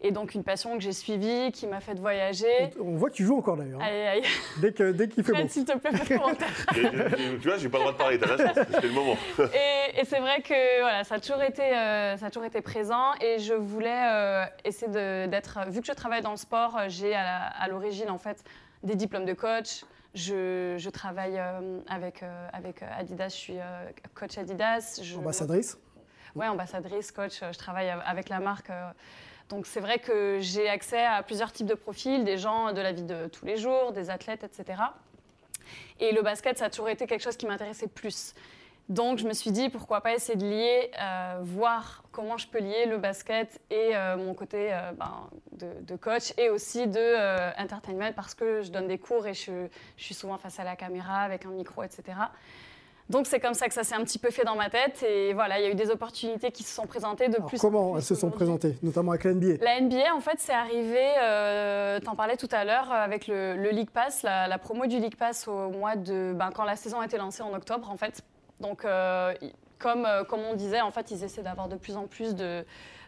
Et 0.02 0.12
donc 0.12 0.34
une 0.34 0.44
passion 0.44 0.76
que 0.78 0.82
j'ai 0.82 0.92
suivie, 0.92 1.52
qui 1.52 1.66
m'a 1.66 1.80
fait 1.80 1.98
voyager. 1.98 2.70
On 2.80 2.96
voit 2.96 3.10
que 3.10 3.16
tu 3.16 3.24
joues 3.24 3.36
encore 3.36 3.56
d'ailleurs. 3.56 3.82
Hein. 3.82 4.20
Dès 4.58 4.72
qu'il 4.72 4.92
dès 4.92 5.08
qu'il 5.08 5.22
fait 5.22 5.32
bon. 5.32 5.46
s'il 5.46 5.66
te 5.66 5.76
plaît, 5.76 5.92
fais 5.92 6.16
commentaire. 6.16 6.48
tu 6.72 7.48
vois, 7.48 7.58
j'ai 7.58 7.68
pas 7.68 7.78
le 7.78 7.82
droit 7.84 7.92
de 7.92 7.98
parler, 7.98 8.18
t'as 8.18 8.34
la 8.34 8.46
chance, 8.46 8.66
c'était 8.72 8.86
le 8.86 8.94
moment. 8.94 9.16
et, 9.38 10.04
c'est 10.04 10.20
vrai 10.20 10.40
que 10.40 10.80
voilà, 10.80 11.04
ça, 11.04 11.16
a 11.16 11.20
toujours 11.20 11.42
été, 11.42 11.62
euh, 11.62 12.16
ça 12.16 12.26
a 12.26 12.30
toujours 12.30 12.46
été 12.46 12.62
présent 12.62 13.12
et 13.20 13.38
je 13.38 13.52
voulais 13.52 14.02
euh, 14.10 14.44
essayer 14.64 14.90
d'être... 14.90 15.68
Vu 15.68 15.82
que 15.82 15.86
je 15.86 15.92
travaille 15.92 16.22
dans 16.22 16.30
le 16.30 16.38
sport, 16.38 16.78
j'ai 16.88 17.14
à 17.14 17.68
l'origine 17.68 18.08
en 18.08 18.18
fait 18.18 18.42
des 18.82 18.94
diplômes 18.94 19.26
de 19.26 19.34
coach. 19.34 19.84
Je, 20.14 20.76
je 20.78 20.90
travaille 20.90 21.38
euh, 21.38 21.80
avec, 21.88 22.24
avec 22.52 22.82
Adidas, 22.82 23.28
je 23.28 23.34
suis 23.34 23.56
coach 24.14 24.38
Adidas. 24.38 25.00
Je, 25.02 25.16
ambassadrice 25.18 25.78
Oui, 26.34 26.48
ambassadrice, 26.48 27.12
coach. 27.12 27.40
Je 27.40 27.58
travaille 27.58 27.90
avec 27.90 28.30
la 28.30 28.40
marque 28.40 28.70
donc 29.50 29.66
c'est 29.66 29.80
vrai 29.80 29.98
que 29.98 30.38
j'ai 30.40 30.68
accès 30.68 31.04
à 31.04 31.22
plusieurs 31.22 31.52
types 31.52 31.66
de 31.66 31.74
profils, 31.74 32.24
des 32.24 32.38
gens 32.38 32.72
de 32.72 32.80
la 32.80 32.92
vie 32.92 33.02
de 33.02 33.26
tous 33.26 33.44
les 33.44 33.56
jours, 33.56 33.92
des 33.92 34.08
athlètes, 34.08 34.44
etc. 34.44 34.80
Et 35.98 36.12
le 36.12 36.22
basket, 36.22 36.56
ça 36.58 36.66
a 36.66 36.70
toujours 36.70 36.88
été 36.88 37.06
quelque 37.06 37.22
chose 37.22 37.36
qui 37.36 37.46
m'intéressait 37.46 37.88
plus. 37.88 38.34
Donc 38.88 39.18
je 39.18 39.26
me 39.26 39.32
suis 39.32 39.50
dit, 39.52 39.68
pourquoi 39.68 40.00
pas 40.00 40.14
essayer 40.14 40.36
de 40.36 40.44
lier, 40.44 40.90
euh, 41.00 41.38
voir 41.42 42.02
comment 42.10 42.38
je 42.38 42.48
peux 42.48 42.58
lier 42.58 42.86
le 42.86 42.98
basket 42.98 43.60
et 43.70 43.94
euh, 43.94 44.16
mon 44.16 44.34
côté 44.34 44.72
euh, 44.72 44.92
ben, 44.92 45.28
de, 45.52 45.96
coach 45.96 46.32
et 46.38 46.48
aussi 46.48 46.88
de 46.88 47.60
entertainment 47.60 48.12
parce 48.14 48.34
que 48.34 48.62
je 48.62 48.70
donne 48.70 48.88
des 48.88 48.98
cours 48.98 49.26
et 49.28 49.34
je, 49.34 49.68
je, 49.96 50.04
suis 50.04 50.14
souvent 50.14 50.38
face 50.38 50.58
à 50.58 50.64
la 50.64 50.74
caméra 50.74 51.18
avec 51.20 51.44
un 51.44 51.50
micro, 51.50 51.84
etc. 51.84 52.02
Donc 53.10 53.26
c'est 53.26 53.40
comme 53.40 53.54
ça 53.54 53.66
que 53.66 53.74
ça 53.74 53.82
s'est 53.82 53.96
un 53.96 54.04
petit 54.04 54.20
peu 54.20 54.30
fait 54.30 54.44
dans 54.44 54.54
ma 54.54 54.70
tête 54.70 55.02
et 55.02 55.34
voilà, 55.34 55.58
il 55.58 55.64
y 55.64 55.66
a 55.66 55.70
eu 55.70 55.74
des 55.74 55.90
opportunités 55.90 56.52
qui 56.52 56.62
se 56.62 56.72
sont 56.72 56.86
présentées 56.86 57.28
de 57.28 57.38
plus. 57.38 57.58
Comment 57.58 57.96
elles 57.96 58.04
se 58.04 58.14
sont 58.14 58.30
présentées, 58.30 58.76
notamment 58.84 59.10
avec 59.10 59.24
la 59.24 59.34
NBA 59.34 59.64
La 59.64 59.80
NBA, 59.80 60.14
en 60.14 60.20
fait, 60.20 60.36
c'est 60.38 60.52
arrivé. 60.52 61.02
Euh, 61.20 61.98
T'en 61.98 62.14
parlais 62.14 62.36
tout 62.36 62.48
à 62.52 62.64
l'heure 62.64 62.92
avec 62.92 63.26
le, 63.26 63.70
League 63.70 63.90
Pass, 63.90 64.22
la, 64.22 64.58
promo 64.58 64.86
du 64.86 65.00
League 65.00 65.16
Pass 65.16 65.48
au 65.48 65.70
mois 65.70 65.96
de, 65.96 66.32
ben, 66.34 66.50
quand 66.54 66.64
la 66.64 66.76
saison 66.76 67.00
a 67.00 67.04
été 67.04 67.18
lancée 67.18 67.42
en 67.42 67.52
octobre, 67.52 67.90
en 67.90 67.96
fait. 67.96 68.22
Donc 68.60 68.84
euh, 68.84 69.34
comme, 69.80 70.06
euh, 70.06 70.22
comme 70.22 70.40
on 70.40 70.54
disait, 70.54 70.80
en 70.80 70.92
fait, 70.92 71.10
ils 71.10 71.24
essaient 71.24 71.42
d'avoir 71.42 71.68
de 71.68 71.76
plus 71.76 71.96
en 71.96 72.06
plus 72.06 72.36
de, 72.36 72.64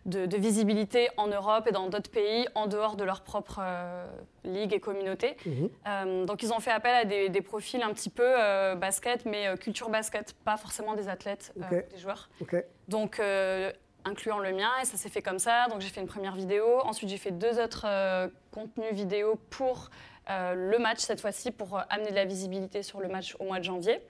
de, 0.07 0.27
de 0.27 0.37
visibilité 0.37 1.09
en 1.17 1.29
Europe 1.29 1.67
et 1.69 1.73
dans 1.73 1.89
d'autres 1.89 2.11
pays, 2.11 2.47
en 2.55 2.67
dehors 2.67 2.97
de 2.97 3.05
leur 3.05 3.23
propre 3.23 3.61
euh, 3.63 4.05
ligue 4.45 4.73
et 4.73 4.81
communauté. 4.81 5.37
Mhm. 5.47 5.71
Euh, 5.87 6.25
donc, 6.25 6.43
ils 6.43 6.53
ont 6.53 6.61
fait 6.61 6.73
appel 6.73 6.95
à 6.95 7.05
des, 7.05 7.29
des 7.29 7.43
profils 7.43 7.83
un 7.83 7.93
petit 7.93 8.11
peu 8.11 8.25
euh, 8.27 8.75
basket, 8.75 9.27
mais 9.27 9.57
culture 9.59 9.91
basket, 9.91 10.35
pas 10.45 10.57
forcément 10.57 10.95
des 10.95 11.09
athlètes, 11.09 11.53
des 11.57 11.99
joueurs. 11.99 12.29
Donc, 12.89 13.21
incluant 14.05 14.39
le 14.39 14.53
mien, 14.53 14.71
et 14.81 14.85
ça 14.85 14.97
s'est 14.97 15.09
fait 15.09 15.23
comme 15.23 15.39
ça. 15.39 15.67
Donc, 15.69 15.81
j'ai 15.81 15.89
fait 15.89 16.01
une 16.01 16.07
première 16.07 16.35
vidéo. 16.35 16.81
Ensuite, 16.85 17.09
j'ai 17.09 17.19
fait 17.19 17.31
deux 17.31 17.61
autres 17.61 17.85
euh, 17.87 18.29
contenus 18.51 18.93
vidéo 18.93 19.39
pour 19.51 19.91
euh, 20.31 20.55
le 20.55 20.79
match 20.79 20.99
cette 20.99 21.21
fois-ci, 21.21 21.51
pour 21.51 21.77
euh, 21.77 21.83
amener 21.91 22.11
de 22.11 22.17
la 22.17 22.25
visibilité 22.25 22.83
sur 22.83 23.01
le 23.01 23.09
match 23.09 23.37
au 23.39 23.45
mois 23.45 23.59
de 23.59 23.65
janvier. 23.65 24.01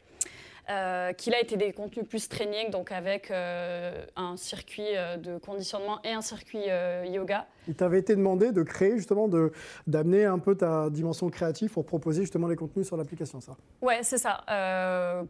Euh, 0.70 1.12
qui 1.12 1.30
là 1.30 1.40
étaient 1.40 1.56
des 1.56 1.72
contenus 1.72 2.06
plus 2.06 2.28
training, 2.28 2.70
donc 2.70 2.92
avec 2.92 3.32
euh, 3.32 4.04
un 4.14 4.36
circuit 4.36 4.96
euh, 4.96 5.16
de 5.16 5.36
conditionnement 5.38 5.98
et 6.04 6.12
un 6.12 6.20
circuit 6.20 6.62
euh, 6.68 7.04
yoga. 7.04 7.48
Il 7.66 7.74
t'avait 7.74 7.98
été 7.98 8.14
demandé 8.14 8.52
de 8.52 8.62
créer 8.62 8.96
justement, 8.96 9.26
de- 9.26 9.52
d'amener 9.88 10.24
un 10.24 10.38
peu 10.38 10.54
ta 10.54 10.88
dimension 10.88 11.28
créative 11.30 11.72
pour 11.72 11.84
proposer 11.84 12.20
justement 12.22 12.46
les 12.46 12.54
contenus 12.54 12.86
sur 12.86 12.96
l'application, 12.96 13.40
ça? 13.40 13.56
Ouais, 13.80 14.04
c'est 14.04 14.18
ça. 14.18 14.44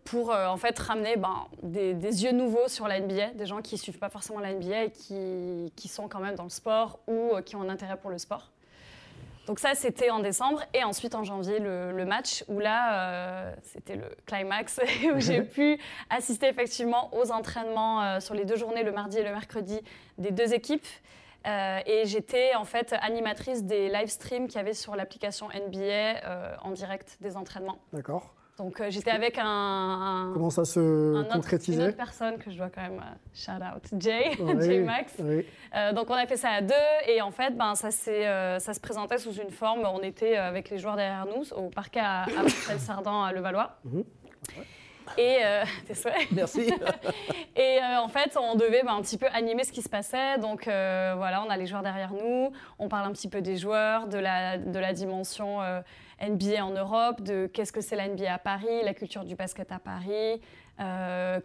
Pour 0.04 0.30
en 0.30 0.56
fait 0.58 0.78
ramener 0.78 1.16
ben, 1.16 1.46
des, 1.62 1.94
des 1.94 2.24
yeux 2.24 2.32
nouveaux 2.32 2.68
sur 2.68 2.86
la 2.86 3.00
NBA, 3.00 3.32
des 3.34 3.46
gens 3.46 3.62
qui 3.62 3.78
suivent 3.78 3.98
pas 3.98 4.10
forcément 4.10 4.38
la 4.40 4.52
NBA 4.52 4.84
et 4.84 4.90
qui, 4.90 5.72
qui 5.76 5.88
sont 5.88 6.08
quand 6.08 6.20
même 6.20 6.34
dans 6.34 6.44
le 6.44 6.50
sport 6.50 6.98
ou 7.06 7.40
qui 7.44 7.56
ont 7.56 7.62
un 7.62 7.70
intérêt 7.70 7.96
pour 7.96 8.10
le 8.10 8.18
sport. 8.18 8.52
Donc 9.46 9.58
ça, 9.58 9.74
c'était 9.74 10.10
en 10.10 10.20
décembre. 10.20 10.62
Et 10.72 10.84
ensuite, 10.84 11.14
en 11.14 11.24
janvier, 11.24 11.58
le, 11.58 11.92
le 11.92 12.04
match, 12.04 12.44
où 12.48 12.60
là, 12.60 12.94
euh, 12.94 13.54
c'était 13.62 13.96
le 13.96 14.08
climax, 14.26 14.80
où 15.14 15.20
j'ai 15.20 15.42
pu 15.42 15.78
assister 16.10 16.48
effectivement 16.48 17.14
aux 17.14 17.30
entraînements 17.32 18.02
euh, 18.02 18.20
sur 18.20 18.34
les 18.34 18.44
deux 18.44 18.56
journées, 18.56 18.82
le 18.82 18.92
mardi 18.92 19.18
et 19.18 19.24
le 19.24 19.32
mercredi, 19.32 19.80
des 20.18 20.30
deux 20.30 20.54
équipes. 20.54 20.86
Euh, 21.44 21.80
et 21.86 22.06
j'étais 22.06 22.54
en 22.54 22.64
fait 22.64 22.94
animatrice 23.00 23.64
des 23.64 23.88
live 23.88 24.06
streams 24.08 24.46
qu'il 24.46 24.56
y 24.56 24.60
avait 24.60 24.74
sur 24.74 24.94
l'application 24.94 25.48
NBA 25.48 26.60
en 26.62 26.70
direct 26.70 27.18
des 27.20 27.36
entraînements. 27.36 27.78
D'accord. 27.92 28.32
Donc 28.62 28.80
euh, 28.80 28.86
j'étais 28.90 29.10
avec 29.10 29.38
un, 29.38 29.44
un- 29.44 30.30
Comment 30.34 30.50
ça 30.50 30.64
se 30.64 30.78
un 30.78 31.20
autre- 31.36 31.68
une 31.68 31.82
autre 31.82 31.96
personne 31.96 32.38
que 32.38 32.48
je 32.50 32.56
dois 32.56 32.70
quand 32.70 32.82
même 32.82 33.00
euh, 33.00 33.34
shout 33.34 33.50
out, 33.50 34.00
Jay, 34.00 34.30
Oui, 34.38 34.54
Jay 34.60 34.80
Max. 34.82 35.14
oui. 35.18 35.44
Euh, 35.74 35.92
donc 35.92 36.08
on 36.10 36.14
a 36.14 36.26
fait 36.26 36.36
ça 36.36 36.50
à 36.50 36.60
deux 36.60 36.74
et 37.08 37.20
en 37.20 37.32
fait 37.32 37.56
ben, 37.56 37.74
ça, 37.74 37.88
euh, 38.08 38.58
ça 38.60 38.72
se 38.72 38.78
présentait 38.80 39.18
sous 39.18 39.32
une 39.32 39.50
forme, 39.50 39.80
on 39.84 40.00
était 40.02 40.36
avec 40.36 40.70
les 40.70 40.78
joueurs 40.78 40.94
derrière 40.94 41.26
nous 41.26 41.52
au 41.54 41.70
parquet 41.70 42.00
à, 42.00 42.22
à 42.22 42.42
Marcel-Sardan 42.42 43.24
à 43.24 43.32
Levallois. 43.32 43.76
Mhm. 43.84 44.04
Et 45.18 45.38
euh, 45.44 45.64
tes 45.86 45.94
souhaits. 45.94 46.30
Merci. 46.32 46.72
Et 47.56 47.78
euh, 47.78 48.00
en 48.00 48.08
fait, 48.08 48.36
on 48.40 48.54
devait 48.54 48.82
ben, 48.82 48.94
un 48.94 49.02
petit 49.02 49.18
peu 49.18 49.26
animer 49.32 49.64
ce 49.64 49.72
qui 49.72 49.82
se 49.82 49.88
passait. 49.88 50.38
Donc 50.38 50.66
euh, 50.66 51.14
voilà, 51.16 51.44
on 51.46 51.50
a 51.50 51.56
les 51.56 51.66
joueurs 51.66 51.82
derrière 51.82 52.12
nous, 52.12 52.52
on 52.78 52.88
parle 52.88 53.06
un 53.06 53.12
petit 53.12 53.28
peu 53.28 53.42
des 53.42 53.56
joueurs, 53.56 54.08
de 54.08 54.18
la, 54.18 54.56
de 54.56 54.78
la 54.78 54.92
dimension 54.92 55.60
euh, 55.60 55.80
NBA 56.26 56.64
en 56.64 56.70
Europe, 56.70 57.20
de 57.22 57.50
qu'est-ce 57.52 57.72
que 57.72 57.80
c'est 57.80 57.96
la 57.96 58.08
NBA 58.08 58.32
à 58.32 58.38
Paris, 58.38 58.82
la 58.84 58.94
culture 58.94 59.24
du 59.24 59.34
basket 59.34 59.70
à 59.70 59.78
Paris, 59.78 60.40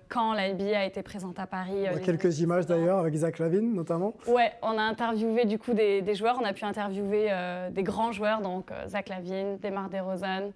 quand 0.09 0.33
la 0.33 0.51
NBA 0.53 0.79
a 0.79 0.85
été 0.85 1.03
présente 1.03 1.37
à 1.37 1.45
Paris. 1.45 1.83
On 1.83 1.95
a 1.95 1.99
les 1.99 2.01
quelques 2.01 2.39
images 2.39 2.65
d'ailleurs 2.65 2.99
avec 2.99 3.13
Zach 3.13 3.37
Lavine 3.37 3.73
notamment. 3.73 4.15
Ouais, 4.27 4.53
on 4.63 4.77
a 4.77 4.81
interviewé 4.81 5.45
du 5.45 5.59
coup 5.59 5.73
des, 5.73 6.01
des 6.01 6.15
joueurs, 6.15 6.39
on 6.41 6.45
a 6.45 6.53
pu 6.53 6.63
interviewer 6.65 7.29
des 7.71 7.83
grands 7.83 8.11
joueurs, 8.11 8.41
donc 8.41 8.71
Zach 8.87 9.09
Lavine, 9.09 9.59
Demar 9.59 9.89
DeRozan, 9.89 10.51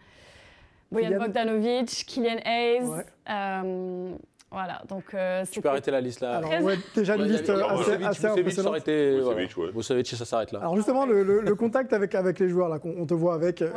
Bojan. 0.91 1.17
Bogdanovic, 1.19 2.05
Kylian 2.07 2.37
Hayes. 2.45 2.83
Ouais. 2.85 3.05
euh, 3.29 4.11
voilà, 4.51 4.81
donc 4.89 5.03
euh, 5.13 5.45
Tu 5.49 5.61
peux 5.61 5.69
arrêter 5.69 5.91
la 5.91 6.01
liste 6.01 6.19
là. 6.19 6.37
Alors 6.37 6.49
Très- 6.49 6.61
ouais, 6.61 6.75
déjà 6.93 7.15
une 7.15 7.21
Ouais, 7.21 7.27
liste 7.29 7.49
avait- 7.49 7.63
assez, 7.63 7.77
Vucevic, 7.77 8.05
assez 8.07 8.21
Vucevic, 8.27 8.39
impressionnante. 8.39 8.77
été. 8.77 9.15
Vucevic, 9.17 9.55
voilà. 9.55 9.71
ça 10.17 10.25
s'arrête 10.25 10.51
là. 10.51 10.59
Alors 10.59 10.75
justement, 10.75 11.05
le, 11.05 11.23
le- 11.23 11.41
le 11.41 11.55
contact 11.55 11.93
avec, 11.93 12.13
avec 12.15 12.39
les 12.39 12.49
joueurs, 12.49 12.67
là, 12.67 12.79
qu'on- 12.79 12.95
on 12.97 13.05
te 13.05 13.13
voit 13.13 13.33
avec, 13.35 13.61
euh. 13.61 13.71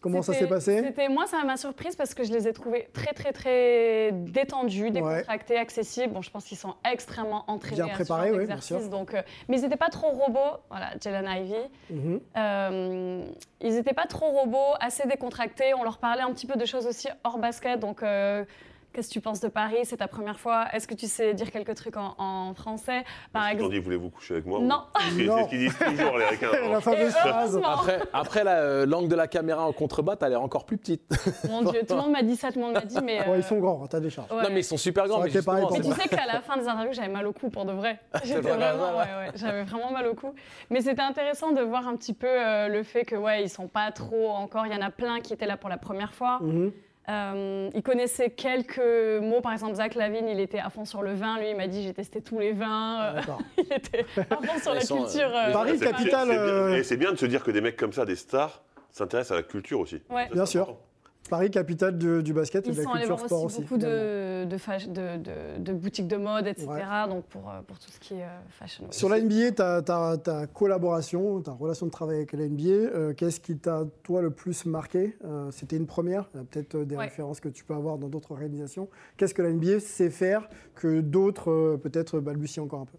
Comment 0.00 0.22
ça 0.22 0.32
s'est 0.32 0.46
passé? 0.46 0.82
Moi, 1.10 1.26
ça 1.26 1.42
m'a 1.44 1.56
surprise 1.56 1.96
parce 1.96 2.14
que 2.14 2.24
je 2.24 2.32
les 2.32 2.48
ai 2.48 2.52
trouvés 2.52 2.88
très, 2.92 3.12
très, 3.12 3.32
très 3.32 4.10
détendus, 4.12 4.90
décontractés, 4.90 5.56
accessibles. 5.56 6.12
Bon, 6.12 6.22
je 6.22 6.30
pense 6.30 6.44
qu'ils 6.44 6.58
sont 6.58 6.74
extrêmement 6.90 7.44
entraînés 7.48 7.82
Bien 7.82 7.88
préparés, 7.88 8.32
oui, 8.32 8.46
bien 8.46 8.60
sûr. 8.60 8.80
Donc, 8.88 9.14
euh, 9.14 9.22
mais 9.48 9.58
ils 9.58 9.62
n'étaient 9.62 9.76
pas 9.76 9.88
trop 9.88 10.08
robots. 10.08 10.58
Voilà, 10.70 10.92
Jalen 11.00 11.26
Ivy. 11.28 11.54
Mhm. 11.90 12.20
Euh, 12.36 13.24
ils 13.60 13.74
n'étaient 13.74 13.94
pas 13.94 14.06
trop 14.06 14.26
robots, 14.26 14.74
assez 14.80 15.06
décontractés. 15.06 15.74
On 15.74 15.84
leur 15.84 15.98
parlait 15.98 16.22
un 16.22 16.32
petit 16.32 16.46
peu 16.46 16.56
de 16.56 16.64
choses 16.64 16.86
aussi 16.86 17.08
hors 17.24 17.38
basket. 17.38 17.80
Donc, 17.80 18.02
euh, 18.02 18.44
qu'est-ce 18.92 19.08
que 19.08 19.12
tu 19.14 19.20
penses 19.20 19.40
de 19.40 19.48
Paris? 19.48 19.76
C'est 19.84 19.98
ta 19.98 20.08
première 20.08 20.38
fois 20.38 20.66
Est-ce 20.72 20.86
que 20.88 20.94
tu 20.94 21.06
sais 21.06 21.34
dire 21.34 21.50
quelques 21.50 21.74
trucs 21.74 21.96
en, 21.96 22.14
en 22.18 22.54
français? 22.54 23.04
Par 23.32 23.42
Ils 23.44 23.52
t'ont 23.52 23.64
exemple. 23.66 23.72
dit, 23.74 23.78
voulez-vous 23.80 24.10
coucher 24.10 24.34
avec 24.34 24.46
moi 24.46 24.60
Non. 24.60 24.82
C'est 25.16 25.24
Non. 25.24 25.36
c'est 25.38 25.44
ce 25.44 25.48
qu'ils 25.48 25.58
disent 25.60 25.78
toujours, 25.78 26.18
les 26.18 26.26
Ricains. 26.26 26.48
La 26.70 26.80
fameuse 26.80 27.12
phrase. 27.14 27.60
Après, 27.64 28.00
après 28.12 28.44
la, 28.44 28.56
euh, 28.58 28.86
l'angle 28.86 29.08
de 29.08 29.14
la 29.16 29.26
caméra 29.28 29.66
en 29.66 29.72
contrebas, 29.72 30.16
t'as 30.16 30.28
l'air 30.28 30.42
encore 30.42 30.64
plus 30.66 30.76
petite. 30.78 31.02
Mon 31.48 31.62
Dieu, 31.62 31.80
tout 31.86 31.94
le 31.94 32.00
monde 32.00 32.12
m'a 32.12 32.22
dit 32.22 32.36
ça, 32.36 32.52
tout 32.52 32.58
le 32.58 32.64
monde 32.66 32.74
m'a 32.74 32.80
dit, 32.80 32.98
mais. 33.04 33.20
Ouais, 33.20 33.28
euh, 33.30 33.36
ils 33.38 33.42
sont 33.44 33.58
grands, 33.58 33.86
t'as 33.86 34.00
des 34.00 34.10
charges. 34.10 34.30
ouais. 34.32 34.42
Non, 34.42 34.48
mais 34.50 34.60
ils 34.60 34.64
sont 34.64 34.76
super 34.76 35.06
grands. 35.08 35.20
Mais 35.22 35.42
pareil 35.42 35.64
Mais 35.72 35.80
tu 35.80 35.92
sais 35.92 36.08
qu'à 36.08 36.26
la 36.26 36.40
fin 36.40 36.56
des 36.56 36.66
interviews, 36.68 36.92
j'avais 36.92 37.08
mal 37.08 37.26
au 37.26 37.32
cou 37.32 37.50
pour 37.50 37.64
de 37.64 37.72
vrai. 37.72 38.00
J'étais 38.24 38.40
vrai, 38.40 38.56
vraiment, 38.56 38.92
ouais, 38.98 39.04
ouais, 39.04 39.30
j'avais 39.34 39.64
vraiment 39.64 39.90
mal 39.92 40.06
au 40.06 40.14
cou. 40.14 40.34
Mais 40.70 40.80
c'était 40.80 41.02
intéressant 41.02 41.52
de 41.52 41.62
voir 41.62 41.86
un 41.88 41.96
petit 41.96 42.14
peu 42.14 42.26
euh, 42.28 42.68
le 42.68 42.82
fait 42.82 43.04
que 43.04 43.16
ouais, 43.16 43.42
ils 43.42 43.48
sont 43.50 43.68
pas 43.68 43.90
trop 43.92 44.28
encore. 44.30 44.66
Il 44.66 44.72
y 44.72 44.76
en 44.76 44.82
a 44.82 44.90
plein 44.90 45.20
qui 45.20 45.32
étaient 45.32 45.46
là 45.46 45.56
pour 45.56 45.68
la 45.70 45.78
première 45.78 46.14
fois. 46.14 46.38
Mhm. 46.40 46.72
Euh, 47.08 47.70
ils 47.74 47.82
connaissaient 47.82 48.30
quelques 48.30 48.78
mots. 49.22 49.40
Par 49.40 49.52
exemple, 49.52 49.74
Zach 49.74 49.94
Lavine, 49.94 50.28
il 50.28 50.38
était 50.38 50.58
à 50.60 50.70
fond 50.70 50.84
sur 50.84 51.02
le 51.02 51.14
vin. 51.14 51.38
Lui, 51.38 51.50
il 51.50 51.56
m'a 51.56 51.66
dit 51.66 51.82
j'ai 51.82 51.94
testé 51.94 52.20
tous 52.20 52.38
les 52.38 52.52
vins. 52.52 53.02
Euh, 53.02 53.14
D'accord. 53.14 53.40
il 53.58 53.72
était 53.72 54.04
à 54.30 54.36
fond 54.36 54.58
sur 54.60 54.74
la 54.74 54.80
sont, 54.80 54.96
euh, 54.96 55.04
culture. 55.06 55.30
euh, 55.34 55.52
Paris, 55.52 55.78
capitale, 55.80 56.28
c'est 56.28 56.34
bien- 56.34 56.38
euh, 56.38 56.76
Et 56.76 56.82
c'est 56.84 56.96
bien 56.96 57.12
de 57.12 57.16
se 57.18 57.26
dire 57.26 57.42
que 57.42 57.50
des 57.50 57.60
mecs 57.60 57.76
comme 57.76 57.92
ça, 57.92 58.04
des 58.04 58.16
stars, 58.16 58.62
s'intéressent 58.92 59.32
à 59.32 59.36
la 59.36 59.42
culture 59.42 59.80
aussi. 59.80 60.02
Ouais. 60.10 60.26
Ça, 60.28 60.34
Bien 60.34 60.46
sûr. 60.46 60.62
important. 60.62 60.80
Paris, 61.28 61.50
capitale 61.50 61.96
de- 61.96 62.20
du 62.22 62.32
basket 62.32 62.66
et 62.66 62.70
Ils 62.70 62.76
de 62.76 62.82
la 62.82 62.90
culture 62.90 63.18
sport 63.20 63.44
aussi 63.44 63.60
beaucoup 63.60 63.76
de, 63.76 64.44
de, 64.46 65.58
de- 65.58 65.72
boutiques 65.72 66.08
de 66.08 66.16
mode, 66.16 66.46
etc. 66.46 66.66
Ouais. 66.68 67.08
Donc 67.08 67.24
pour, 67.26 67.48
euh, 67.48 67.60
pour 67.66 67.78
tout 67.78 67.90
ce 67.90 68.00
qui 68.00 68.14
est 68.14 68.22
euh, 68.24 68.28
fashion. 68.48 68.86
Sur 68.90 69.08
la 69.08 69.20
NBA, 69.20 69.52
ta, 69.52 70.46
collaboration, 70.52 71.40
ta 71.40 71.52
relation 71.52 71.86
de 71.86 71.90
travail 71.92 72.16
avec 72.16 72.32
la 72.32 72.48
NBA, 72.48 72.64
euh, 72.68 73.14
qu'est-ce 73.14 73.38
qui 73.40 73.56
t'a, 73.56 73.84
toi, 74.02 74.22
le 74.22 74.30
plus 74.30 74.64
marqué? 74.66 75.16
Euh, 75.24 75.50
C'était 75.52 75.76
une 75.76 75.86
première, 75.86 76.28
peut-être 76.28 76.76
des 76.78 76.96
Ouais. 76.96 77.04
références 77.04 77.38
que 77.40 77.48
tu 77.48 77.64
peux 77.64 77.74
avoir 77.74 77.98
dans 77.98 78.08
d'autres 78.08 78.32
organisations. 78.32 78.88
Qu'est-ce 79.16 79.34
que 79.34 79.42
la 79.42 79.50
NBA 79.52 79.78
sait 79.80 80.10
faire 80.10 80.48
que 80.74 81.00
d'autres, 81.00 81.50
euh, 81.50 81.76
peut-être, 81.76 82.18
balbutient 82.20 82.62
encore 82.64 82.80
un 82.80 82.86
peu? 82.86 82.98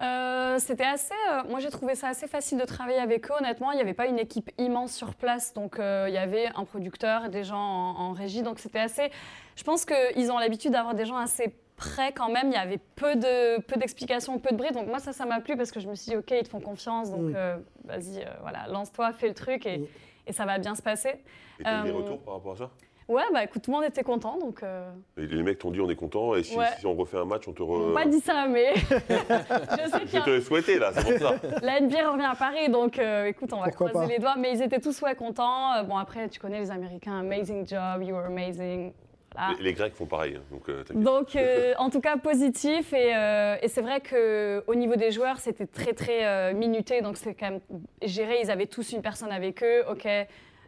Euh, 0.00 0.58
C'était 0.58 0.84
assez. 0.84 1.12
euh, 1.32 1.42
moi, 1.48 1.60
j'ai 1.60 1.70
trouvé 1.70 1.94
ça 1.94 2.08
assez 2.08 2.26
facile 2.26 2.58
de 2.58 2.64
travailler 2.64 2.98
avec 2.98 3.30
eux. 3.30 3.34
Honnêtement, 3.38 3.70
il 3.72 3.76
n'y 3.76 3.82
avait 3.82 3.94
pas 3.94 4.06
une 4.06 4.18
équipe 4.18 4.50
immense 4.58 4.92
sur 4.92 5.14
place, 5.14 5.52
donc 5.52 5.78
euh, 5.78 6.06
il 6.08 6.14
y 6.14 6.18
avait 6.18 6.46
un 6.56 6.64
producteur 6.64 7.26
et 7.26 7.28
des 7.28 7.44
gens 7.44 7.58
en, 7.58 7.96
en 8.00 8.12
régie, 8.12 8.42
donc 8.42 8.58
c'était 8.58 8.78
assez. 8.80 9.10
Je 9.56 9.62
pense 9.64 9.84
qu'ils 9.84 10.32
ont 10.32 10.38
l'habitude 10.38 10.72
d'avoir 10.72 10.94
des 10.94 11.04
gens 11.04 11.16
assez 11.18 11.54
près 11.76 12.12
quand 12.12 12.30
même. 12.30 12.48
Il 12.48 12.54
y 12.54 12.56
avait 12.56 12.78
peu 12.96 13.14
de 13.16 13.60
peu 13.62 13.76
d'explications, 13.76 14.38
peu 14.38 14.50
de 14.52 14.56
bruit. 14.56 14.72
Donc 14.72 14.86
moi, 14.86 14.98
ça, 15.00 15.12
ça 15.12 15.26
m'a 15.26 15.40
plu 15.40 15.56
parce 15.56 15.70
que 15.70 15.80
je 15.80 15.88
me 15.88 15.94
suis 15.94 16.10
dit, 16.12 16.16
ok, 16.16 16.30
ils 16.30 16.42
te 16.44 16.48
font 16.48 16.60
confiance, 16.60 17.10
donc 17.10 17.20
Mm. 17.30 17.32
euh, 17.36 17.56
vas-y, 17.84 18.20
euh, 18.22 18.28
voilà, 18.42 18.66
lance-toi, 18.68 19.12
fais 19.12 19.28
le 19.28 19.34
truc 19.34 19.66
et, 19.66 19.78
Mm. 19.78 19.86
et 20.28 20.32
ça 20.32 20.44
va 20.46 20.58
bien 20.58 20.74
se 20.74 20.82
passer. 20.82 21.14
Et 21.58 21.62
t'as 21.64 21.80
eu 21.80 21.84
des 21.84 21.90
Euh, 21.90 21.94
retours 21.94 22.20
par 22.22 22.34
rapport 22.34 22.52
à 22.52 22.56
ça? 22.56 22.70
Ouais, 23.10 23.24
bah 23.32 23.42
écoute, 23.42 23.62
tout 23.62 23.72
le 23.72 23.76
monde 23.78 23.86
était 23.86 24.04
content, 24.04 24.38
donc. 24.38 24.62
euh, 24.62 24.88
Et 25.18 25.26
Les 25.26 25.42
mecs 25.42 25.58
t'ont 25.58 25.70
dit, 25.72 25.80
on 25.80 25.90
est 25.90 25.96
content, 25.96 26.36
et 26.36 26.44
si, 26.44 26.56
Ouais. 26.56 26.66
si 26.78 26.86
on 26.86 26.94
refait 26.94 27.16
un 27.18 27.24
match, 27.24 27.48
on 27.48 27.52
te 27.52 27.60
Ils 27.62 27.66
m'ont 27.68 27.90
re... 27.90 27.94
pas 27.94 28.06
dit 28.06 28.20
ça, 28.20 28.46
mais 28.48 28.72
je 28.76 29.90
sais 29.90 30.00
qu'il 30.06 30.20
Je 30.20 30.24
te 30.24 30.30
l'ai 30.30 30.40
souhaité, 30.40 30.78
là, 30.78 30.92
c'est 30.94 31.18
pour 31.18 31.28
ça. 31.28 31.34
La 31.62 31.80
NBA 31.80 32.08
revient 32.10 32.28
à 32.30 32.36
Paris, 32.36 32.68
donc 32.68 32.98
euh, 32.98 33.26
écoute, 33.26 33.52
on 33.52 33.58
va 33.58 33.64
Pourquoi 33.68 33.88
croiser 33.90 34.06
pas? 34.06 34.12
les 34.12 34.18
doigts. 34.20 34.36
Mais 34.38 34.52
ils 34.52 34.62
étaient 34.62 34.80
tous 34.80 35.02
ouais, 35.02 35.14
contents. 35.16 35.74
Euh, 35.74 35.82
bon, 35.82 35.96
après, 35.96 36.28
tu 36.28 36.38
connais 36.38 36.60
les 36.60 36.70
Américains, 36.70 37.18
amazing 37.18 37.66
job, 37.66 38.02
you 38.02 38.14
were 38.14 38.26
amazing. 38.26 38.92
Voilà. 39.34 39.54
Les, 39.58 39.64
les 39.64 39.72
Grecs 39.74 39.94
font 39.94 40.06
pareil, 40.06 40.36
hein, 40.36 40.42
donc 40.50 40.68
euh, 40.68 40.82
t'inquiète. 40.82 41.02
Donc, 41.02 41.36
euh, 41.36 41.74
en 41.78 41.88
tout 41.90 42.00
cas, 42.00 42.16
positif. 42.16 42.92
Et, 42.92 43.12
euh, 43.14 43.56
et 43.62 43.68
c'est 43.68 43.80
vrai 43.82 44.00
qu'au 44.00 44.74
niveau 44.74 44.96
des 44.96 45.10
joueurs, 45.12 45.38
c'était 45.38 45.66
très, 45.66 45.92
très 45.92 46.24
euh, 46.26 46.52
minuté. 46.52 47.00
Donc, 47.00 47.16
c'est 47.16 47.34
quand 47.34 47.50
même 47.50 47.60
géré. 48.02 48.40
Ils 48.42 48.50
avaient 48.50 48.66
tous 48.66 48.92
une 48.92 49.02
personne 49.02 49.30
avec 49.30 49.62
eux. 49.62 49.84
OK, 49.90 50.06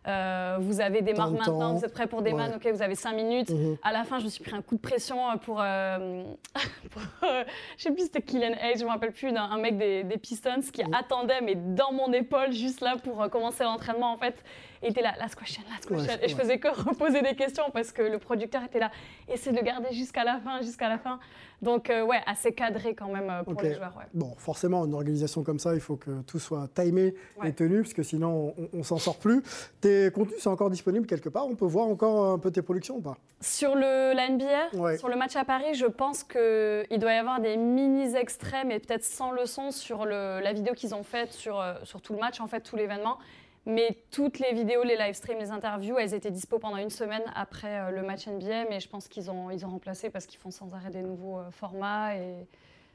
euh, 0.09 0.57
vous 0.61 0.81
avez 0.81 1.01
des 1.03 1.15
marques 1.15 1.31
maintenant, 1.33 1.75
vous 1.75 1.85
êtes 1.85 1.93
prêts 1.93 2.07
pour 2.07 2.23
des 2.23 2.33
Ouais. 2.33 2.37
man, 2.39 2.53
OK, 2.57 2.67
vous 2.73 2.83
avez 2.83 2.95
cinq 2.95 3.15
minutes. 3.15 3.51
Mhm. 3.51 3.77
À 3.83 3.93
la 3.93 4.05
fin, 4.05 4.19
je 4.19 4.25
me 4.25 4.31
suis 4.31 4.43
pris 4.43 4.55
un 4.55 4.63
coup 4.63 4.75
de 4.75 4.81
pression 4.81 5.31
euh, 5.31 5.37
pour. 5.37 5.61
euh, 5.63 6.25
pour, 6.91 7.03
euh, 7.25 7.45
je 7.77 7.83
sais 7.85 7.93
plus, 7.93 8.05
c'était 8.05 8.23
Kylian 8.23 8.55
Hayes, 8.61 8.79
je 8.79 8.85
me 8.85 8.91
rappelle 8.91 9.13
plus, 9.13 9.31
d'un- 9.33 9.43
un 9.51 9.59
mec 9.59 9.79
des, 9.79 10.03
des 10.05 10.19
Pistons 10.19 10.61
qui 10.73 10.83
attendait, 10.93 11.41
mais 11.41 11.55
dans 11.55 11.93
mon 11.93 12.13
épaule, 12.13 12.53
juste 12.53 12.81
là 12.81 12.97
pour 13.03 13.29
commencer 13.31 13.65
l'entraînement, 13.65 14.13
en 14.13 14.19
fait. 14.19 14.43
Et 14.83 14.87
il 14.87 14.91
était 14.91 15.03
là, 15.03 15.13
last 15.21 15.37
question, 15.37 15.63
last 15.71 15.89
Ouais, 15.91 15.97
question. 15.99 16.19
et 16.23 16.29
je 16.29 16.35
ouais. 16.35 16.41
faisais 16.43 16.59
que 16.59 16.69
reposer 16.69 17.23
des 17.23 17.35
questions 17.37 17.65
parce 17.73 17.93
que 17.93 18.03
le 18.03 18.19
producteur 18.19 18.65
était 18.65 18.81
là, 18.81 18.91
essaie 19.29 19.53
de 19.53 19.57
le 19.57 19.63
garder 19.63 19.93
jusqu'à 19.93 20.25
la 20.25 20.39
fin, 20.41 20.61
jusqu'à 20.61 20.89
la 20.89 20.99
fin. 20.99 21.21
Donc, 21.61 21.89
euh, 21.91 22.03
ouais, 22.05 22.19
assez 22.27 22.53
cadré 22.53 22.93
quand 22.97 23.07
même 23.09 23.31
euh, 23.31 23.45
pour 23.45 23.63
les 23.63 23.75
joueurs, 23.75 23.95
ouais. 23.97 24.05
Bon, 24.15 24.35
forcément, 24.37 24.85
une 24.85 24.95
organisation 24.95 25.45
comme 25.45 25.61
ça, 25.61 25.75
il 25.75 25.81
faut 25.81 25.95
que 25.95 26.23
tout 26.23 26.41
soit 26.41 26.67
timé 26.75 27.15
Ouais. 27.41 27.51
et 27.51 27.53
tenu, 27.53 27.83
parce 27.83 27.95
que 27.95 28.03
sinon, 28.03 28.53
on, 28.59 28.69
on 28.81 28.83
s'en 28.83 28.99
sort 28.99 29.19
plus. 29.19 29.43
Tes 29.81 30.11
contenus 30.11 30.41
sont 30.41 30.51
encore 30.51 30.71
disponibles 30.71 31.07
quelque 31.07 31.29
part? 31.29 31.47
On 31.47 31.55
peut 31.55 31.65
voir 31.67 31.87
encore 31.87 32.33
un 32.33 32.39
peu 32.41 32.51
tes 32.51 32.63
productions 32.63 32.97
ou 32.97 33.01
pas? 33.01 33.17
Sur 33.41 33.77
le, 33.77 34.13
la 34.15 34.29
NBA, 34.29 34.77
Ouais. 34.81 34.99
sur 34.99 35.09
le 35.09 35.15
match 35.15 35.37
à 35.37 35.45
Paris, 35.45 35.75
je 35.75 35.87
pense 35.87 36.25
qu'il 36.25 36.99
doit 36.99 37.13
y 37.13 37.17
avoir 37.17 37.41
des 37.41 37.57
mini-extraits, 37.57 38.67
mais 38.67 38.81
peut-être 38.81 39.05
sans 39.05 39.31
le 39.31 39.47
son, 39.47 39.71
sur 39.71 40.05
le- 40.05 40.41
la 40.43 40.53
vidéo 40.53 40.75
qu'ils 40.75 40.95
ont 40.97 41.05
faite 41.05 41.33
sur, 41.33 41.61
euh, 41.61 41.75
sur 41.85 42.01
tout 42.01 42.13
le 42.13 42.19
match, 42.19 42.41
en 42.41 42.49
fait, 42.49 42.61
tout 42.61 42.75
l'événement. 42.77 43.19
Mais 43.65 43.97
toutes 44.11 44.41
les 44.41 44.53
vidéos, 44.55 44.83
les 44.83 44.97
live 44.97 45.15
streams, 45.15 45.39
les 45.39 45.51
interviews, 45.53 45.97
elles 45.99 46.15
étaient 46.15 46.31
dispo 46.33 46.59
pendant 46.59 46.79
une 46.79 46.91
semaine 46.91 47.23
après 47.37 47.79
euh, 47.79 47.91
le 47.91 48.03
match 48.03 48.27
NBA, 48.27 48.65
mais 48.69 48.81
je 48.81 48.89
pense 48.89 49.07
qu'ils 49.07 49.31
ont, 49.31 49.51
ils 49.51 49.65
ont 49.65 49.69
remplacé 49.71 50.11
parce 50.11 50.27
qu'ils 50.27 50.41
font 50.41 50.51
sans 50.51 50.75
arrêt 50.75 50.91
des 50.91 51.03
nouveaux 51.03 51.39
euh, 51.39 51.51
formats. 51.53 52.17
Et... 52.17 52.47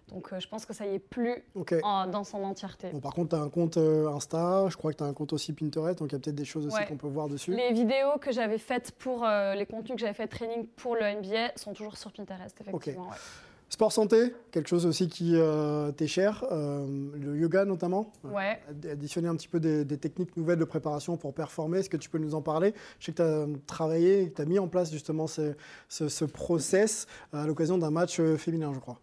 Donc 0.10 0.32
euh, 0.34 0.40
je 0.40 0.48
pense 0.48 0.66
que 0.66 0.74
ça 0.74 0.86
y 0.86 0.94
est 0.96 1.00
plus 1.00 1.42
en- 1.84 2.08
dans 2.08 2.24
son 2.26 2.44
entièreté. 2.44 2.90
Bon, 2.92 3.00
par 3.00 3.14
contre, 3.14 3.30
tu 3.30 3.36
as 3.36 3.40
un 3.40 3.50
compte 3.50 3.78
euh, 3.78 4.10
Insta, 4.10 4.66
je 4.70 4.76
crois 4.78 4.92
que 4.92 4.98
tu 4.98 5.04
as 5.04 5.08
un 5.08 5.14
compte 5.14 5.32
aussi 5.34 5.54
Pinterest, 5.54 6.00
donc 6.00 6.12
il 6.12 6.16
y 6.16 6.18
a 6.18 6.20
peut-être 6.20 6.36
des 6.36 6.46
choses 6.46 6.66
aussi 6.68 6.76
Ouais. 6.78 6.86
qu'on 6.86 6.98
peut 6.98 7.08
voir 7.08 7.30
dessus. 7.30 7.52
Les 7.54 7.72
vidéos 7.74 8.18
que 8.20 8.32
j'avais 8.34 8.58
faites 8.58 8.92
pour 8.92 9.26
euh, 9.26 9.54
les 9.56 9.66
contenus 9.66 9.96
que 9.96 10.02
j'avais 10.02 10.14
fait 10.14 10.28
training 10.28 10.66
pour 10.76 10.96
le 10.96 11.02
NBA 11.02 11.54
sont 11.56 11.74
toujours 11.74 11.96
sur 11.98 12.12
Pinterest, 12.12 12.56
effectivement. 12.62 13.08
ouais. 13.08 13.16
Sport 13.70 13.92
santé, 13.92 14.34
quelque 14.52 14.70
chose 14.70 14.86
aussi 14.86 15.10
qui 15.10 15.34
euh, 15.36 15.92
t'est 15.92 16.08
cher, 16.08 16.46
euh, 16.52 16.88
le 17.16 17.36
yoga 17.38 17.66
notamment. 17.66 18.14
Ouais. 18.24 18.62
Add- 18.70 18.86
Additionner 18.94 19.28
un 19.28 19.36
petit 19.36 19.50
peu 19.50 19.60
des, 19.60 19.84
des 19.84 19.98
techniques 19.98 20.38
nouvelles 20.38 20.60
de 20.60 20.64
préparation 20.64 21.18
pour 21.18 21.34
performer, 21.34 21.80
est-ce 21.80 21.90
que 21.90 21.98
tu 21.98 22.10
peux 22.10 22.18
nous 22.18 22.34
en 22.34 22.42
parler? 22.42 22.74
Je 23.00 23.08
sais 23.08 23.12
que 23.12 23.18
tu 23.18 23.22
as 23.24 23.46
travaillé, 23.66 24.30
que 24.30 24.36
tu 24.38 24.42
as 24.42 24.46
mis 24.46 24.58
en 24.58 24.70
place 24.70 24.90
justement 24.92 25.28
ce, 25.28 25.54
ce, 25.90 26.08
ce 26.08 26.24
process 26.24 27.08
à 27.34 27.46
l'occasion 27.46 27.78
d'un 27.78 27.92
match 27.92 28.22
euh, 28.22 28.38
féminin, 28.38 28.72
je 28.74 28.80
crois. 28.80 29.00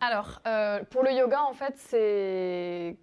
Alors, 0.00 0.42
euh, 0.46 0.82
pour 0.90 1.04
le 1.04 1.12
yoga, 1.12 1.42
en 1.48 1.52
fait, 1.54 1.74
c'est 1.76 2.96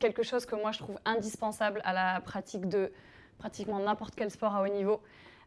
quelque 0.00 0.24
chose 0.24 0.44
que 0.44 0.56
moi 0.56 0.72
je 0.72 0.78
trouve 0.80 0.96
indispensable 1.04 1.80
à 1.84 1.92
la 1.92 2.20
pratique 2.20 2.68
de 2.68 2.90
pratiquement 3.38 3.78
n'importe 3.78 4.14
quel 4.16 4.30
sport 4.30 4.56
à 4.56 4.62
haut 4.64 4.68
niveau. 4.68 5.00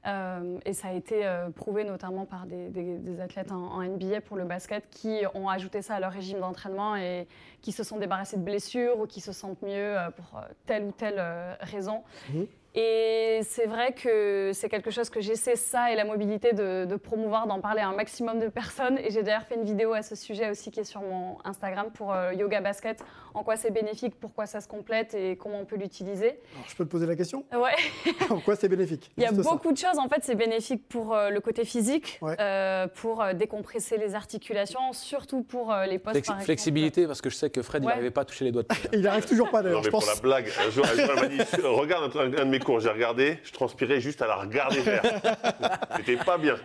Euh, 0.05 0.59
et 0.65 0.73
ça 0.73 0.89
a 0.89 0.93
été 0.93 1.25
euh, 1.25 1.49
prouvé 1.49 1.83
notamment 1.83 2.25
par 2.25 2.45
des, 2.45 3.19
athlètes 3.19 3.51
en, 3.51 3.81
NBA 3.81 4.21
pour 4.21 4.37
le 4.37 4.43
basket 4.43 4.87
qui 4.89 5.21
ont 5.33 5.49
ajouté 5.49 5.81
ça 5.81 5.95
à 5.95 5.99
leur 5.99 6.11
régime 6.11 6.39
d'entraînement 6.39 6.95
et 6.95 7.27
qui 7.61 7.71
se 7.71 7.83
sont 7.83 7.97
débarrassés 7.97 8.37
de 8.37 8.43
blessures 8.43 8.99
ou 8.99 9.07
qui 9.07 9.21
se 9.21 9.31
sentent 9.31 9.61
mieux 9.61 9.97
euh, 9.97 10.11
pour 10.11 10.41
telle 10.65 10.83
ou 10.85 10.91
telle 10.91 11.21
raison. 11.61 12.03
Mhm. 12.29 12.47
Et 12.77 13.39
c'est 13.43 13.67
vrai 13.67 13.93
que 13.93 14.51
c'est 14.53 14.67
quelque 14.67 14.91
chose 14.91 15.09
que 15.09 15.21
j'essaie, 15.21 15.55
ça 15.55 15.91
et 15.91 15.95
la 15.95 16.03
mobilité, 16.03 16.51
de, 16.51 16.83
de 16.85 16.95
promouvoir, 16.97 17.47
d'en 17.47 17.61
parler 17.61 17.79
à 17.81 17.87
un 17.87 17.95
maximum 17.95 18.39
de 18.39 18.49
personnes. 18.49 18.97
Et 18.99 19.11
j'ai 19.11 19.23
d'ailleurs 19.23 19.43
fait 19.43 19.55
une 19.55 19.63
vidéo 19.63 19.93
à 19.93 20.01
ce 20.01 20.15
sujet 20.15 20.49
aussi 20.49 20.71
qui 20.71 20.81
est 20.81 20.83
sur 20.85 21.01
mon 21.01 21.37
Instagram 21.45 21.87
pour 21.93 22.13
euh, 22.13 22.33
Yoga 22.33 22.59
Basket, 22.59 23.01
en 23.33 23.43
quoi 23.43 23.55
c'est 23.55 23.71
bénéfique, 23.71 24.15
pourquoi 24.19 24.45
ça 24.45 24.59
se 24.59 24.67
complète 24.67 25.13
et 25.13 25.37
comment 25.37 25.59
on 25.59 25.65
peut 25.65 25.77
l'utiliser. 25.77 26.39
Alors, 26.55 26.65
je 26.67 26.75
peux 26.75 26.85
te 26.85 26.89
poser 26.91 27.05
la 27.05 27.15
question? 27.15 27.45
Ouais. 27.53 27.71
En 28.29 28.39
quoi 28.41 28.55
c'est 28.55 28.67
bénéfique? 28.69 29.11
Il 29.17 29.23
y 29.23 29.25
a 29.25 29.29
ça. 29.29 29.35
beaucoup 29.35 29.71
de 29.71 29.77
choses. 29.77 29.97
En 29.97 30.09
fait, 30.09 30.21
c'est 30.23 30.35
bénéfique 30.35 30.87
pour 30.89 31.13
euh, 31.15 31.29
le 31.29 31.39
côté 31.39 31.63
physique, 31.63 32.17
Ouais. 32.21 32.35
euh, 32.41 32.87
pour 32.87 33.21
euh, 33.21 33.33
décompresser 33.33 33.97
les 33.97 34.15
articulations, 34.15 34.91
surtout 34.93 35.43
pour 35.43 35.71
euh, 35.71 35.85
les 35.85 35.99
postes. 35.99 36.15
Flexi- 36.17 36.25
par 36.27 36.35
exemple. 36.35 36.45
flexibilité, 36.45 37.07
parce 37.07 37.21
que 37.21 37.29
je 37.29 37.35
sais 37.35 37.49
que 37.49 37.61
Fred, 37.61 37.83
il 37.83 37.87
n'arrivait 37.87 38.11
pas 38.11 38.21
à 38.21 38.25
toucher 38.25 38.43
les 38.45 38.51
doigts 38.51 38.63
de 38.63 38.67
pied. 38.75 38.89
Il 38.93 39.01
n'arrive 39.01 39.25
toujours 39.25 39.49
pas 39.49 39.59
Non, 39.59 39.63
d'ailleurs, 39.65 39.79
mais 39.81 39.85
je 39.85 39.89
pour 39.91 39.99
pense. 40.01 40.15
la 40.15 40.21
blague, 40.21 40.47
un 40.65 40.69
jour, 40.71 40.85
un 40.85 40.89
jour, 40.95 41.13
elle 41.17 41.21
m'a 41.21 41.27
dit 41.27 41.41
Regarde 41.63 42.11
un, 42.17 42.19
un 42.41 42.45
de 42.45 42.49
mes 42.49 42.59
cours, 42.65 42.81
j'ai 42.81 42.89
regardé, 42.89 43.39
je 43.43 43.51
transpirais 43.53 44.01
juste 44.01 44.21
à 44.21 44.27
la 44.27 44.35
regarder 44.35 44.81
faire. 44.81 45.01
C'était 45.95 46.17
pas 46.17 46.37
bien. 46.37 46.55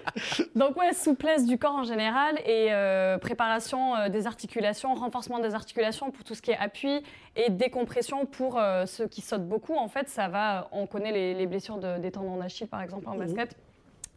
Donc 0.56 0.76
ouais, 0.76 0.92
souplesse 0.92 1.46
du 1.46 1.58
corps 1.58 1.74
en 1.76 1.84
général 1.84 2.38
et 2.44 2.68
euh, 2.72 3.18
préparation 3.18 3.94
euh, 3.96 4.08
des 4.08 4.26
articulations, 4.26 4.94
renforcement 4.94 5.38
des 5.38 5.54
articulations 5.54 6.10
pour 6.10 6.24
tout 6.24 6.34
ce 6.34 6.42
qui 6.42 6.50
est 6.50 6.56
appui 6.58 7.02
et 7.36 7.50
décompression 7.50 8.26
pour 8.26 8.58
euh, 8.58 8.86
ceux 8.86 9.06
qui 9.06 9.20
sautent 9.20 9.46
beaucoup. 9.48 9.76
En 9.76 9.88
fait, 9.88 10.08
ça 10.08 10.26
va, 10.28 10.68
on 10.72 10.86
connaît 10.86 11.12
les, 11.12 11.34
les 11.34 11.46
blessures 11.46 11.78
de- 11.78 11.98
des 11.98 12.10
tendons 12.10 12.36
d'Achille 12.38 12.66
par 12.66 12.82
exemple 12.82 13.08
en 13.08 13.14
basket. 13.16 13.54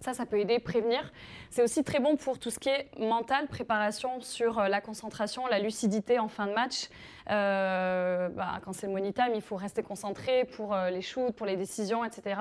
Ça, 0.04 0.14
ça 0.14 0.26
peut 0.26 0.38
aider, 0.38 0.60
prévenir. 0.60 1.14
C'est 1.50 1.64
aussi 1.64 1.82
très 1.82 2.02
bon 2.02 2.18
pour 2.18 2.38
tout 2.38 2.50
ce 2.50 2.60
qui 2.60 2.68
est 2.68 2.90
mental, 3.00 3.48
préparation 3.48 4.20
sur 4.20 4.60
euh, 4.60 4.68
la 4.68 4.82
concentration, 4.82 5.48
la 5.48 5.60
lucidité 5.60 6.20
en 6.20 6.28
fin 6.28 6.46
de 6.46 6.52
match. 6.52 6.90
Euh, 7.32 8.28
bah, 8.28 8.60
quand 8.66 8.74
c'est 8.74 8.88
le 8.88 8.92
money 8.92 9.14
time, 9.14 9.32
il 9.34 9.42
faut 9.42 9.56
rester 9.56 9.82
concentré 9.82 10.44
pour 10.58 10.74
euh, 10.74 10.90
les 10.90 11.02
shoots, 11.02 11.32
pour 11.32 11.46
les 11.46 11.56
décisions, 11.56 12.04
etc. 12.04 12.36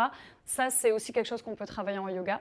Ça, 0.45 0.71
c'est 0.71 0.91
aussi 0.91 1.13
quelque 1.13 1.29
chose 1.29 1.41
qu'on 1.41 1.55
peut 1.55 1.65
travailler 1.65 1.99
en 1.99 2.09
yoga. 2.09 2.41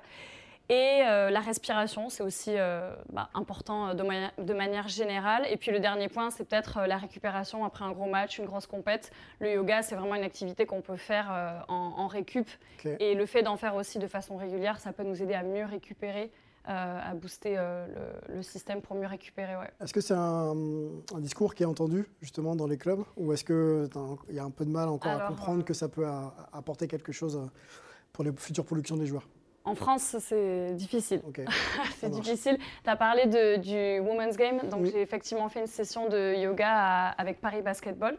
Et 0.71 1.03
euh, 1.03 1.29
la 1.29 1.41
respiration, 1.41 2.07
c'est 2.07 2.23
aussi 2.23 2.51
euh, 2.55 2.95
bah, 3.11 3.29
important 3.33 3.89
euh, 3.89 3.93
de, 3.93 4.53
manière 4.53 4.87
générale. 4.87 5.45
Et 5.49 5.57
puis 5.57 5.69
le 5.69 5.81
dernier 5.81 6.07
point, 6.07 6.29
c'est 6.31 6.45
peut-être 6.45 6.77
euh, 6.77 6.87
la 6.87 6.95
récupération 6.95 7.65
après 7.65 7.83
un 7.83 7.91
gros 7.91 8.05
match, 8.09 8.37
une 8.37 8.45
grosse 8.45 8.67
compète. 8.67 9.11
Le 9.41 9.51
yoga, 9.51 9.81
c'est 9.81 9.95
vraiment 9.95 10.15
une 10.15 10.23
activité 10.23 10.65
qu'on 10.65 10.79
peut 10.79 10.95
faire 10.95 11.65
en, 11.67 11.93
en 11.97 12.07
récup. 12.07 12.47
Et 13.01 13.15
le 13.15 13.25
fait 13.25 13.43
d'en 13.43 13.57
faire 13.57 13.75
aussi 13.75 13.99
de 13.99 14.07
façon 14.07 14.37
régulière, 14.37 14.79
ça 14.79 14.93
peut 14.93 15.03
nous 15.03 15.21
aider 15.21 15.33
à 15.33 15.43
mieux 15.43 15.65
récupérer, 15.65 16.31
à 16.63 17.13
booster 17.15 17.55
le, 17.55 18.35
le 18.35 18.41
système 18.41 18.81
pour 18.81 18.95
mieux 18.95 19.07
récupérer. 19.07 19.57
Ouais. 19.57 19.69
Est-ce 19.81 19.93
que 19.93 19.99
c'est 19.99 20.13
un, 20.13 20.55
un 21.13 21.19
discours 21.19 21.53
qui 21.53 21.63
est 21.63 21.65
entendu 21.65 22.05
justement 22.21 22.55
dans 22.55 22.67
les 22.67 22.77
clubs? 22.77 23.03
Ou 23.17 23.33
est-ce 23.33 23.43
qu'il 23.43 24.35
y 24.35 24.39
a 24.39 24.43
un 24.43 24.51
peu 24.51 24.63
de 24.63 24.71
mal 24.71 24.87
encore 24.87 25.11
à 25.11 25.27
comprendre 25.27 25.65
que 25.65 25.73
ça 25.73 25.89
peut 25.89 26.07
apporter 26.53 26.87
quelque 26.87 27.11
chose 27.11 27.41
pour 28.13 28.23
les 28.23 28.31
futures 28.31 28.65
productions 28.65 28.95
des 28.95 29.05
joueurs? 29.05 29.27
En 29.63 29.75
France, 29.75 30.15
c'est 30.19 30.73
difficile. 30.73 31.21
C'est 31.97 32.09
difficile. 32.09 32.57
Tu 32.83 32.89
as 32.89 32.95
parlé 32.95 33.27
de- 33.27 33.57
du 33.57 33.99
Women's 33.99 34.35
Game. 34.35 34.59
Donc, 34.69 34.81
Oui. 34.81 34.89
j'ai 34.91 35.01
effectivement 35.01 35.49
fait 35.49 35.59
une 35.59 35.67
session 35.67 36.07
de 36.09 36.35
yoga 36.35 36.67
à- 36.69 37.09
avec 37.11 37.39
Paris 37.41 37.61
Basketball. 37.61 38.17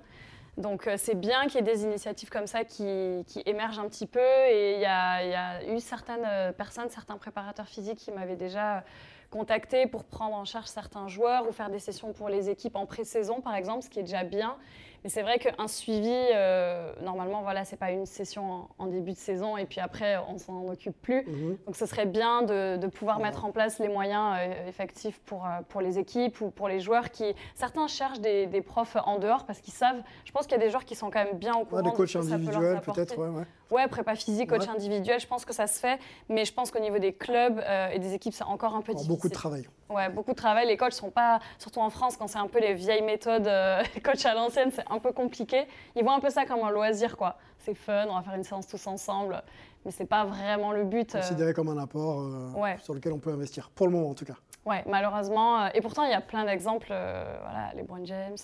Donc, 0.57 0.87
euh, 0.87 0.95
c'est 0.97 1.15
bien 1.17 1.47
qu'il 1.47 1.55
y 1.55 1.59
ait 1.59 1.75
des 1.75 1.83
initiatives 1.83 2.29
comme 2.31 2.47
ça 2.47 2.63
qui, 2.63 3.25
qui 3.27 3.43
émergent 3.47 3.81
un 3.81 3.89
petit 3.89 4.07
peu. 4.07 4.21
Et 4.21 4.75
il 4.75 4.79
y 4.79 4.83
y 4.83 4.87
a 4.87 5.65
eu 5.75 5.81
certaines 5.81 6.25
euh, 6.27 6.53
personnes, 6.53 6.89
certains 6.91 7.17
préparateurs 7.17 7.67
physiques 7.67 7.99
qui 7.99 8.13
m'avaient 8.13 8.37
déjà 8.37 8.85
contacté 9.31 9.87
pour 9.87 10.05
prendre 10.05 10.37
en 10.37 10.45
charge 10.45 10.67
certains 10.67 11.09
joueurs 11.09 11.49
ou 11.49 11.53
faire 11.53 11.71
des 11.71 11.79
sessions 11.79 12.13
pour 12.13 12.29
les 12.29 12.51
équipes 12.51 12.77
en 12.77 12.85
pré-saison, 12.87 13.41
par 13.41 13.55
exemple, 13.57 13.83
ce 13.83 13.89
qui 13.89 13.99
est 13.99 14.03
déjà 14.03 14.25
bien. 14.25 14.57
Mais 15.05 15.11
c'est 15.11 15.23
vrai 15.23 15.39
qu'un 15.39 15.67
suivi, 15.67 16.13
euh, 16.13 16.93
normalement, 17.03 17.43
voilà, 17.43 17.65
c'est 17.65 17.77
pas 17.77 17.91
une 17.91 18.07
session 18.07 18.53
en, 18.53 18.69
en 18.79 18.87
début 18.87 19.13
de 19.13 19.17
saison 19.19 19.57
et 19.57 19.67
puis 19.67 19.81
après, 19.81 20.17
on 20.29 20.39
s'en 20.39 20.67
occupe 20.69 21.01
plus. 21.03 21.25
Mhm. 21.27 21.59
Donc 21.67 21.75
ce 21.77 21.87
serait 21.87 22.07
bien 22.07 22.43
de, 22.43 22.77
de 22.77 22.87
pouvoir 22.87 23.17
Ouais. 23.19 23.25
mettre 23.25 23.45
en 23.45 23.51
place 23.51 23.79
les 23.81 23.89
moyens 23.89 24.37
euh, 24.39 24.69
effectifs 24.69 25.19
pour, 25.21 25.45
euh, 25.45 25.61
pour 25.69 25.81
les 25.81 25.99
équipes 25.99 26.41
ou 26.41 26.51
pour 26.51 26.69
les 26.69 26.79
joueurs 26.81 27.11
qui... 27.11 27.35
Certains 27.55 27.89
cherchent 27.89 28.21
des, 28.21 28.47
des 28.47 28.63
profs 28.63 28.97
en 29.05 29.19
dehors 29.19 29.45
parce 29.45 29.61
qu'ils 29.61 29.75
savent... 29.75 30.03
Je 30.25 30.31
pense 30.33 30.47
qu'il 30.47 30.57
y 30.57 30.61
a 30.61 30.65
des 30.65 30.71
joueurs 30.71 30.85
qui 30.85 30.95
sont 30.95 31.11
quand 31.11 31.25
même 31.25 31.37
bien 31.37 31.55
au 31.57 31.65
courant 31.65 31.79
Ouais, 31.79 31.83
des 31.83 31.91
de 31.91 31.97
coachs 31.97 32.17
individuels 32.17 32.81
peut-être, 32.81 33.19
ouais, 33.19 33.29
ouais. 33.29 33.45
Ouais, 33.73 33.89
prépa 33.89 34.15
physique, 34.15 34.51
coach 34.51 34.63
Ouais. 34.63 34.69
individuel, 34.69 35.19
je 35.19 35.27
pense 35.27 35.47
que 35.47 35.55
ça 35.55 35.67
se 35.67 35.81
fait. 35.81 35.99
Mais 36.29 36.45
je 36.45 36.53
pense 36.53 36.71
qu'au 36.71 36.79
niveau 36.79 36.99
des 36.99 37.15
clubs 37.15 37.59
euh, 37.59 37.89
et 37.89 37.99
des 37.99 38.13
équipes, 38.13 38.35
c'est 38.35 38.45
encore 38.45 38.75
un 38.77 38.83
peu 38.83 38.93
difficile. 38.93 39.09
beaucoup 39.09 39.29
de 39.29 39.33
travail. 39.35 39.67
Ouais, 39.89 40.11
beaucoup 40.11 40.33
de 40.33 40.37
travail. 40.37 40.67
Les 40.67 40.77
coachs 40.77 40.93
sont 40.93 41.11
pas, 41.11 41.41
surtout 41.59 41.81
en 41.81 41.89
France, 41.89 42.17
quand 42.19 42.27
c'est 42.29 42.39
un 42.39 42.49
peu 42.49 42.61
les 42.61 42.75
vieilles 42.75 43.03
méthodes, 43.03 43.47
euh, 43.49 43.83
coach 44.05 44.25
à 44.27 44.35
l'ancienne, 44.35 44.71
c'est 44.75 44.85
un 44.91 44.99
peu 44.99 45.13
compliqué. 45.13 45.67
Ils 45.97 46.05
voient 46.05 46.15
un 46.15 46.21
peu 46.21 46.29
ça 46.31 46.45
comme 46.45 46.63
un 46.63 46.71
loisir, 46.71 47.17
quoi. 47.17 47.37
C'est 47.59 47.75
fun, 47.75 48.07
on 48.11 48.15
va 48.17 48.23
faire 48.23 48.35
une 48.35 48.45
séance 48.45 48.67
tous 48.67 48.87
ensemble, 48.87 49.43
mais 49.87 49.91
c'est 49.91 50.05
pas 50.05 50.25
vraiment 50.25 50.73
le 50.73 50.85
but. 50.85 51.15
euh. 51.15 51.21
Considéré 51.21 51.55
comme 51.55 51.69
un 51.71 51.79
apport 51.79 52.21
euh, 52.21 52.51
Ouais. 52.55 52.77
sur 52.83 52.93
lequel 52.93 53.13
on 53.15 53.19
peut 53.21 53.33
investir, 53.33 53.71
pour 53.75 53.87
le 53.87 53.93
moment 53.95 54.11
en 54.11 54.15
tout 54.15 54.27
cas. 54.27 54.35
Ouais, 54.67 54.85
malheureusement. 54.87 55.67
et 55.73 55.81
pourtant, 55.81 56.05
il 56.05 56.11
y 56.11 56.15
a 56.15 56.21
plein 56.21 56.45
d'exemples. 56.45 56.89
voilà, 56.89 57.73
les 57.75 57.83
Brown 57.85 58.05
James, 58.07 58.37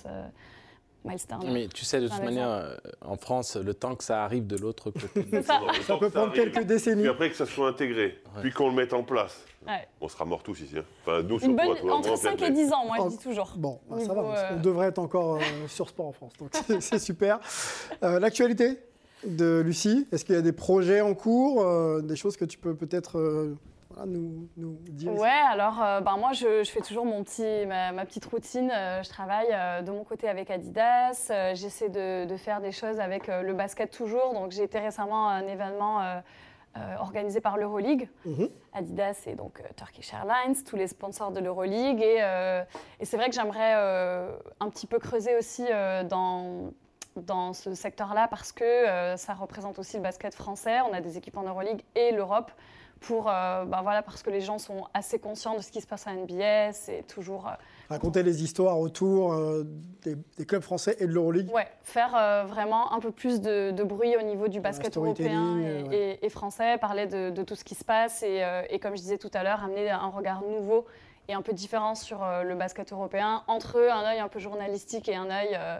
Mais 1.52 1.68
tu 1.68 1.84
sais, 1.84 2.00
de 2.00 2.08
toute 2.08 2.22
manière, 2.22 2.48
euh, 2.48 2.74
en 3.04 3.16
France, 3.16 3.56
le 3.56 3.74
temps 3.74 3.94
que 3.94 4.04
ça 4.04 4.24
arrive 4.24 4.46
de 4.46 4.56
l'autre 4.56 4.90
côté. 4.90 5.26
C'est 5.30 5.42
ça. 5.42 5.60
Peut 5.98 6.10
prendre 6.10 6.32
quelques 6.32 6.64
décennies. 6.64 7.02
Puis 7.02 7.10
après 7.10 7.30
que 7.30 7.36
ça 7.36 7.46
soit 7.46 7.68
intégré, 7.68 8.18
puis 8.40 8.52
qu'on 8.52 8.68
le 8.68 8.74
mette 8.74 8.92
en 8.92 9.02
place, 9.02 9.44
Ouais. 9.66 9.86
on 10.00 10.08
sera 10.08 10.24
morts 10.24 10.42
tous 10.42 10.60
ici. 10.60 10.78
hein. 10.78 10.84
Enfin, 11.02 11.22
nous 11.22 11.38
Une 11.40 11.56
bonne, 11.56 11.76
toi, 11.76 11.94
entre 11.96 12.08
moi, 12.08 12.16
5 12.16 12.32
et 12.32 12.36
peut-être, 12.36 12.54
10 12.54 12.72
ans, 12.72 12.86
moi, 12.86 12.96
je 13.04 13.08
dis 13.16 13.18
toujours. 13.18 13.52
Bon, 13.56 13.80
bah, 13.90 13.96
ça 14.00 14.14
va, 14.14 14.22
on- 14.22 14.32
euh, 14.32 14.50
on 14.56 14.60
devrait 14.60 14.86
être 14.88 14.98
encore 14.98 15.36
euh, 15.36 15.40
sur 15.68 15.88
Sport 15.88 16.06
en 16.06 16.12
France, 16.12 16.32
donc 16.38 16.50
c'est- 16.80 16.98
super. 16.98 17.38
Euh, 18.02 18.18
L'actualité 18.18 18.78
de 19.26 19.60
Lucie, 19.60 20.06
est-ce 20.12 20.24
qu'il 20.24 20.36
y 20.36 20.38
a 20.38 20.42
des 20.42 20.52
projets 20.52 21.00
en 21.00 21.12
cours, 21.14 21.66
des 22.02 22.16
choses 22.16 22.36
que 22.36 22.44
tu 22.44 22.56
peux 22.56 22.74
peut-être 22.76 23.18
voilà, 23.98 24.10
nous, 24.10 24.48
nous 24.56 24.78
dire 24.88 25.12
ici 25.12 25.20
Ouais, 25.20 25.28
alors 25.50 25.82
euh, 25.82 26.00
ben, 26.00 26.16
moi 26.16 26.32
je, 26.32 26.62
je 26.62 26.70
fais 26.70 26.80
toujours 26.80 27.04
mon 27.04 27.22
petit, 27.24 27.66
ma, 27.66 27.92
ma 27.92 28.04
petite 28.04 28.24
routine. 28.24 28.70
Euh, 28.74 29.02
je 29.02 29.08
travaille 29.08 29.48
euh, 29.50 29.82
de 29.82 29.90
mon 29.90 30.04
côté 30.04 30.28
avec 30.28 30.50
Adidas. 30.50 31.28
Euh, 31.30 31.54
J'essaie 31.54 31.88
de, 31.88 32.24
de 32.24 32.36
faire 32.36 32.60
des 32.60 32.72
choses 32.72 33.00
avec 33.00 33.26
le 33.26 33.52
basket 33.54 33.90
toujours. 33.90 34.32
Donc 34.34 34.52
j'ai 34.52 34.62
été 34.62 34.78
récemment 34.78 35.28
à 35.28 35.32
un 35.32 35.46
événement 35.46 36.22
organisé 37.00 37.40
par 37.40 37.56
l'Euroleague. 37.56 38.08
Mhm. 38.24 38.48
Adidas 38.72 39.24
et 39.26 39.34
donc 39.34 39.62
Turkish 39.76 40.12
Airlines, 40.12 40.54
tous 40.64 40.76
les 40.76 40.86
sponsors 40.86 41.32
de 41.32 41.40
l'Euroleague. 41.40 42.00
Et, 42.00 42.18
et 43.00 43.04
c'est 43.04 43.16
vrai 43.16 43.28
que 43.28 43.34
j'aimerais 43.34 43.74
un 44.60 44.70
petit 44.70 44.86
peu 44.86 45.00
creuser 45.00 45.36
aussi 45.36 45.64
dans, 46.08 46.70
dans 47.22 47.52
ce 47.52 47.74
secteur-là 47.74 48.28
parce 48.28 48.52
que 48.52 48.64
euh, 48.64 49.16
ça 49.16 49.34
représente 49.34 49.78
aussi 49.78 49.96
le 49.96 50.02
basket 50.02 50.34
français. 50.34 50.80
On 50.80 50.92
a 50.92 51.00
des 51.00 51.16
équipes 51.16 51.36
en 51.36 51.42
Euroleague 51.42 51.82
et 51.94 52.12
l'Europe 52.12 52.50
pour, 53.00 53.28
euh, 53.30 53.64
ben 53.64 53.82
voilà, 53.82 54.02
parce 54.02 54.22
que 54.22 54.30
les 54.30 54.40
gens 54.40 54.58
sont 54.58 54.86
assez 54.92 55.18
conscients 55.18 55.54
de 55.56 55.62
ce 55.62 55.70
qui 55.70 55.80
se 55.80 55.86
passe 55.86 56.06
à 56.06 56.12
NBA. 56.12 56.72
C'est 56.72 57.06
toujours. 57.06 57.46
euh, 57.46 57.52
Raconter 57.88 58.22
les 58.22 58.42
histoires 58.42 58.78
autour 58.78 59.32
euh, 59.32 59.64
des, 60.02 60.16
des 60.36 60.44
clubs 60.44 60.62
français 60.62 60.96
et 60.98 61.06
de 61.06 61.12
l'Euroleague. 61.12 61.50
Ouais, 61.52 61.68
faire 61.82 62.44
vraiment 62.46 62.92
un 62.92 63.00
peu 63.00 63.10
plus 63.12 63.40
de, 63.40 63.70
de 63.70 63.82
bruit 63.84 64.14
au 64.16 64.22
niveau 64.22 64.48
du 64.48 64.60
basket 64.60 64.96
européen 64.96 65.58
et, 65.58 65.82
ouais. 65.84 65.96
et- 65.96 66.26
et 66.26 66.28
français, 66.28 66.76
parler 66.78 67.06
de, 67.06 67.30
de 67.30 67.42
tout 67.44 67.54
ce 67.54 67.64
qui 67.64 67.74
se 67.74 67.84
passe 67.84 68.22
et, 68.22 68.44
et 68.68 68.78
comme 68.78 68.92
je 68.96 69.00
disais 69.02 69.16
tout 69.18 69.30
à 69.32 69.42
l'heure, 69.42 69.62
amener 69.64 69.88
un 69.90 70.08
regard 70.08 70.42
nouveau 70.42 70.84
et 71.28 71.34
un 71.34 71.42
peu 71.42 71.52
différent 71.52 71.94
sur 71.94 72.18
le 72.44 72.54
basket 72.54 72.92
européen, 72.92 73.42
entre 73.46 73.78
un 73.90 74.04
œil 74.10 74.18
un 74.18 74.28
peu 74.28 74.38
journalistique 74.38 75.08
et 75.08 75.14
un 75.14 75.30
œil, 75.30 75.56
euh, 75.58 75.78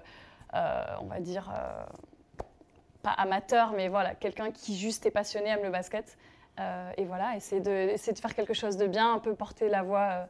euh, 0.54 0.82
on 1.02 1.06
va 1.06 1.20
dire, 1.20 1.50
euh, 1.54 1.84
pas 3.02 3.10
amateur, 3.10 3.72
mais 3.76 3.88
voilà, 3.88 4.14
quelqu'un 4.14 4.50
qui 4.50 4.76
juste 4.76 5.06
est 5.06 5.10
passionné, 5.10 5.48
aime 5.50 5.62
le 5.62 5.70
basket. 5.70 6.16
Euh, 6.60 6.90
et 6.96 7.04
voilà, 7.04 7.36
essayer 7.36 7.60
de, 7.60 7.70
essayer 7.70 8.12
de 8.12 8.18
faire 8.18 8.34
quelque 8.34 8.54
chose 8.54 8.76
de 8.76 8.86
bien, 8.86 9.14
un 9.14 9.18
peu 9.18 9.34
porter 9.34 9.68
la 9.68 9.82
voix 9.82 10.08
euh, 10.10 10.24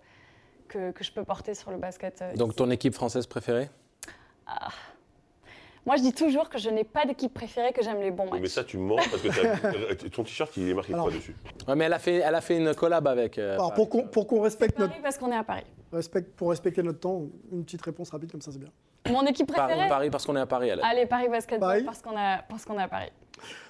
que, 0.68 0.90
que 0.90 1.02
je 1.04 1.10
peux 1.12 1.24
porter 1.24 1.54
sur 1.54 1.70
le 1.70 1.78
basket. 1.78 2.20
euh, 2.22 2.34
Donc 2.34 2.54
ton 2.56 2.70
équipe 2.70 2.94
française 2.94 3.26
préférée? 3.26 3.70
Moi, 5.86 5.96
je 5.96 6.02
dis 6.02 6.12
toujours 6.12 6.50
que 6.50 6.58
je 6.58 6.68
n'ai 6.68 6.84
pas 6.84 7.06
d'équipe 7.06 7.32
préférée, 7.32 7.72
que 7.72 7.82
j'aime 7.82 8.00
les 8.00 8.10
bons 8.10 8.28
matchs. 8.30 8.40
Mais 8.42 8.48
ça, 8.48 8.62
tu 8.62 8.76
mens 8.76 8.96
parce 8.96 9.22
que 9.22 10.06
ton 10.08 10.22
t-shirt, 10.22 10.54
il 10.58 10.68
est 10.70 10.74
marqué 10.74 10.92
quoi 10.92 11.10
dessus 11.10 11.34
Ouais, 11.66 11.74
mais 11.76 11.84
elle 11.86 11.92
a 11.94 11.98
fait, 11.98 12.16
elle 12.16 12.34
a 12.34 12.40
fait 12.42 12.58
une 12.58 12.74
collab 12.74 13.06
avec. 13.08 13.38
euh, 13.38 13.54
Alors 13.54 13.68
Paris. 13.70 13.76
pour 13.76 13.88
qu'on 13.88 14.02
pour 14.06 14.26
qu'on 14.26 14.40
respecte 14.42 14.78
notre 14.78 14.90
Paris 14.90 15.02
parce 15.02 15.16
qu'on 15.16 15.32
est 15.32 15.36
à 15.36 15.44
Paris. 15.44 15.64
respecte, 15.90 16.34
pour 16.36 16.50
respecter 16.50 16.82
notre 16.82 17.00
temps, 17.00 17.22
une 17.52 17.64
petite 17.64 17.80
réponse 17.82 18.10
rapide 18.10 18.30
comme 18.30 18.42
ça 18.42 18.52
c'est 18.52 18.58
bien. 18.58 18.68
Mon 19.10 19.24
équipe 19.24 19.50
Paris, 19.50 19.68
préférée? 19.72 19.88
Paris 19.88 20.10
parce 20.10 20.26
qu'on 20.26 20.36
est 20.36 20.40
à 20.40 20.46
Paris. 20.46 20.68
Elle. 20.68 20.80
Allez, 20.84 21.06
Paris 21.06 21.28
Basketball 21.30 21.68
Paris. 21.70 21.84
parce 21.84 22.02
qu'on 22.02 22.16
a 22.18 22.42
parce 22.42 22.66
qu'on 22.66 22.78
est 22.78 22.82
à 22.82 22.88
Paris. 22.88 23.10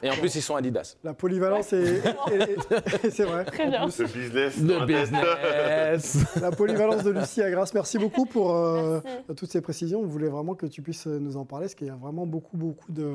Et 0.02 0.10
en 0.10 0.14
plus, 0.14 0.34
ils 0.34 0.42
sont 0.42 0.56
Adidas. 0.56 0.96
La 1.04 1.14
polyvalence 1.14 1.72
est, 1.72 2.02
est- 2.32 3.04
est- 3.04 3.10
c'est 3.10 3.24
vrai. 3.24 3.44
Très 3.44 3.66
En 3.66 3.70
bien. 3.70 3.90
Ce 3.90 4.02
business. 4.04 4.58
Le 4.58 4.86
business. 4.86 6.36
La 6.40 6.50
polyvalence 6.50 7.02
de 7.04 7.10
Lucie 7.10 7.42
Agras. 7.42 7.70
Merci 7.74 7.98
beaucoup 7.98 8.26
pour 8.26 8.54
euh, 8.54 9.00
Merci. 9.04 9.22
toutes 9.36 9.50
ces 9.50 9.60
précisions. 9.60 10.00
On 10.00 10.06
voulait 10.06 10.28
vraiment 10.28 10.54
que 10.54 10.66
tu 10.66 10.82
puisses 10.82 11.06
nous 11.06 11.36
en 11.36 11.44
parler, 11.44 11.66
parce 11.66 11.74
qu'il 11.74 11.86
y 11.86 11.90
a 11.90 11.96
vraiment 11.96 12.26
beaucoup, 12.26 12.56
beaucoup 12.56 12.92
de 12.92 13.12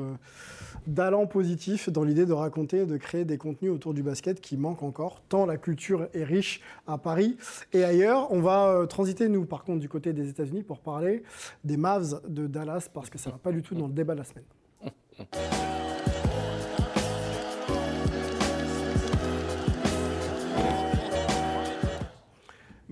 d'allant 0.86 1.26
positif 1.26 1.88
dans 1.88 2.04
l'idée 2.04 2.26
de 2.26 2.32
raconter, 2.34 2.84
de 2.84 2.96
créer 2.98 3.24
des 3.24 3.38
contenus 3.38 3.72
autour 3.72 3.94
du 3.94 4.02
basket 4.02 4.40
qui 4.40 4.58
manquent 4.58 4.82
encore, 4.82 5.22
tant 5.30 5.46
la 5.46 5.56
culture 5.56 6.08
est 6.12 6.24
riche 6.24 6.60
à 6.86 6.98
Paris 6.98 7.38
et 7.72 7.84
ailleurs. 7.84 8.30
On 8.32 8.40
va 8.40 8.68
euh, 8.68 8.86
transiter, 8.86 9.28
nous, 9.30 9.46
par 9.46 9.64
contre, 9.64 9.80
du 9.80 9.88
côté 9.88 10.12
des 10.12 10.28
États-Unis 10.28 10.62
pour 10.62 10.80
parler 10.80 11.22
des 11.64 11.78
Mavs 11.78 12.20
de 12.28 12.46
Dallas, 12.46 12.88
parce 12.92 13.08
que 13.08 13.16
ça 13.18 13.30
ne 13.30 13.34
va 13.34 13.38
pas 13.38 13.52
du 13.52 13.62
tout 13.62 13.74
dans 13.74 13.86
le 13.86 13.92
débat 13.94 14.12
de 14.14 14.18
la 14.18 14.24
semaine. 14.24 15.84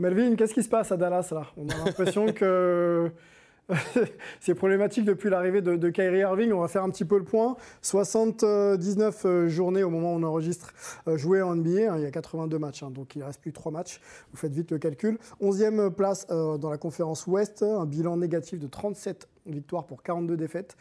Melvin, 0.02 0.34
qu'est-ce 0.34 0.52
qui 0.52 0.64
se 0.64 0.68
passe 0.68 0.90
à 0.90 0.96
Dallas 0.96 1.28
là? 1.30 1.46
On 1.56 1.68
a 1.68 1.76
l'impression 1.84 2.26
que 2.32 3.12
c'est 4.40 4.56
problématique 4.56 5.04
depuis 5.04 5.30
l'arrivée 5.30 5.62
de, 5.62 5.90
Kyrie 5.90 6.18
Irving. 6.18 6.52
On 6.52 6.60
va 6.60 6.66
faire 6.66 6.82
un 6.82 6.90
petit 6.90 7.04
peu 7.04 7.16
le 7.18 7.24
point. 7.24 7.56
79 7.82 9.22
euh, 9.24 9.48
journées 9.48 9.84
au 9.84 9.90
moment 9.90 10.14
où 10.14 10.18
on 10.18 10.24
enregistre 10.24 10.74
euh, 11.06 11.16
jouées 11.16 11.40
en 11.40 11.54
NBA. 11.54 11.92
hein, 11.92 11.98
il 11.98 12.02
y 12.02 12.06
a 12.06 12.10
82 12.10 12.58
matchs, 12.58 12.82
hein, 12.82 12.90
donc 12.90 13.14
il 13.14 13.20
ne 13.20 13.24
reste 13.24 13.40
plus 13.40 13.52
3 13.52 13.70
matchs. 13.70 14.00
Vous 14.32 14.38
faites 14.38 14.52
vite 14.52 14.72
le 14.72 14.78
calcul. 14.78 15.18
11e 15.40 15.90
place 15.90 16.26
euh, 16.30 16.58
dans 16.58 16.68
la 16.68 16.78
conférence 16.78 17.28
Ouest, 17.28 17.62
un 17.62 17.86
bilan 17.86 18.16
négatif 18.16 18.58
de 18.58 18.66
37 18.66 19.28
victoires 19.46 19.86
pour 19.86 20.02
42 20.02 20.36
défaites. 20.36 20.76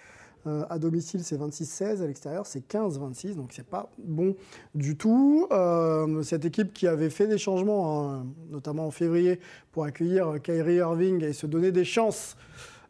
Euh, 0.47 0.63
à 0.69 0.79
domicile, 0.79 1.23
c'est 1.23 1.37
26-16. 1.37 2.01
À 2.01 2.07
l'extérieur, 2.07 2.45
c'est 2.45 2.67
15-26. 2.67 3.35
Donc, 3.35 3.51
c'est 3.53 3.65
pas 3.65 3.89
bon 3.97 4.35
du 4.75 4.95
tout. 4.95 5.47
Euh, 5.51 6.23
cette 6.23 6.45
équipe 6.45 6.73
qui 6.73 6.87
avait 6.87 7.09
fait 7.09 7.27
des 7.27 7.37
changements, 7.37 8.11
hein, 8.11 8.25
notamment 8.49 8.87
en 8.87 8.91
février, 8.91 9.39
pour 9.71 9.83
accueillir 9.83 10.41
Kyrie 10.41 10.75
Irving 10.75 11.23
et 11.23 11.33
se 11.33 11.47
donner 11.47 11.71
des 11.71 11.85
chances 11.85 12.35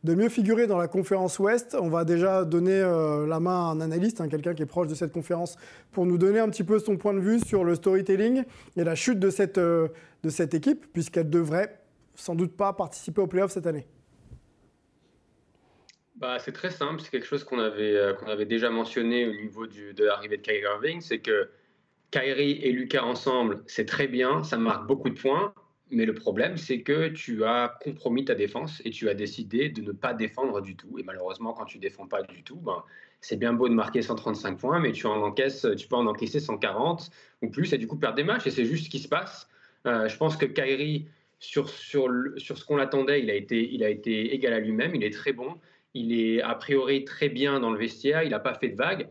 de 0.03 0.15
mieux 0.15 0.29
figurer 0.29 0.67
dans 0.67 0.77
la 0.77 0.87
conférence 0.87 1.37
Ouest. 1.39 1.75
On 1.79 1.89
va 1.89 2.05
déjà 2.05 2.43
donner 2.43 2.73
euh, 2.73 3.27
la 3.27 3.39
main 3.39 3.69
à 3.69 3.71
un 3.71 3.81
analyste, 3.81 4.21
hein, 4.21 4.27
quelqu'un 4.27 4.53
qui 4.53 4.63
est 4.63 4.67
proche 4.67 4.87
de 4.87 4.95
cette 4.95 5.11
conférence, 5.11 5.57
pour 5.91 6.05
nous 6.05 6.17
donner 6.17 6.39
un 6.39 6.49
petit 6.49 6.63
peu 6.63 6.79
son 6.79 6.97
point 6.97 7.13
de 7.13 7.19
vue 7.19 7.39
sur 7.39 7.63
le 7.63 7.75
storytelling 7.75 8.43
et 8.75 8.83
la 8.83 8.95
chute 8.95 9.19
de 9.19 9.29
cette, 9.29 9.57
euh, 9.57 9.89
de 10.23 10.29
cette 10.29 10.53
équipe, 10.53 10.91
puisqu'elle 10.91 11.29
devrait 11.29 11.77
sans 12.15 12.35
doute 12.35 12.55
pas 12.55 12.73
participer 12.73 13.21
aux 13.21 13.27
playoffs 13.27 13.51
cette 13.51 13.67
année. 13.67 13.85
Bah, 16.21 16.37
c'est 16.37 16.51
très 16.51 16.69
simple, 16.69 17.01
c'est 17.01 17.09
quelque 17.09 17.25
chose 17.25 17.43
qu'on 17.43 17.57
avait, 17.57 17.95
euh, 17.95 18.13
qu'on 18.13 18.27
avait 18.27 18.45
déjà 18.45 18.69
mentionné 18.69 19.27
au 19.27 19.33
niveau 19.33 19.65
de 19.65 20.03
l'arrivée 20.03 20.37
de 20.37 20.43
Kyrie 20.43 20.61
Irving, 20.61 21.01
c'est 21.01 21.17
que 21.17 21.49
Kyrie 22.11 22.59
et 22.61 22.71
Lucas 22.71 23.01
ensemble, 23.01 23.63
c'est 23.65 23.85
très 23.85 24.07
bien, 24.07 24.43
ça 24.43 24.57
marque 24.57 24.85
beaucoup 24.85 25.09
de 25.09 25.19
points, 25.19 25.51
mais 25.89 26.05
le 26.05 26.13
problème, 26.13 26.57
c'est 26.57 26.81
que 26.83 27.07
tu 27.07 27.43
as 27.43 27.75
compromis 27.81 28.23
ta 28.23 28.35
défense 28.35 28.83
et 28.85 28.91
tu 28.91 29.09
as 29.09 29.15
décidé 29.15 29.69
de 29.69 29.81
ne 29.81 29.93
pas 29.93 30.13
défendre 30.13 30.61
du 30.61 30.75
tout. 30.75 30.99
Et 30.99 31.03
malheureusement, 31.03 31.53
quand 31.53 31.65
tu 31.65 31.79
défends 31.79 32.05
pas 32.05 32.21
du 32.21 32.43
tout, 32.43 32.57
ben, 32.57 32.83
c'est 33.19 33.37
bien 33.37 33.53
beau 33.53 33.67
de 33.67 33.73
marquer 33.73 34.03
135 34.03 34.59
points, 34.59 34.79
mais 34.79 34.91
tu, 34.91 35.07
en 35.07 35.23
encaisses, 35.23 35.65
tu 35.75 35.87
peux 35.87 35.95
en 35.95 36.05
encaisser 36.05 36.39
140 36.39 37.09
ou 37.41 37.49
plus 37.49 37.73
et 37.73 37.79
du 37.79 37.87
coup 37.87 37.97
perdre 37.97 38.17
des 38.17 38.23
matchs, 38.23 38.45
et 38.45 38.51
c'est 38.51 38.65
juste 38.65 38.85
ce 38.85 38.89
qui 38.91 38.99
se 38.99 39.07
passe. 39.07 39.49
Euh, 39.87 40.07
je 40.07 40.17
pense 40.17 40.37
que 40.37 40.45
Kyrie, 40.45 41.07
sur, 41.39 41.67
sur, 41.67 42.07
sur 42.37 42.59
ce 42.59 42.63
qu'on 42.63 42.77
attendait, 42.77 43.23
il 43.23 43.31
a, 43.31 43.33
été, 43.33 43.73
il 43.73 43.83
a 43.83 43.89
été 43.89 44.35
égal 44.35 44.53
à 44.53 44.59
lui-même, 44.59 44.93
il 44.93 45.03
est 45.03 45.13
très 45.13 45.33
bon. 45.33 45.55
Il 45.93 46.13
est 46.13 46.41
a 46.41 46.55
priori 46.55 47.03
très 47.03 47.29
bien 47.29 47.59
dans 47.59 47.71
le 47.71 47.77
vestiaire, 47.77 48.23
il 48.23 48.29
n'a 48.29 48.39
pas 48.39 48.53
fait 48.53 48.69
de 48.69 48.75
vagues. 48.77 49.09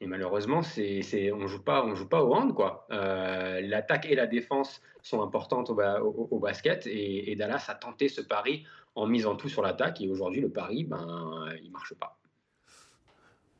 Et 0.00 0.06
malheureusement, 0.06 0.62
c'est, 0.62 1.32
on 1.32 1.38
ne 1.38 1.46
joue 1.46 1.62
pas, 1.62 1.86
joue 1.94 2.08
pas 2.08 2.22
au 2.22 2.34
hand. 2.34 2.54
Euh, 2.90 3.60
l'attaque 3.62 4.06
et 4.06 4.14
la 4.14 4.26
défense 4.26 4.82
sont 5.02 5.22
importantes 5.22 5.70
au, 5.70 5.74
ba- 5.74 6.02
au- 6.02 6.28
au 6.30 6.38
basket. 6.38 6.86
Et, 6.86 7.30
et 7.30 7.36
Dallas 7.36 7.64
a 7.68 7.74
tenté 7.74 8.08
ce 8.08 8.20
pari 8.20 8.66
en 8.94 9.06
misant 9.06 9.36
tout 9.36 9.48
sur 9.48 9.62
l'attaque. 9.62 10.00
Et 10.02 10.08
aujourd'hui, 10.08 10.42
le 10.42 10.50
pari, 10.50 10.84
ben, 10.84 11.48
il 11.58 11.68
ne 11.68 11.70
marche 11.70 11.94
pas. 11.94 12.18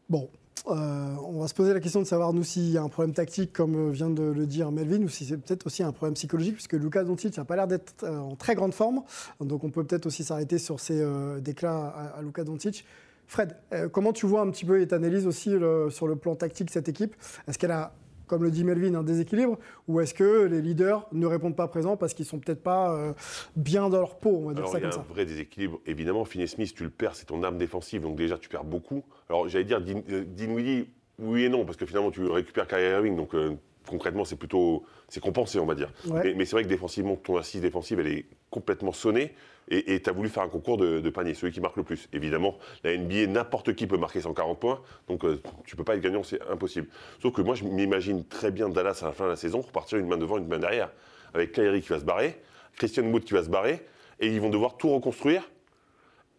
Bon, 0.09 0.30
euh, 0.68 1.14
on 1.24 1.40
va 1.40 1.48
se 1.48 1.54
poser 1.54 1.72
la 1.72 1.80
question 1.80 2.00
de 2.00 2.06
savoir, 2.06 2.32
nous, 2.32 2.44
s'il 2.44 2.70
y 2.70 2.78
a 2.78 2.82
un 2.82 2.88
problème 2.88 3.14
tactique, 3.14 3.52
comme 3.52 3.88
euh, 3.88 3.90
vient 3.90 4.10
de 4.10 4.22
le 4.22 4.46
dire 4.46 4.70
Melvin, 4.70 5.02
ou 5.02 5.08
si 5.08 5.24
c'est 5.24 5.36
peut-être 5.36 5.66
aussi 5.66 5.82
un 5.82 5.92
problème 5.92 6.14
psychologique, 6.14 6.54
puisque 6.54 6.72
Lucas 6.72 7.04
Doncic 7.04 7.36
n'a 7.36 7.44
pas 7.44 7.56
l'air 7.56 7.66
d'être 7.66 8.04
euh, 8.04 8.18
en 8.18 8.36
très 8.36 8.54
grande 8.54 8.74
forme. 8.74 9.02
Donc 9.40 9.64
on 9.64 9.70
peut 9.70 9.84
peut-être 9.84 10.06
aussi 10.06 10.24
s'arrêter 10.24 10.58
sur 10.58 10.80
ces 10.80 11.04
déclats 11.40 11.86
à, 11.86 12.18
à 12.18 12.22
Lucas 12.22 12.44
Doncic. 12.44 12.84
Fred, 13.26 13.56
comment 13.92 14.12
tu 14.12 14.24
vois 14.24 14.42
un 14.42 14.50
petit 14.50 14.64
peu 14.64 14.80
et 14.80 14.86
t'analyses 14.86 15.26
aussi 15.26 15.50
sur 15.90 16.06
le 16.06 16.16
plan 16.16 16.36
tactique 16.36 16.70
cette 16.70 16.88
équipe? 16.88 17.16
Est-ce 17.48 17.58
qu'elle 17.58 17.72
a, 17.72 17.92
comme 18.26 18.42
le 18.42 18.50
dit 18.50 18.64
Melvin, 18.64 18.94
un 18.94 19.02
déséquilibre 19.02 19.58
Ou 19.88 20.00
est-ce 20.00 20.14
que 20.14 20.44
les 20.44 20.60
leaders 20.62 21.06
ne 21.12 21.26
répondent 21.26 21.56
pas 21.56 21.68
présents 21.68 21.96
parce 21.96 22.14
qu'ils 22.14 22.24
sont 22.26 22.38
peut-être 22.38 22.62
pas 22.62 22.94
euh, 22.94 23.12
bien 23.56 23.88
dans 23.88 23.98
leur 24.00 24.16
peau, 24.18 24.30
on 24.42 24.46
va 24.48 24.54
dire 24.54 24.60
Alors, 24.62 24.72
ça 24.72 24.78
il 24.78 24.82
y 24.82 24.86
a 24.86 24.90
comme 24.90 25.00
un 25.00 25.04
ça 25.04 25.12
vrai 25.12 25.24
déséquilibre. 25.26 25.80
Évidemment, 25.86 26.24
Finney 26.24 26.46
Smith, 26.46 26.74
tu 26.74 26.84
le 26.84 26.90
perds, 26.90 27.14
c'est 27.14 27.26
ton 27.26 27.42
arme 27.42 27.58
défensive, 27.58 28.02
donc 28.02 28.16
déjà, 28.16 28.38
tu 28.38 28.48
perds 28.48 28.64
beaucoup. 28.64 29.02
Alors, 29.28 29.48
j'allais 29.48 29.64
dire 29.64 29.80
Din- 29.80 30.02
euh, 30.10 30.24
Dinwiddie, 30.26 30.88
oui 31.18 31.44
et 31.44 31.48
non, 31.48 31.64
parce 31.64 31.76
que 31.76 31.86
finalement, 31.86 32.10
tu 32.10 32.24
récupères 32.26 32.66
Kyrie 32.66 32.90
Irving, 32.90 33.16
donc 33.16 33.34
euh, 33.34 33.54
concrètement, 33.88 34.24
c'est 34.24 34.36
plutôt 34.36 34.84
c'est 35.08 35.20
compensé, 35.20 35.58
on 35.60 35.66
va 35.66 35.74
dire. 35.74 35.92
Ouais. 36.08 36.20
Mais, 36.24 36.34
mais 36.34 36.44
c'est 36.44 36.52
vrai 36.56 36.64
que 36.64 36.68
défensivement, 36.68 37.16
ton 37.16 37.36
assise 37.36 37.60
défensive, 37.60 38.00
elle 38.00 38.08
est 38.08 38.26
complètement 38.50 38.92
sonnée, 38.92 39.34
et 39.68 40.00
tu 40.00 40.08
as 40.08 40.12
voulu 40.12 40.28
faire 40.28 40.42
un 40.42 40.48
concours 40.48 40.76
de, 40.76 41.00
de 41.00 41.10
panier, 41.10 41.34
celui 41.34 41.52
qui 41.52 41.60
marque 41.60 41.76
le 41.76 41.82
plus. 41.82 42.08
Évidemment, 42.12 42.56
la 42.84 42.96
NBA, 42.96 43.26
n'importe 43.26 43.74
qui 43.74 43.86
peut 43.86 43.96
marquer 43.96 44.20
140 44.20 44.58
points, 44.60 44.80
donc 45.08 45.24
euh, 45.24 45.40
tu 45.64 45.74
peux 45.76 45.84
pas 45.84 45.96
être 45.96 46.00
gagnant, 46.00 46.22
c'est 46.22 46.40
impossible. 46.48 46.86
Sauf 47.20 47.32
que 47.32 47.42
moi, 47.42 47.54
je 47.54 47.64
m'imagine 47.64 48.24
très 48.24 48.50
bien 48.50 48.68
Dallas 48.68 49.00
à 49.02 49.06
la 49.06 49.12
fin 49.12 49.24
de 49.24 49.30
la 49.30 49.36
saison 49.36 49.60
repartir 49.60 49.98
une 49.98 50.06
main 50.06 50.16
devant, 50.16 50.38
une 50.38 50.46
main 50.46 50.58
derrière, 50.58 50.90
avec 51.34 51.52
Kyrie 51.52 51.82
qui 51.82 51.88
va 51.88 51.98
se 51.98 52.04
barrer, 52.04 52.40
Christian 52.76 53.04
Wood 53.04 53.24
qui 53.24 53.34
va 53.34 53.42
se 53.42 53.50
barrer, 53.50 53.84
et 54.20 54.28
ils 54.28 54.40
vont 54.40 54.50
devoir 54.50 54.76
tout 54.76 54.88
reconstruire 54.88 55.42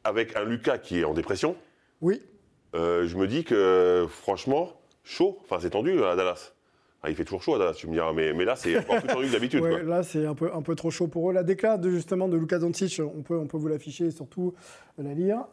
avec 0.03 0.35
un 0.37 0.45
Lucas 0.45 0.77
qui 0.77 0.99
est 0.99 1.03
en 1.03 1.13
dépression. 1.13 1.55
Oui, 2.01 2.21
Euh, 2.75 3.07
je 3.07 3.17
me 3.17 3.27
dis 3.27 3.43
que 3.43 4.05
franchement, 4.09 4.79
chaud, 5.03 5.39
enfin 5.43 5.57
c'est 5.61 5.71
tendu 5.71 6.03
à 6.03 6.15
Dallas. 6.15 6.53
Ah, 7.03 7.11
il 7.11 7.15
fait 7.15 7.23
toujours 7.23 7.43
chaud 7.43 7.57
tu 7.75 7.87
me 7.87 7.93
diras, 7.93 8.11
mais, 8.11 8.33
mais 8.33 8.43
là 8.43 8.55
c'est 8.55 8.77
encore 8.79 8.97
plus 8.97 9.07
tendu 9.07 9.27
que 9.27 9.31
d'habitude. 9.31 9.61
Ouais, 9.61 9.83
là, 9.83 10.01
c'est 10.01 10.25
un 10.25 10.33
peu, 10.33 10.51
un 10.53 10.63
peu 10.63 10.75
trop 10.75 10.89
chaud 10.89 11.07
pour 11.07 11.29
eux. 11.29 11.33
La 11.33 11.43
déclat 11.43 11.77
de, 11.77 11.91
justement 11.91 12.27
de 12.27 12.37
Luka 12.37 12.57
Doncic, 12.57 12.99
on 12.99 13.21
peut, 13.21 13.37
on 13.37 13.45
peut 13.45 13.57
vous 13.57 13.67
l'afficher 13.67 14.07
et 14.07 14.11
surtout 14.11 14.55
la 14.97 15.13
lire. 15.13 15.45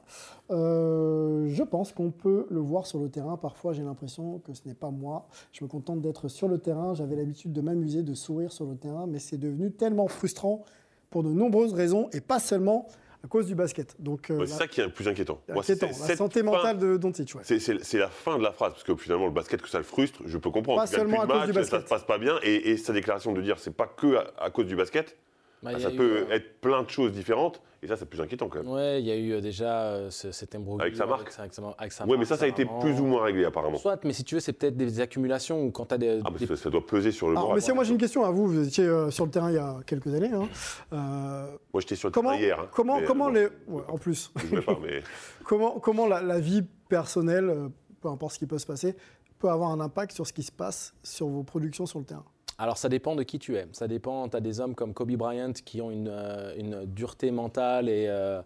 Euh, 0.50 1.46
je 1.48 1.62
pense 1.62 1.92
qu'on 1.92 2.10
peut 2.10 2.46
le 2.50 2.60
voir 2.60 2.86
sur 2.86 2.98
le 2.98 3.10
terrain. 3.10 3.36
Parfois, 3.36 3.74
j'ai 3.74 3.82
l'impression 3.82 4.38
que 4.38 4.54
ce 4.54 4.66
n'est 4.66 4.74
pas 4.74 4.90
moi. 4.90 5.28
Je 5.52 5.62
me 5.62 5.68
contente 5.68 6.00
d'être 6.00 6.28
sur 6.28 6.48
le 6.48 6.58
terrain. 6.58 6.94
J'avais 6.94 7.16
l'habitude 7.16 7.52
de 7.52 7.60
m'amuser, 7.60 8.02
de 8.02 8.14
sourire 8.14 8.50
sur 8.50 8.64
le 8.64 8.76
terrain, 8.76 9.06
mais 9.06 9.18
c'est 9.18 9.38
devenu 9.38 9.70
tellement 9.70 10.08
frustrant 10.08 10.64
pour 11.10 11.22
de 11.22 11.28
nombreuses 11.28 11.74
raisons 11.74 12.08
et 12.12 12.22
pas 12.22 12.38
seulement 12.38 12.88
à 13.24 13.26
cause 13.26 13.46
du 13.46 13.54
basket. 13.54 13.96
Donc, 13.98 14.30
euh, 14.30 14.36
Ouais, 14.38 14.46
c'est 14.46 14.52
la- 14.52 14.58
ça 14.58 14.66
qui 14.68 14.80
est 14.80 14.84
le 14.84 14.90
plus 14.90 15.08
inquiétant. 15.08 15.40
Moi, 15.48 15.62
c'est- 15.62 15.72
inquiétant. 15.82 15.92
c'est 15.94 16.08
La 16.12 16.16
santé 16.16 16.40
fin- 16.40 16.46
mentale 16.46 16.78
de 16.78 16.96
Doncic, 16.98 17.34
ouais. 17.34 17.40
C'est- 17.42 17.58
C'est 17.58 17.82
c'est 17.82 17.98
la 17.98 18.08
fin 18.08 18.36
de 18.38 18.42
la 18.42 18.52
phrase, 18.52 18.72
parce 18.72 18.84
que 18.84 18.94
finalement, 18.96 19.24
le 19.26 19.32
basket, 19.32 19.62
que 19.62 19.68
ça 19.68 19.78
le 19.78 19.84
frustre, 19.84 20.20
je 20.26 20.36
peux 20.36 20.50
comprendre. 20.50 20.80
Pas 20.80 20.86
seulement 20.86 21.22
à 21.22 21.26
cause 21.26 21.32
du 21.46 21.52
matchs, 21.52 21.54
Ça 21.54 21.60
basket. 21.78 21.80
se 21.82 21.88
passe 21.88 22.04
pas 22.04 22.18
bien, 22.18 22.38
et, 22.42 22.70
et 22.70 22.76
sa 22.76 22.92
déclaration 22.92 23.32
de 23.32 23.40
dire 23.40 23.58
c'est 23.58 23.74
pas 23.74 23.86
que 23.86 24.16
à, 24.16 24.26
à 24.38 24.50
cause 24.50 24.66
du 24.66 24.76
basket, 24.76 25.16
Bah, 25.62 25.72
bah, 25.72 25.78
ça 25.80 25.90
eu, 25.90 25.96
peut 25.96 26.26
euh, 26.28 26.34
être 26.34 26.60
plein 26.60 26.82
de 26.82 26.90
choses 26.90 27.12
différentes. 27.12 27.62
Et 27.82 27.86
ça, 27.86 27.96
c'est 27.98 28.06
plus 28.06 28.20
inquiétant 28.22 28.48
quand 28.48 28.62
même. 28.62 28.72
Ouais, 28.72 29.00
il 29.02 29.06
y 29.06 29.10
a 29.10 29.16
eu 29.16 29.32
euh, 29.32 29.40
déjà 29.42 29.82
euh, 29.82 30.10
ce- 30.10 30.32
cet 30.32 30.54
imbroglio 30.54 30.80
Avec 30.82 30.96
sa 30.96 31.04
marque. 31.04 31.30
sa- 31.30 31.42
Avec 31.42 31.52
sa, 31.52 31.62
avec 31.78 31.92
sa 31.92 32.06
Ouais, 32.06 32.16
mais 32.16 32.24
ça, 32.24 32.36
ça 32.38 32.46
a 32.46 32.48
été 32.48 32.64
plus 32.80 32.98
ou 32.98 33.04
moins 33.04 33.22
réglé 33.24 33.44
apparemment. 33.44 33.76
Soit, 33.76 34.02
mais 34.04 34.14
si 34.14 34.24
tu 34.24 34.34
veux, 34.36 34.40
c'est 34.40 34.54
peut-être 34.54 34.76
des 34.76 35.00
accumulations 35.00 35.62
où 35.62 35.70
quand 35.70 35.86
tu 35.86 35.94
as 35.94 35.98
des. 35.98 36.20
Ah, 36.24 36.30
bah, 36.30 36.38
des- 36.38 36.46
ça, 36.46 36.56
ça 36.56 36.70
doit 36.70 36.86
peser 36.86 37.12
sur 37.12 37.26
le 37.26 37.32
Alors, 37.32 37.42
moral. 37.44 37.56
messieurs, 37.56 37.74
moi 37.74 37.84
j'ai 37.84 37.92
une 37.92 37.98
question 37.98 38.24
à 38.24 38.30
vous. 38.30 38.46
Vous 38.46 38.66
étiez 38.66 38.84
euh, 38.86 39.10
sur 39.10 39.26
le 39.26 39.30
terrain 39.30 39.50
il 39.50 39.56
y 39.56 39.58
a 39.58 39.76
quelques 39.86 40.14
années. 40.14 40.32
hein. 40.32 40.48
Euh, 40.94 41.46
Moi, 41.74 41.80
j'étais 41.82 41.96
sur 41.96 42.08
le 42.08 42.12
comment, 42.12 42.30
terrain 42.30 42.42
hier. 42.42 42.60
hein. 42.60 42.68
comment, 42.72 43.00
Mais, 43.00 43.04
comment 43.04 43.26
bon, 43.26 43.32
les. 43.32 43.48
ouais, 43.68 43.82
en 43.88 43.98
plus. 43.98 44.32
Je 44.36 44.46
jouais 44.46 44.62
pas, 44.62 44.78
mais 44.82 45.02
Comment, 45.44 45.78
comment 45.78 46.06
la, 46.06 46.22
la 46.22 46.40
vie 46.40 46.62
personnelle, 46.88 47.52
peu 48.00 48.08
importe 48.08 48.32
ce 48.34 48.38
qui 48.38 48.46
peut 48.46 48.58
se 48.58 48.66
passer, 48.66 48.96
peut 49.38 49.50
avoir 49.50 49.70
un 49.70 49.80
impact 49.80 50.12
sur 50.12 50.26
ce 50.26 50.32
qui 50.32 50.42
se 50.42 50.52
passe 50.52 50.94
sur 51.02 51.26
vos 51.28 51.42
productions 51.42 51.84
sur 51.84 51.98
le 51.98 52.06
terrain? 52.06 52.24
Alors 52.58 52.78
ça 52.78 52.88
dépend 52.88 53.16
de 53.16 53.22
qui 53.22 53.38
tu 53.38 53.56
es. 53.56 53.66
Ça 53.72 53.88
dépend, 53.88 54.28
tu 54.28 54.36
as 54.36 54.40
des 54.40 54.60
hommes 54.60 54.74
comme 54.74 54.94
Kobe 54.94 55.12
Bryant 55.12 55.52
qui 55.64 55.80
ont 55.80 55.90
une, 55.90 56.08
euh, 56.08 56.54
une 56.56 56.84
dureté 56.84 57.30
mentale 57.30 57.88
et 57.88 58.06
euh, 58.08 58.40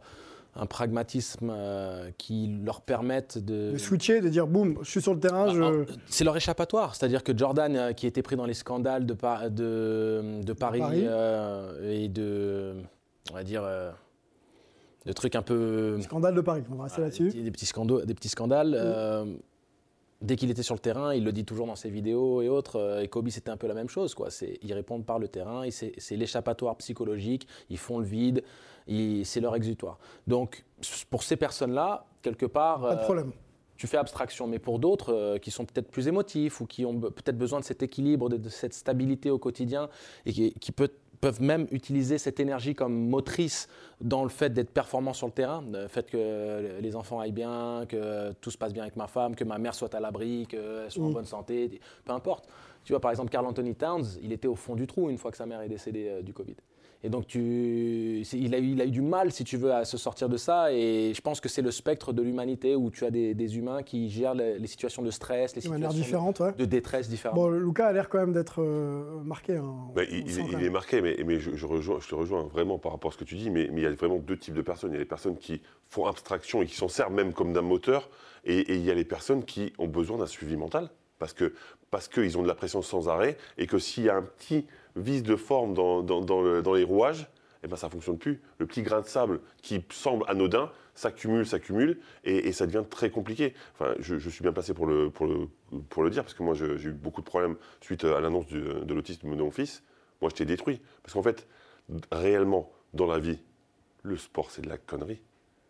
un 0.56 0.66
pragmatisme 0.66 1.50
euh, 1.54 2.10
qui 2.16 2.58
leur 2.64 2.80
permettent 2.80 3.38
de... 3.38 3.72
De 3.72 3.78
switcher, 3.78 4.20
de 4.20 4.28
dire 4.28 4.46
boum, 4.46 4.78
je 4.82 4.90
suis 4.90 5.02
sur 5.02 5.12
le 5.14 5.20
terrain, 5.20 5.46
Bah, 5.46 5.52
je. 5.54 5.92
C'est 6.06 6.24
leur 6.24 6.36
échappatoire. 6.36 6.94
C'est-à-dire 6.94 7.22
que 7.22 7.36
Jordan, 7.36 7.76
euh, 7.76 7.92
qui 7.92 8.06
était 8.06 8.22
pris 8.22 8.34
dans 8.36 8.46
les 8.46 8.54
scandales 8.54 9.04
de, 9.04 9.12
Pa- 9.14 9.50
de, 9.50 10.40
de 10.42 10.52
Paris, 10.54 10.80
Paris. 10.80 11.06
et 11.84 12.08
de, 12.08 12.74
on 13.30 13.34
va 13.34 13.44
dire, 13.44 13.62
de 15.06 15.12
trucs 15.12 15.36
un 15.36 15.42
peu... 15.42 16.00
Scandale 16.00 16.34
de 16.34 16.40
Paris, 16.40 16.62
on 16.70 16.74
va 16.76 16.84
rester 16.84 17.02
là-dessus. 17.02 17.30
Des, 17.30 17.42
des 17.42 17.50
petits 17.50 17.66
scandales. 17.66 18.06
Des 18.06 18.14
petits 18.14 18.28
scandales 18.28 18.74
euh, 18.76 19.24
dès 20.20 20.36
qu'il 20.36 20.50
était 20.50 20.62
sur 20.62 20.74
le 20.74 20.80
terrain, 20.80 21.14
il 21.14 21.24
le 21.24 21.32
dit 21.32 21.44
toujours 21.44 21.66
dans 21.66 21.76
ses 21.76 21.90
vidéos 21.90 22.42
et 22.42 22.48
autres. 22.48 22.76
euh, 22.76 23.02
et 23.02 23.08
Kobe, 23.08 23.28
c'était 23.28 23.50
un 23.50 23.56
peu 23.56 23.66
la 23.66 23.74
même 23.74 23.88
chose. 23.88 24.14
Quoi. 24.14 24.30
C'est, 24.30 24.58
ils 24.62 24.72
répondent 24.72 25.04
par 25.06 25.18
le 25.18 25.28
terrain. 25.28 25.62
et 25.62 25.70
C'est, 25.70 26.16
l'échappatoire 26.16 26.76
psychologique. 26.76 27.46
Ils 27.70 27.78
font 27.78 27.98
le 27.98 28.04
vide. 28.06 28.42
c'est 29.24 29.40
leur 29.40 29.54
exutoire. 29.54 29.98
Donc, 30.26 30.64
pour 31.10 31.22
ces 31.22 31.36
personnes-là, 31.36 32.06
quelque 32.22 32.46
part. 32.46 32.80
Pas 32.82 32.94
de 32.96 33.00
euh, 33.00 33.04
problème. 33.04 33.32
tu 33.76 33.86
fais 33.86 33.96
abstraction, 33.96 34.46
mais 34.48 34.58
pour 34.58 34.78
d'autres 34.80 35.12
euh, 35.14 35.38
qui 35.38 35.50
sont 35.50 35.64
peut-être 35.64 35.88
plus 35.90 36.08
émotifs 36.08 36.60
ou 36.60 36.66
qui 36.66 36.84
ont 36.84 36.98
peut-être 36.98 37.38
besoin 37.38 37.60
de 37.60 37.64
cet 37.64 37.82
équilibre, 37.82 38.28
de, 38.28 38.36
de 38.36 38.48
cette 38.48 38.74
stabilité 38.74 39.30
au 39.30 39.38
quotidien 39.38 39.88
et 40.26 40.32
qui, 40.32 40.52
qui 40.54 40.72
peut- 40.72 40.90
peuvent 41.20 41.42
même 41.42 41.66
utiliser 41.70 42.18
cette 42.18 42.40
énergie 42.40 42.74
comme 42.74 43.08
motrice 43.08 43.68
dans 44.00 44.22
le 44.22 44.28
fait 44.28 44.50
d'être 44.52 44.70
performant 44.70 45.12
sur 45.12 45.26
le 45.26 45.32
terrain, 45.32 45.64
le 45.72 45.88
fait 45.88 46.08
que 46.10 46.78
les 46.80 46.96
enfants 46.96 47.20
aillent 47.20 47.32
bien, 47.32 47.84
que 47.88 48.32
tout 48.40 48.50
se 48.50 48.58
passe 48.58 48.72
bien 48.72 48.82
avec 48.82 48.96
ma 48.96 49.06
femme, 49.06 49.34
que 49.34 49.44
ma 49.44 49.58
mère 49.58 49.74
soit 49.74 49.94
à 49.94 50.00
l'abri, 50.00 50.46
qu'elle 50.48 50.90
soit 50.90 51.04
en 51.04 51.10
Mm. 51.10 51.14
bonne 51.14 51.26
santé, 51.26 51.80
peu 52.04 52.12
importe. 52.12 52.48
Tu 52.84 52.92
vois, 52.92 53.00
par 53.00 53.10
exemple, 53.10 53.30
Carl 53.30 53.44
Anthony 53.46 53.74
Towns, 53.74 54.06
il 54.22 54.32
était 54.32 54.48
au 54.48 54.54
fond 54.54 54.74
du 54.74 54.86
trou 54.86 55.10
une 55.10 55.18
fois 55.18 55.30
que 55.30 55.36
sa 55.36 55.46
mère 55.46 55.60
est 55.60 55.68
décédée 55.68 56.08
euh, 56.08 56.22
du 56.22 56.32
Covid. 56.32 56.56
Et 57.04 57.10
donc, 57.10 57.28
tu, 57.28 58.22
il, 58.32 58.54
a 58.54 58.58
eu, 58.58 58.72
il 58.72 58.80
a 58.80 58.84
eu 58.84 58.90
du 58.90 59.02
mal, 59.02 59.30
si 59.30 59.44
tu 59.44 59.56
veux, 59.56 59.72
à 59.72 59.84
se 59.84 59.96
sortir 59.96 60.28
de 60.28 60.36
ça. 60.36 60.72
Et 60.72 61.12
je 61.14 61.20
pense 61.20 61.40
que 61.40 61.48
c'est 61.48 61.62
le 61.62 61.70
spectre 61.70 62.12
de 62.12 62.22
l'humanité 62.22 62.74
où 62.74 62.90
tu 62.90 63.04
as 63.04 63.10
des, 63.12 63.34
des 63.34 63.56
humains 63.56 63.84
qui 63.84 64.10
gèrent 64.10 64.34
les, 64.34 64.58
les 64.58 64.66
situations 64.66 65.02
de 65.02 65.10
stress, 65.12 65.54
les 65.54 65.60
situations 65.60 65.90
différente, 65.90 66.40
ouais. 66.40 66.52
de 66.58 66.64
détresse 66.64 67.08
différemment. 67.08 67.42
Bon, 67.42 67.50
Lucas 67.50 67.86
a 67.86 67.92
l'air 67.92 68.08
quand 68.08 68.18
même 68.18 68.32
d'être 68.32 68.60
euh, 68.62 69.20
marqué. 69.22 69.56
hein. 69.56 69.76
Bah, 69.94 70.02
il, 70.10 70.64
est 70.64 70.70
marqué, 70.70 71.00
mais, 71.00 71.16
mais 71.24 71.38
je, 71.38 71.54
je 71.54 71.66
rejoins, 71.66 72.00
je 72.00 72.08
te 72.08 72.16
rejoins 72.16 72.42
vraiment 72.42 72.78
par 72.78 72.90
rapport 72.90 73.12
à 73.12 73.14
ce 73.14 73.18
que 73.18 73.24
tu 73.24 73.36
dis, 73.36 73.48
mais, 73.48 73.68
mais 73.72 73.82
il 73.82 73.84
y 73.84 73.86
a 73.86 73.92
vraiment 73.92 74.18
deux 74.18 74.36
types 74.36 74.54
de 74.54 74.62
personnes. 74.62 74.90
Il 74.90 74.94
y 74.94 74.96
a 74.96 75.00
les 75.00 75.04
personnes 75.04 75.36
qui 75.36 75.62
font 75.86 76.06
abstraction 76.06 76.62
et 76.62 76.66
qui 76.66 76.74
s'en 76.74 76.88
servent 76.88 77.12
même 77.14 77.32
comme 77.32 77.52
d'un 77.52 77.62
moteur, 77.62 78.10
et, 78.44 78.58
et 78.58 78.74
il 78.74 78.84
y 78.84 78.90
a 78.90 78.94
les 78.94 79.04
personnes 79.04 79.44
qui 79.44 79.72
ont 79.78 79.86
besoin 79.86 80.18
d'un 80.18 80.26
suivi 80.26 80.56
mental, 80.56 80.90
parce 81.20 81.32
que 81.32 81.52
parce 81.90 82.06
qu'ils 82.08 82.36
ont 82.36 82.42
de 82.42 82.48
la 82.48 82.54
pression 82.54 82.82
sans 82.82 83.08
arrêt, 83.08 83.38
et 83.56 83.66
que 83.66 83.78
s'il 83.78 84.04
y 84.04 84.08
a 84.10 84.16
un 84.16 84.22
petit 84.22 84.66
vice 84.96 85.22
de 85.22 85.36
forme 85.36 85.74
dans, 85.74 86.02
dans- 86.02 86.20
dans 86.20 86.40
le- 86.42 86.62
dans 86.62 86.74
les 86.74 86.84
rouages, 86.84 87.28
eh 87.64 87.66
ben, 87.68 87.76
ça 87.76 87.86
ne 87.88 87.92
fonctionne 87.92 88.18
plus. 88.18 88.40
Le 88.58 88.66
petit 88.66 88.82
grain 88.82 89.00
de 89.00 89.06
sable 89.06 89.40
qui 89.62 89.84
semble 89.90 90.24
anodin 90.28 90.70
s'accumule, 90.94 91.46
s'accumule, 91.46 91.98
et, 92.24 92.52
ça 92.52 92.66
devient 92.66 92.84
très 92.88 93.10
compliqué. 93.10 93.54
Enfin, 93.74 93.94
je, 94.00 94.18
je 94.18 94.28
suis 94.30 94.42
bien 94.42 94.52
placé 94.52 94.74
pour 94.74 94.86
le, 94.86 95.10
pour 95.10 95.26
le, 95.26 95.48
pour 95.88 96.02
le 96.02 96.10
dire, 96.10 96.22
parce 96.24 96.34
que 96.34 96.42
moi, 96.42 96.54
j'ai 96.54 96.66
eu 96.88 96.92
beaucoup 96.92 97.20
de 97.20 97.26
problèmes 97.26 97.56
suite 97.80 98.04
à 98.04 98.20
l'annonce 98.20 98.48
de 98.48 98.94
l'autisme 98.94 99.30
de 99.30 99.42
mon 99.42 99.50
fils. 99.50 99.82
Moi, 100.20 100.30
j'étais 100.30 100.44
détruit. 100.44 100.80
Parce 101.02 101.14
qu'en 101.14 101.22
fait, 101.22 101.46
réellement, 102.10 102.70
dans 102.94 103.06
la 103.06 103.18
vie, 103.18 103.38
le 104.02 104.16
sport, 104.16 104.50
c'est 104.50 104.62
de 104.62 104.68
la 104.68 104.78
connerie. 104.78 105.20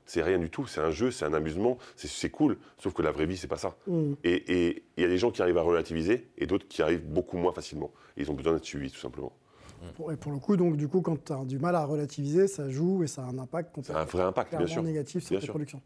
C'est 0.08 0.22
rien 0.22 0.38
du 0.38 0.48
tout. 0.48 0.66
C'est 0.66 0.80
un 0.80 0.90
jeu, 0.90 1.10
c'est 1.10 1.26
un 1.26 1.34
amusement, 1.34 1.76
c'est- 1.94 2.30
cool. 2.30 2.56
Sauf 2.82 2.94
que 2.94 3.02
la 3.02 3.10
vraie 3.10 3.26
vie, 3.26 3.36
c'est 3.36 3.46
pas 3.46 3.58
ça. 3.58 3.76
Mm. 3.86 4.14
Et 4.24 4.82
il 4.96 5.02
y 5.02 5.04
a 5.04 5.08
des 5.08 5.18
gens 5.18 5.30
qui 5.30 5.42
arrivent 5.42 5.58
à 5.58 5.62
relativiser 5.62 6.28
et 6.38 6.46
d'autres 6.46 6.66
qui 6.66 6.80
arrivent 6.80 7.04
beaucoup 7.04 7.36
moins 7.36 7.52
facilement. 7.52 7.92
Et 8.16 8.22
ils 8.22 8.30
ont 8.30 8.34
besoin 8.34 8.54
d'être 8.54 8.64
suivis, 8.64 8.90
tout 8.90 8.98
simplement. 8.98 9.32
Pour- 9.96 10.10
Et 10.10 10.16
pour 10.16 10.32
le 10.32 10.38
coup, 10.38 10.56
donc, 10.56 10.76
du 10.78 10.88
coup, 10.88 11.02
quand 11.02 11.22
tu 11.22 11.32
as 11.32 11.44
du 11.44 11.58
mal 11.58 11.74
à 11.76 11.84
relativiser, 11.84 12.48
ça 12.48 12.68
joue 12.70 13.02
et 13.04 13.06
ça 13.06 13.22
a 13.22 13.26
un 13.26 13.38
impact 13.38 13.76
C'est 13.82 13.92
un 13.94 14.04
vrai 14.04 14.22
impact, 14.24 14.56
bien 14.56 14.66
sûr. 14.66 14.82
négatif 14.82 15.22
sur 15.22 15.30
Bien 15.30 15.40
tes 15.40 15.44
sûr. 15.44 15.52
productions. 15.52 15.82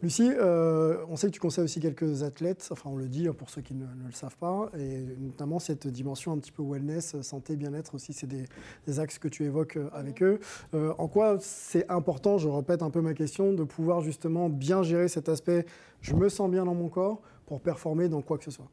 Lucie, 0.00 0.30
euh, 0.32 1.04
on 1.08 1.16
sait 1.16 1.26
que 1.26 1.32
tu 1.32 1.40
conseilles 1.40 1.64
aussi 1.64 1.80
quelques 1.80 2.22
athlètes, 2.22 2.68
enfin 2.70 2.88
on 2.88 2.94
le 2.94 3.08
dit 3.08 3.26
hein, 3.26 3.34
pour 3.36 3.50
ceux 3.50 3.62
qui 3.62 3.74
ne, 3.74 3.84
le 3.84 4.12
savent 4.12 4.36
pas, 4.36 4.70
et 4.78 5.04
notamment 5.18 5.58
cette 5.58 5.88
dimension 5.88 6.30
un 6.30 6.38
petit 6.38 6.52
peu 6.52 6.62
wellness, 6.62 7.20
santé, 7.22 7.56
bien-être 7.56 7.96
aussi, 7.96 8.12
c'est 8.12 8.28
des, 8.28 9.00
axes 9.00 9.18
que 9.18 9.26
tu 9.26 9.44
évoques 9.44 9.76
euh, 9.76 9.90
avec 9.92 10.22
eux. 10.22 10.38
Euh, 10.72 10.94
en 10.98 11.08
quoi 11.08 11.38
c'est 11.40 11.90
important, 11.90 12.38
je 12.38 12.48
répète 12.48 12.82
un 12.82 12.90
peu 12.90 13.00
ma 13.00 13.12
question, 13.12 13.52
de 13.52 13.64
pouvoir 13.64 14.00
justement 14.00 14.48
bien 14.48 14.84
gérer 14.84 15.08
cet 15.08 15.28
aspect, 15.28 15.66
je 16.00 16.14
me 16.14 16.28
sens 16.28 16.48
bien 16.48 16.64
dans 16.64 16.74
mon 16.74 16.88
corps, 16.88 17.20
pour 17.46 17.60
performer 17.60 18.08
dans 18.08 18.22
quoi 18.22 18.38
que 18.38 18.44
ce 18.44 18.52
soit? 18.52 18.68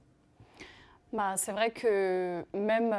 Bah, 1.12 1.34
c'est 1.38 1.54
vrai 1.54 1.72
que 1.72 2.44
même, 2.54 2.94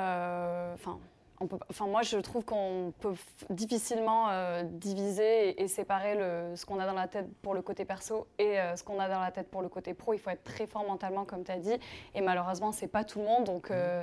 on 1.41 1.47
peut, 1.47 1.59
enfin, 1.71 1.87
moi 1.87 2.03
je 2.03 2.17
trouve 2.19 2.45
qu'on 2.45 2.93
peut 3.01 3.15
difficilement 3.51 4.31
euh, 4.31 4.63
diviser 4.65 5.51
et, 5.51 5.63
et 5.63 5.69
séparer 5.69 6.15
le, 6.15 6.57
ce 6.57 6.65
qu'on 6.65 6.79
a 6.79 6.87
dans 6.87 6.95
la 6.95 7.09
tête 7.09 7.27
pour 7.43 7.55
le 7.55 7.63
côté 7.63 7.85
perso 7.85 8.27
et 8.39 8.59
euh, 8.59 8.75
ce 8.77 8.83
qu'on 8.85 8.99
a 8.99 9.09
dans 9.09 9.21
la 9.21 9.31
tête 9.31 9.51
pour 9.51 9.63
le 9.63 9.69
côté 9.69 9.93
pro. 9.95 10.15
Il 10.15 10.19
faut 10.19 10.31
être 10.31 10.45
très 10.45 10.67
fort 10.67 10.87
mentalement, 10.87 11.25
comme 11.25 11.45
tu 11.45 11.53
as 11.53 11.59
dit, 11.59 11.77
et 12.15 12.21
malheureusement 12.21 12.73
c'est 12.73 12.89
pas 12.89 13.05
tout 13.05 13.19
le 13.21 13.27
monde, 13.27 13.45
donc. 13.45 13.71
euh, 13.71 14.03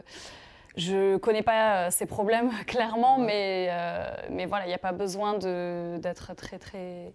je 0.75 1.17
connais 1.17 1.43
pas 1.43 1.85
euh, 1.85 1.91
ces 1.91 2.07
problèmes 2.07 2.49
clairement, 2.65 3.19
mais, 3.19 3.69
mais 4.31 4.47
voilà, 4.47 4.65
il 4.65 4.69
n'y 4.69 4.73
a 4.73 4.79
pas 4.79 4.91
besoin 4.91 5.37
d'être 5.37 6.33
très 6.35 6.57
très 6.57 7.13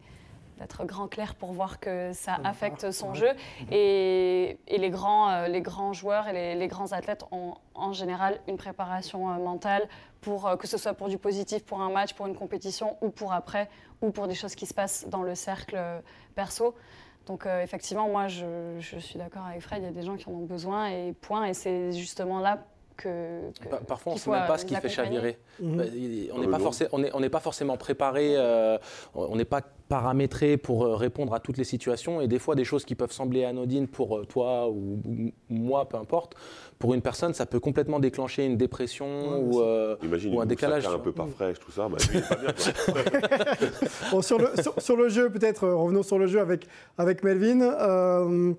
d'être 0.58 0.84
grand 0.84 1.08
clair 1.08 1.34
pour 1.36 1.52
voir 1.52 1.78
que 1.80 2.12
ça 2.12 2.38
affecte 2.44 2.90
son 2.90 3.14
jeu. 3.14 3.30
Et, 3.70 4.58
et 4.66 4.78
les, 4.78 4.90
grands, 4.90 5.46
les 5.46 5.60
grands 5.60 5.92
joueurs 5.92 6.28
et 6.28 6.32
les, 6.32 6.54
les 6.56 6.66
grands 6.68 6.92
athlètes 6.92 7.24
ont 7.30 7.54
en 7.74 7.92
général 7.92 8.40
une 8.48 8.56
préparation 8.56 9.26
mentale, 9.38 9.88
pour, 10.20 10.46
euh, 10.46 10.56
que 10.56 10.66
ce 10.66 10.76
soit 10.76 10.94
pour 10.94 11.08
du 11.08 11.18
positif, 11.18 11.64
pour 11.64 11.80
un 11.80 11.90
match, 11.90 12.14
pour 12.14 12.26
une 12.26 12.34
compétition, 12.34 12.96
ou 13.00 13.10
pour 13.10 13.32
après, 13.32 13.68
ou 14.02 14.10
pour 14.10 14.26
des 14.26 14.34
choses 14.34 14.54
qui 14.54 14.66
se 14.66 14.74
passent 14.74 15.06
dans 15.08 15.22
le 15.22 15.34
cercle 15.34 15.76
euh, 15.76 16.00
perso. 16.34 16.74
Donc 17.26 17.46
euh, 17.46 17.62
effectivement, 17.62 18.08
moi, 18.08 18.28
je, 18.28 18.76
je 18.80 18.98
suis 18.98 19.18
d'accord 19.18 19.44
avec 19.44 19.60
Fred, 19.60 19.82
il 19.82 19.84
y 19.84 19.88
a 19.88 19.92
des 19.92 20.02
gens 20.02 20.16
qui 20.16 20.28
en 20.28 20.32
ont 20.32 20.46
besoin, 20.46 20.88
et 20.88 21.12
point. 21.12 21.44
Et 21.44 21.54
c'est 21.54 21.92
justement 21.92 22.40
là 22.40 22.66
que... 22.98 23.50
que- 23.62 23.68
Pa- 23.70 23.80
Parfois, 23.86 24.12
on 24.12 24.16
ne 24.16 24.20
sait 24.20 24.30
même 24.30 24.46
pas 24.46 24.54
euh, 24.54 24.58
ce 24.58 24.66
qui 24.66 24.74
fait 24.74 24.88
chavirer. 24.90 25.38
Mhm. 25.60 25.76
Bah, 25.76 25.84
On 26.34 26.38
Euh, 26.38 26.40
n'est 26.42 26.48
pas, 26.48 26.58
non. 26.58 26.64
forcé- 26.70 26.88
on 26.92 27.02
est- 27.02 27.10
on 27.14 27.20
n'est 27.20 27.30
pas 27.30 27.40
forcément 27.40 27.76
préparé, 27.78 28.34
euh, 28.36 28.76
on 29.14 29.36
n'est 29.36 29.44
pas 29.46 29.62
paramétré 29.88 30.58
pour 30.58 30.84
euh, 30.84 30.94
répondre 30.96 31.32
à 31.32 31.40
toutes 31.40 31.56
les 31.56 31.64
situations. 31.64 32.20
Et 32.20 32.28
des 32.28 32.38
fois, 32.38 32.54
des 32.54 32.64
choses 32.64 32.84
qui 32.84 32.94
peuvent 32.94 33.12
sembler 33.12 33.44
anodines 33.46 33.88
pour 33.88 34.18
euh, 34.18 34.24
toi 34.26 34.68
ou, 34.68 35.00
ou 35.06 35.32
moi, 35.48 35.88
peu 35.88 35.96
importe, 35.96 36.34
pour 36.78 36.92
une 36.94 37.00
personne, 37.00 37.32
ça 37.32 37.46
peut 37.46 37.60
complètement 37.60 37.98
déclencher 37.98 38.44
une 38.44 38.56
dépression 38.58 39.06
Ouais, 39.06 39.38
ou, 39.56 39.60
euh, 39.62 39.96
Imagine 40.02 40.34
ou 40.34 40.40
un 40.40 40.46
décalage. 40.46 40.86
Un 40.86 40.98
peu 40.98 41.12
pas 41.12 41.26
fraîche, 41.26 41.58
tout 41.60 41.72
ça. 41.72 41.88
Bah, 41.88 41.96
lui, 42.10 42.18
il 42.18 42.18
est 42.18 42.28
pas 42.28 42.36
bien, 42.36 42.52
quoi. 42.52 43.02
Bon, 44.10 44.22
sur, 44.22 44.38
le, 44.38 44.50
sur, 44.60 44.74
sur 44.80 44.96
le 44.96 45.08
jeu, 45.08 45.30
peut-être, 45.30 45.64
euh, 45.64 45.74
revenons 45.74 46.02
sur 46.02 46.18
le 46.18 46.26
jeu 46.26 46.40
avec, 46.40 46.66
avec 46.98 47.22
Melvin. 47.24 47.60
Euh, 47.62 48.52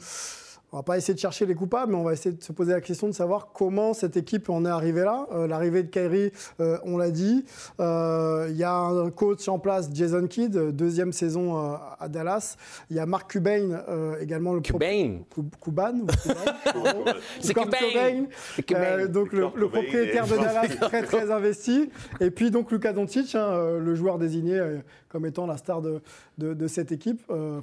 on 0.72 0.78
va 0.78 0.84
pas 0.84 0.98
essayer 0.98 1.14
de 1.16 1.20
chercher 1.20 1.46
les 1.46 1.56
coupables, 1.56 1.92
mais 1.92 1.98
on 1.98 2.04
va 2.04 2.14
essayer 2.14 2.36
de 2.36 2.44
se 2.44 2.52
poser 2.52 2.74
la 2.74 2.82
question 2.82 3.08
de 3.08 3.14
savoir 3.14 3.50
comment 3.54 3.94
cette 3.94 4.18
équipe 4.18 4.50
en 4.50 4.66
est 4.66 4.70
arrivée 4.70 5.02
là. 5.02 5.26
Euh, 5.34 5.48
L'arrivée 5.48 5.82
de 5.84 5.90
Kyrie, 5.90 6.32
euh, 6.60 6.78
on 6.84 6.98
l'a 6.98 7.10
dit. 7.12 7.44
Euh, 7.80 8.48
Il 8.52 8.56
y 8.58 8.64
a 8.64 8.76
un 8.76 9.10
coach 9.10 9.48
en 9.48 9.58
place, 9.60 9.90
Jason 9.94 10.28
Kidd, 10.28 10.56
deuxième 10.76 11.12
saison 11.12 11.58
euh, 11.58 11.76
à 12.00 12.08
Dallas. 12.08 12.56
Il 12.92 12.98
y 12.98 13.00
a 13.00 13.06
Mark 13.06 13.32
Cuban, 13.32 13.70
euh, 13.90 14.20
également 14.22 14.54
le 14.54 14.62
Cubain. 14.62 15.20
Cub- 15.34 15.56
Cuban. 15.62 15.94
C'est 17.42 17.54
Cubain. 17.54 18.26
Cubain. 18.66 19.06
donc 19.08 19.34
le, 19.34 19.50
propriétaire 19.70 20.28
de 20.28 20.36
Dallas 20.36 20.68
très 20.82 21.02
très 21.04 21.32
investi. 21.32 21.90
Et 22.20 22.32
puis 22.32 22.52
donc 22.52 22.72
Luka 22.72 22.94
Doncic, 22.94 23.34
hein, 23.36 23.78
le 23.80 23.96
joueur 23.96 24.18
désigné 24.20 24.60
euh, 24.60 24.78
comme 25.10 25.26
étant 25.26 25.48
la 25.48 25.58
star 25.58 25.82
de, 25.82 26.02
de, 26.38 26.54
de 26.54 26.68
cette 26.68 26.92
équipe. 26.92 27.22
Euh, 27.32 27.60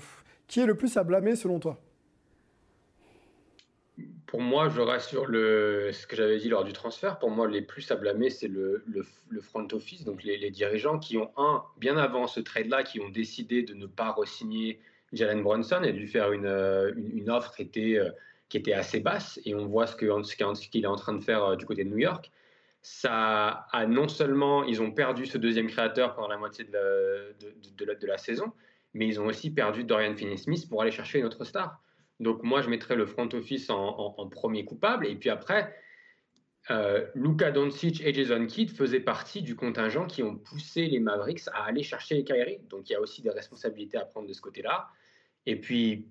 qui 0.48 0.60
est 0.60 0.66
le 0.66 0.74
plus 0.76 0.96
à 0.96 1.02
blâmer 1.02 1.34
selon 1.34 1.58
toi? 1.58 1.76
Pour 4.26 4.40
moi, 4.40 4.68
je 4.68 4.80
reste 4.80 5.08
sur 5.08 5.26
ce 5.26 6.06
que 6.06 6.16
j'avais 6.16 6.38
dit 6.38 6.48
lors 6.48 6.64
du 6.64 6.72
transfert. 6.72 7.18
Pour 7.18 7.30
moi, 7.30 7.46
les 7.46 7.62
plus 7.62 7.88
à 7.92 7.96
blâmer, 7.96 8.28
c'est 8.28 8.48
le, 8.48 8.82
front 9.40 9.66
office, 9.72 10.04
donc 10.04 10.24
les, 10.24 10.50
dirigeants 10.50 10.98
qui 10.98 11.16
ont, 11.16 11.30
un, 11.36 11.62
bien 11.78 11.96
avant 11.96 12.26
ce 12.26 12.40
trade-là, 12.40 12.82
qui 12.82 13.00
ont 13.00 13.08
décidé 13.08 13.62
de 13.62 13.74
ne 13.74 13.86
pas 13.86 14.10
re-signer 14.10 14.80
Jalen 15.12 15.42
Brunson 15.42 15.82
et 15.84 15.92
de 15.92 15.98
lui 15.98 16.08
faire 16.08 16.32
une, 16.32 16.46
euh, 16.46 16.92
offre 17.28 17.54
qui 17.54 17.62
était, 17.62 17.98
euh, 17.98 18.10
qui 18.48 18.56
était 18.56 18.72
assez 18.72 18.98
basse. 18.98 19.40
Et 19.44 19.54
on 19.54 19.66
voit 19.66 19.86
ce 19.86 19.94
que- 19.94 20.22
ce 20.22 20.68
qu'il 20.68 20.82
est 20.82 20.88
en 20.88 20.96
train 20.96 21.12
de 21.12 21.22
faire 21.22 21.44
euh, 21.44 21.56
du 21.56 21.64
côté 21.64 21.84
de 21.84 21.90
New 21.90 21.98
York. 21.98 22.30
ça 22.82 23.66
a 23.72 23.86
non 23.86 24.06
seulement 24.06 24.62
ils 24.62 24.80
ont 24.80 24.92
perdu 24.92 25.26
ce 25.26 25.38
deuxième 25.38 25.66
créateur 25.66 26.14
pendant 26.14 26.28
la 26.28 26.36
moitié 26.36 26.64
de 26.64 27.84
la, 27.84 27.94
la, 28.00 28.18
saison, 28.18 28.52
mais 28.94 29.08
ils 29.08 29.20
ont 29.20 29.26
aussi 29.26 29.50
perdu 29.50 29.82
Dorian 29.82 30.14
Finney-Smith 30.14 30.68
pour 30.68 30.82
aller 30.82 30.92
chercher 30.92 31.18
une 31.18 31.24
autre 31.24 31.44
star. 31.44 31.80
Donc 32.20 32.42
moi, 32.42 32.62
je 32.62 32.68
mettrais 32.68 32.96
le 32.96 33.06
front 33.06 33.28
office 33.32 33.70
en, 33.70 34.28
premier 34.30 34.64
coupable. 34.64 35.06
Et 35.06 35.14
puis 35.16 35.30
après, 35.30 35.74
euh, 36.70 37.06
Luka 37.14 37.50
Doncic 37.50 38.00
et 38.00 38.12
Jason 38.12 38.46
Kidd 38.46 38.70
faisaient 38.70 39.00
partie 39.00 39.42
du 39.42 39.54
contingent 39.54 40.06
qui 40.06 40.22
ont 40.22 40.36
poussé 40.36 40.86
les 40.86 40.98
Mavericks 40.98 41.48
à 41.52 41.64
aller 41.64 41.82
chercher 41.82 42.24
Kyrie. 42.24 42.60
Donc 42.68 42.88
il 42.88 42.94
y 42.94 42.96
a 42.96 43.00
aussi 43.00 43.22
des 43.22 43.30
responsabilités 43.30 43.98
à 43.98 44.04
prendre 44.04 44.28
de 44.28 44.32
ce 44.32 44.40
côté-là. 44.40 44.88
Et 45.44 45.56
puis 45.56 46.06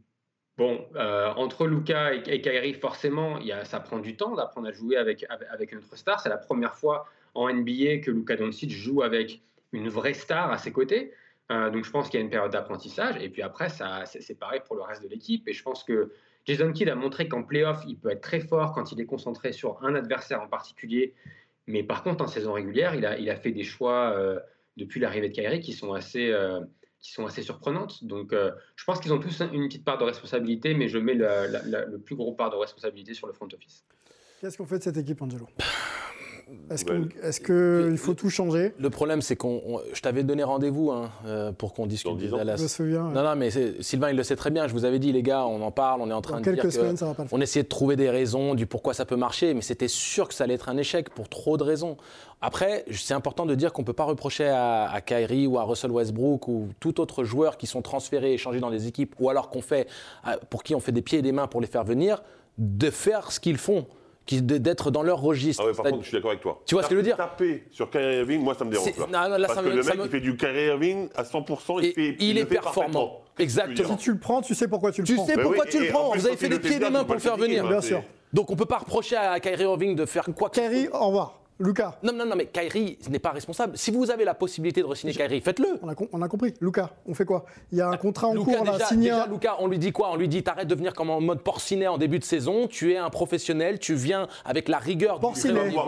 Bon, 0.58 0.88
euh, 0.95 1.34
entre 1.36 1.68
Luca 1.68 2.14
et, 2.14 2.39
Kyrie, 2.41 2.74
forcément, 2.76 3.39
y 3.39 3.51
a, 3.51 3.66
ça 3.66 3.82
prend 3.82 3.99
du 3.99 4.16
temps 4.16 4.36
d'apprendre 4.36 4.70
à 4.70 4.72
jouer 4.72 4.95
avec, 4.95 5.26
avec, 5.49 5.74
une 5.74 5.80
autre 5.80 5.97
star. 5.97 6.22
C'est 6.22 6.30
la 6.30 6.38
première 6.38 6.76
fois 6.76 7.08
en 7.34 7.53
NBA 7.53 7.97
que 7.97 8.10
Luca 8.10 8.38
Doncic 8.38 8.72
joue 8.72 9.01
avec 9.01 9.41
une 9.74 9.89
vraie 9.89 10.14
star 10.14 10.51
à 10.51 10.58
ses 10.58 10.72
côtés. 10.72 11.12
Euh, 11.52 11.70
donc 11.70 11.86
je 11.86 11.91
pense 11.91 12.10
qu'il 12.10 12.20
y 12.20 12.24
a 12.24 12.24
une 12.24 12.32
période 12.32 12.52
d'apprentissage. 12.52 13.16
Et 13.22 13.30
puis 13.30 13.41
après, 13.41 13.70
ça, 13.70 14.06
c'est, 14.06 14.36
pareil 14.36 14.62
pour 14.66 14.76
le 14.76 14.82
reste 14.82 15.04
de 15.04 15.08
l'équipe. 15.08 15.48
Et 15.48 15.54
je 15.54 15.64
pense 15.64 15.84
que 15.84 16.12
Jason 16.46 16.72
Kidd 16.72 16.89
a 16.89 16.96
montré 16.96 17.28
qu'en 17.28 17.43
playoff, 17.43 17.84
il 17.88 17.98
peut 17.98 18.10
être 18.10 18.22
très 18.22 18.39
fort 18.39 18.74
quand 18.74 18.91
il 18.91 19.02
est 19.02 19.06
concentré 19.06 19.52
sur 19.52 19.84
un 19.84 19.96
adversaire 19.96 20.41
en 20.41 20.48
particulier. 20.48 21.14
Mais 21.68 21.84
par 21.84 22.04
contre, 22.04 22.24
en 22.24 22.28
saison 22.28 22.54
régulière, 22.54 22.96
il 22.96 23.06
a, 23.06 23.18
il 23.18 23.30
a 23.30 23.36
fait 23.36 23.52
des 23.52 23.64
choix 23.64 24.14
euh, 24.16 24.39
depuis 24.78 25.00
l'arrivée 25.00 25.30
de 25.30 25.34
Kyrie 25.34 25.60
qui 25.60 25.74
sont 25.74 25.93
assez 25.93 26.32
qui 27.06 27.12
sont 27.12 27.28
assez 27.28 27.43
surprenantes. 27.43 28.04
Donc, 28.04 28.34
euh, 28.34 28.52
je 28.76 28.84
pense 28.84 29.00
qu'ils 29.00 29.14
ont 29.14 29.20
tous 29.20 29.39
une 29.54 29.68
petite 29.68 29.86
part 29.86 30.00
de 30.00 30.04
responsabilité, 30.04 30.74
mais 30.74 30.88
je 30.88 30.98
mets 30.98 31.14
le 31.14 31.98
plus 31.98 32.16
gros 32.16 32.34
part 32.34 32.50
de 32.50 32.56
responsabilité 32.56 33.14
sur 33.14 33.28
le 33.28 33.34
front 33.34 33.48
office. 33.54 33.86
Qu'est-ce 34.41 34.58
qu'on 34.58 34.66
fait 34.66 34.80
de 34.80 34.84
cette 34.84 34.98
équipe, 34.98 35.22
Angelo? 35.22 35.48
Est-ce 36.70 37.39
qu'il 37.39 37.98
faut 37.98 38.14
tout 38.14 38.30
changer? 38.30 38.74
Le 38.78 38.89
problème, 38.89 39.22
c'est 39.22 39.36
qu'on. 39.36 39.80
Je 39.93 40.02
t'avais 40.02 40.24
donné 40.24 40.43
rendez-vous 40.43 40.91
hein, 40.91 41.10
euh, 41.26 41.52
pour 41.52 41.74
qu'on 41.74 41.88
discute 41.88 42.18
des 42.18 42.28
Dallas. 42.28 42.58
Je 42.58 42.64
me 42.64 42.68
souviens. 42.68 43.10
Non, 43.10 43.24
non, 43.24 43.36
mais 43.36 43.50
Sylvain, 43.82 44.12
il 44.12 44.16
le 44.16 44.24
sait 44.24 44.36
très 44.36 44.52
bien. 44.52 44.68
Je 44.68 44.74
vous 44.74 44.86
avais 44.86 45.00
dit, 45.00 45.12
les 45.12 45.24
gars, 45.24 45.46
on 45.46 45.62
en 45.62 45.72
parle, 45.72 46.02
on 46.02 46.10
est 46.10 46.14
en 46.14 46.22
train 46.22 46.41
de 46.41 46.52
dire. 46.52 46.72
Semaines, 46.72 46.98
ça 46.98 47.06
va 47.06 47.14
pas 47.14 47.24
le 47.24 47.30
faire. 47.30 47.38
On 47.38 47.41
essayait 47.41 47.64
de 47.64 47.70
trouver 47.70 47.96
des 47.96 48.10
raisons 48.10 48.54
du 48.54 48.68
pourquoi 48.68 48.93
ça 48.93 49.06
peut 49.06 49.16
marcher, 49.16 49.54
mais 49.54 49.62
c'était 49.62 49.88
sûr 49.88 50.28
que 50.28 50.34
ça 50.34 50.43
allait 50.43 50.54
être 50.56 50.70
un 50.70 50.78
échec 50.78 51.10
pour 51.10 51.30
trop 51.30 51.58
de 51.58 51.64
raisons. 51.64 51.98
Après, 52.41 52.86
c'est 52.91 53.14
important 53.14 53.46
de 53.46 53.56
dire 53.56 53.74
qu'on 53.74 53.82
ne 53.82 53.88
peut 53.88 53.93
pas 53.93 54.04
reprocher 54.04 54.48
à, 54.48 54.89
à, 54.91 55.02
Kyrie 55.02 55.48
ou 55.48 55.58
à 55.58 55.64
Russell 55.64 55.91
Westbrook 55.91 56.48
ou 56.48 56.70
tout 56.80 57.00
autre 57.00 57.24
joueur 57.24 57.58
qui 57.58 57.66
sont 57.66 57.82
transférés 57.82 58.34
et 58.34 58.38
changés 58.38 58.60
dans 58.60 58.70
des 58.70 58.88
équipes, 58.88 59.16
ou 59.20 59.30
alors 59.30 59.50
qu'on 59.50 59.62
fait, 59.62 59.88
euh, 60.28 60.36
pour 60.50 60.64
qui 60.64 60.76
on 60.76 60.80
fait 60.80 60.91
des 60.91 61.02
pieds 61.02 61.20
et 61.20 61.24
des 61.24 61.32
mains 61.32 61.48
pour 61.48 61.62
les 61.62 61.68
faire 61.68 61.84
venir, 61.84 62.24
de 62.58 62.89
faire 62.89 63.32
ce 63.32 63.39
qu'ils 63.39 63.58
font 63.58 63.88
d'être 64.28 64.91
dans 64.91 65.03
leur 65.03 65.21
registre. 65.21 65.63
Ah 65.63 65.67
ouais, 65.67 65.73
par 65.73 65.86
contre, 65.86 66.03
je 66.03 66.07
suis 66.07 66.17
d'accord 66.17 66.32
avec 66.32 66.41
toi. 66.41 66.61
Tu 66.65 66.76
vois 66.76 66.84
ce 66.84 66.88
que 66.88 66.95
je 66.95 66.97
veux 66.97 67.03
dire 67.03 67.17
Taper 67.17 67.63
sur 67.71 67.89
Kyrie 67.89 68.17
Irving, 68.17 68.41
moi, 68.41 68.55
ça 68.55 68.65
me 68.65 68.71
dérange. 68.71 68.97
Là. 68.97 69.30
Non, 69.30 69.38
là, 69.38 69.47
Parce 69.47 69.61
que 69.61 69.69
le 69.69 69.84
mec, 69.84 69.95
il 70.03 70.09
fait 70.09 70.19
du 70.19 70.36
Kyrie 70.36 70.65
Irving 70.65 71.09
à 71.15 71.23
100%, 71.23 71.84
il, 71.84 71.93
fait, 71.93 72.15
il, 72.19 72.38
est 72.38 72.45
performant. 72.45 73.21
Exactement. 73.38 73.97
Si 73.97 74.03
tu 74.03 74.11
le 74.11 74.19
prends, 74.19 74.41
tu 74.41 74.55
sais 74.55 74.67
pourquoi 74.67 74.91
tu 74.91 75.01
le 75.01 75.07
tu 75.07 75.15
prends. 75.15 75.26
Tu 75.26 75.32
sais 75.32 75.41
pourquoi 75.41 75.65
tu 75.65 75.80
le 75.80 75.88
prends. 75.89 76.15
Vous 76.15 76.26
avez 76.26 76.38
fait 76.38 76.49
des 76.49 76.59
pieds 76.59 76.76
et 76.76 76.80
des 76.80 76.89
mains 76.89 77.03
pour 77.03 77.15
le 77.15 77.19
faire 77.19 77.38
venir. 77.38 77.67
Bien 77.67 77.82
sûr. 77.82 78.03
Donc 78.34 78.49
on 78.49 78.53
ne 78.53 78.57
peut 78.57 78.65
pas 78.65 78.80
reprocher 78.80 79.15
à 79.15 79.39
Kyrie 79.39 79.63
Irving 79.63 79.95
de 79.95 80.05
faire 80.05 80.26
quoi 80.36 80.49
que 80.49 80.59
Kyrie, 80.59 80.89
au 80.91 81.07
revoir. 81.07 81.39
Lucas. 81.58 81.97
Non, 82.03 82.12
non, 82.12 82.26
non, 82.26 82.36
mais 82.36 82.47
Kyrie 82.47 82.97
n'est 83.10 83.20
pas 83.20 83.30
responsable. 83.32 83.78
Si 83.78 83.89
vous 83.89 84.12
avez 84.12 84.26
la 84.26 84.34
possibilité 84.34 84.82
de 84.82 84.86
re-signer 84.86 85.14
Kyrie, 85.14 85.39
faites-le. 85.39 85.80
On 85.82 85.89
a, 85.89 85.93
on 86.12 86.22
a, 86.22 86.28
compris. 86.28 86.53
Lucas, 86.60 86.89
on 87.06 87.14
fait 87.14 87.24
quoi? 87.24 87.45
Il 87.72 87.78
y 87.78 87.82
a 87.82 87.88
un 87.88 87.95
contrat 87.95 88.28
en 88.28 88.36
cours, 88.36 88.58
on 88.62 88.68
a 88.68 88.80
signé. 88.80 89.12
Déjà, 89.12 89.28
Lucas, 89.28 89.56
on 89.60 89.68
lui 89.68 89.80
dit 89.80 89.93
quoi? 89.93 90.12
On 90.12 90.18
lui 90.18 90.28
dit 90.28 90.43
t'arrêtes 90.43 90.68
de 90.68 90.76
venir 90.76 90.93
comme 90.93 91.10
en 91.10 91.22
mode 91.22 91.41
porcinet 91.41 91.88
en 91.88 91.97
début 91.97 92.20
de 92.20 92.26
saison. 92.26 92.68
Tu 92.68 92.91
es 92.91 92.97
un 92.97 93.10
professionnel. 93.10 93.80
Tu 93.80 93.93
viens 93.93 94.28
avec 94.43 94.68
la 94.68 94.80
rigueur 94.80 95.22
porcinet. 95.22 95.70
du 95.70 95.74
voir 95.74 95.88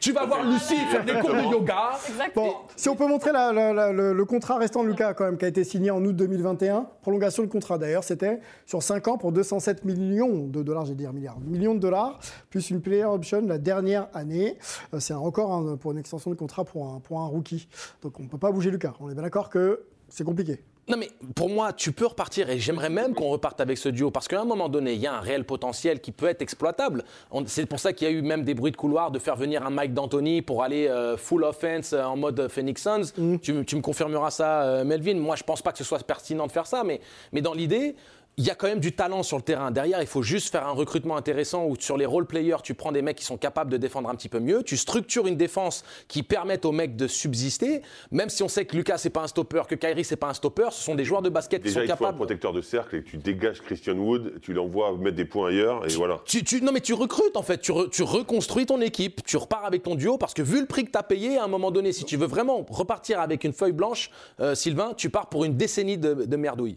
Tu 0.00 0.12
vas 0.12 0.26
voir 0.26 0.44
Lucie 0.44 0.76
faire 0.90 1.04
des 1.04 1.14
cours 1.20 1.34
de 1.34 1.52
yoga. 1.52 1.90
Bon, 2.34 2.54
si 2.74 2.88
on 2.88 2.96
peut 2.96 3.06
montrer 3.06 3.30
le, 3.32 4.24
contrat 4.24 4.58
restant 4.58 4.82
de 4.82 4.88
Lucas, 4.88 5.14
quand 5.14 5.24
même, 5.24 5.38
qui 5.38 5.44
a 5.44 5.48
été 5.48 5.62
signé 5.62 5.92
en 5.92 6.04
août 6.04 6.16
2021. 6.16 6.88
Prolongation 7.02 7.44
de 7.44 7.48
contrat, 7.48 7.78
d'ailleurs, 7.78 8.02
c'était 8.02 8.40
sur 8.66 8.82
5 8.82 9.06
ans 9.06 9.18
pour 9.18 9.30
207 9.30 9.84
millions 9.84 10.48
de 10.48 10.64
dollars, 10.64 10.86
j'ai 10.86 10.94
dit 10.94 11.06
milliards, 11.06 11.38
millions 11.38 11.74
de 11.74 11.78
dollars, 11.78 12.18
plus 12.50 12.70
une 12.70 12.80
player 12.80 13.04
option 13.04 13.42
la 13.46 13.58
dernière 13.58 14.08
année. 14.12 14.58
Euh, 14.96 15.00
c'est 15.00 15.14
un 15.14 15.18
record. 15.18 15.52
Hein, 15.52 15.76
pour 15.80 15.92
une 15.92 15.98
extension 15.98 16.30
de 16.30 16.36
contrat 16.36 16.64
pour 16.64 16.86
un, 16.88 17.00
pour 17.00 17.20
un 17.20 17.26
rookie. 17.26 17.68
Donc 18.02 18.18
on 18.18 18.24
ne 18.24 18.28
peut 18.28 18.38
pas 18.38 18.50
bouger 18.50 18.70
Lucas. 18.70 18.94
On 19.00 19.10
est 19.10 19.14
bien 19.14 19.22
d'accord 19.22 19.48
que 19.48 19.84
c'est 20.08 20.24
compliqué. 20.24 20.60
Non 20.88 20.96
mais 20.96 21.10
pour 21.34 21.48
moi, 21.48 21.72
tu 21.72 21.90
peux 21.90 22.06
repartir 22.06 22.48
et 22.48 22.60
j'aimerais 22.60 22.90
même 22.90 23.12
qu'on 23.12 23.28
reparte 23.28 23.60
avec 23.60 23.76
ce 23.76 23.88
duo 23.88 24.12
parce 24.12 24.28
qu'à 24.28 24.40
un 24.40 24.44
moment 24.44 24.68
donné, 24.68 24.92
il 24.92 25.00
y 25.00 25.08
a 25.08 25.14
un 25.14 25.20
réel 25.20 25.44
potentiel 25.44 26.00
qui 26.00 26.12
peut 26.12 26.26
être 26.26 26.42
exploitable. 26.42 27.02
C'est 27.46 27.66
pour 27.66 27.80
ça 27.80 27.92
qu'il 27.92 28.06
y 28.06 28.10
a 28.10 28.14
eu 28.14 28.22
même 28.22 28.44
des 28.44 28.54
bruits 28.54 28.70
de 28.70 28.76
couloir 28.76 29.10
de 29.10 29.18
faire 29.18 29.34
venir 29.34 29.66
un 29.66 29.70
Mike 29.70 29.94
D'Antoni 29.94 30.42
pour 30.42 30.62
aller 30.62 30.86
euh, 30.86 31.16
full 31.16 31.42
offense 31.42 31.92
euh, 31.92 32.04
en 32.04 32.16
mode 32.16 32.46
Phoenix 32.48 32.82
Suns. 32.82 33.12
Mm. 33.18 33.38
Tu, 33.38 33.52
me 33.52 33.80
confirmeras 33.80 34.30
ça, 34.30 34.62
euh, 34.62 34.84
Melvin. 34.84 35.16
Moi, 35.16 35.34
je 35.34 35.42
pense 35.42 35.60
pas 35.60 35.72
que 35.72 35.78
ce 35.78 35.84
soit 35.84 36.04
pertinent 36.04 36.46
de 36.46 36.52
faire 36.52 36.68
ça, 36.68 36.84
mais, 36.84 37.00
mais 37.32 37.40
dans 37.40 37.52
l'idée, 37.52 37.96
il 38.38 38.44
y 38.44 38.50
a 38.50 38.54
quand 38.54 38.66
même 38.66 38.80
du 38.80 38.92
talent 38.92 39.22
sur 39.22 39.38
le 39.38 39.42
terrain. 39.42 39.70
Derrière, 39.70 40.02
il 40.02 40.06
faut 40.06 40.22
juste 40.22 40.52
faire 40.52 40.66
un 40.66 40.72
recrutement 40.72 41.16
intéressant 41.16 41.64
où 41.64 41.74
sur 41.78 41.96
les 41.96 42.04
role 42.04 42.26
players, 42.26 42.58
tu 42.62 42.74
prends 42.74 42.92
des 42.92 43.00
mecs 43.00 43.16
qui 43.16 43.24
sont 43.24 43.38
capables 43.38 43.70
de 43.70 43.78
défendre 43.78 44.10
un 44.10 44.14
petit 44.14 44.28
peu 44.28 44.40
mieux. 44.40 44.62
Tu 44.62 44.76
structures 44.76 45.26
une 45.26 45.36
défense 45.36 45.84
qui 46.06 46.22
permette 46.22 46.66
aux 46.66 46.72
mecs 46.72 46.96
de 46.96 47.06
subsister. 47.06 47.80
Même 48.10 48.28
si 48.28 48.42
on 48.42 48.48
sait 48.48 48.66
que 48.66 48.76
Lucas 48.76 48.98
c'est 48.98 49.08
pas 49.08 49.22
un 49.22 49.26
stopper, 49.26 49.62
que 49.66 49.74
Kyrie 49.74 50.04
c'est 50.04 50.16
pas 50.16 50.28
un 50.28 50.34
stopper, 50.34 50.68
ce 50.70 50.82
sont 50.82 50.94
des 50.94 51.06
joueurs 51.06 51.22
de 51.22 51.30
basket 51.30 51.62
qui 51.62 51.70
sont 51.70 51.80
il 51.80 51.86
capables. 51.86 52.10
Faut 52.10 52.14
un 52.14 52.26
protecteur 52.26 52.52
de 52.52 52.60
cercle 52.60 52.96
et 52.96 53.02
tu 53.02 53.16
dégages 53.16 53.62
Christian 53.62 53.96
Wood, 53.96 54.34
tu 54.42 54.52
l'envoies 54.52 54.94
mettre 54.98 55.16
des 55.16 55.24
points 55.24 55.48
ailleurs 55.48 55.86
et 55.86 55.94
voilà. 55.94 56.20
Tu, 56.26 56.60
non 56.60 56.72
mais 56.72 56.82
tu 56.82 56.92
recrutes 56.92 57.38
en 57.38 57.42
fait, 57.42 57.62
tu, 57.62 57.72
reconstruis 57.72 58.66
ton 58.66 58.82
équipe, 58.82 59.24
tu 59.24 59.38
repars 59.38 59.64
avec 59.64 59.82
ton 59.82 59.94
duo 59.94 60.18
parce 60.18 60.34
que 60.34 60.42
vu 60.42 60.60
le 60.60 60.66
prix 60.66 60.84
que 60.84 60.90
tu 60.90 60.98
as 60.98 61.02
payé 61.02 61.38
à 61.38 61.44
un 61.44 61.48
moment 61.48 61.70
donné, 61.70 61.94
si 61.94 62.04
tu 62.04 62.18
veux 62.18 62.26
vraiment 62.26 62.66
repartir 62.68 63.18
avec 63.18 63.44
une 63.44 63.54
feuille 63.54 63.72
blanche, 63.72 64.10
euh, 64.40 64.54
Sylvain, 64.54 64.92
tu 64.94 65.08
pars 65.08 65.30
pour 65.30 65.46
une 65.46 65.56
décennie 65.56 65.96
de, 65.96 66.12
de 66.12 66.36
merdouille. 66.36 66.76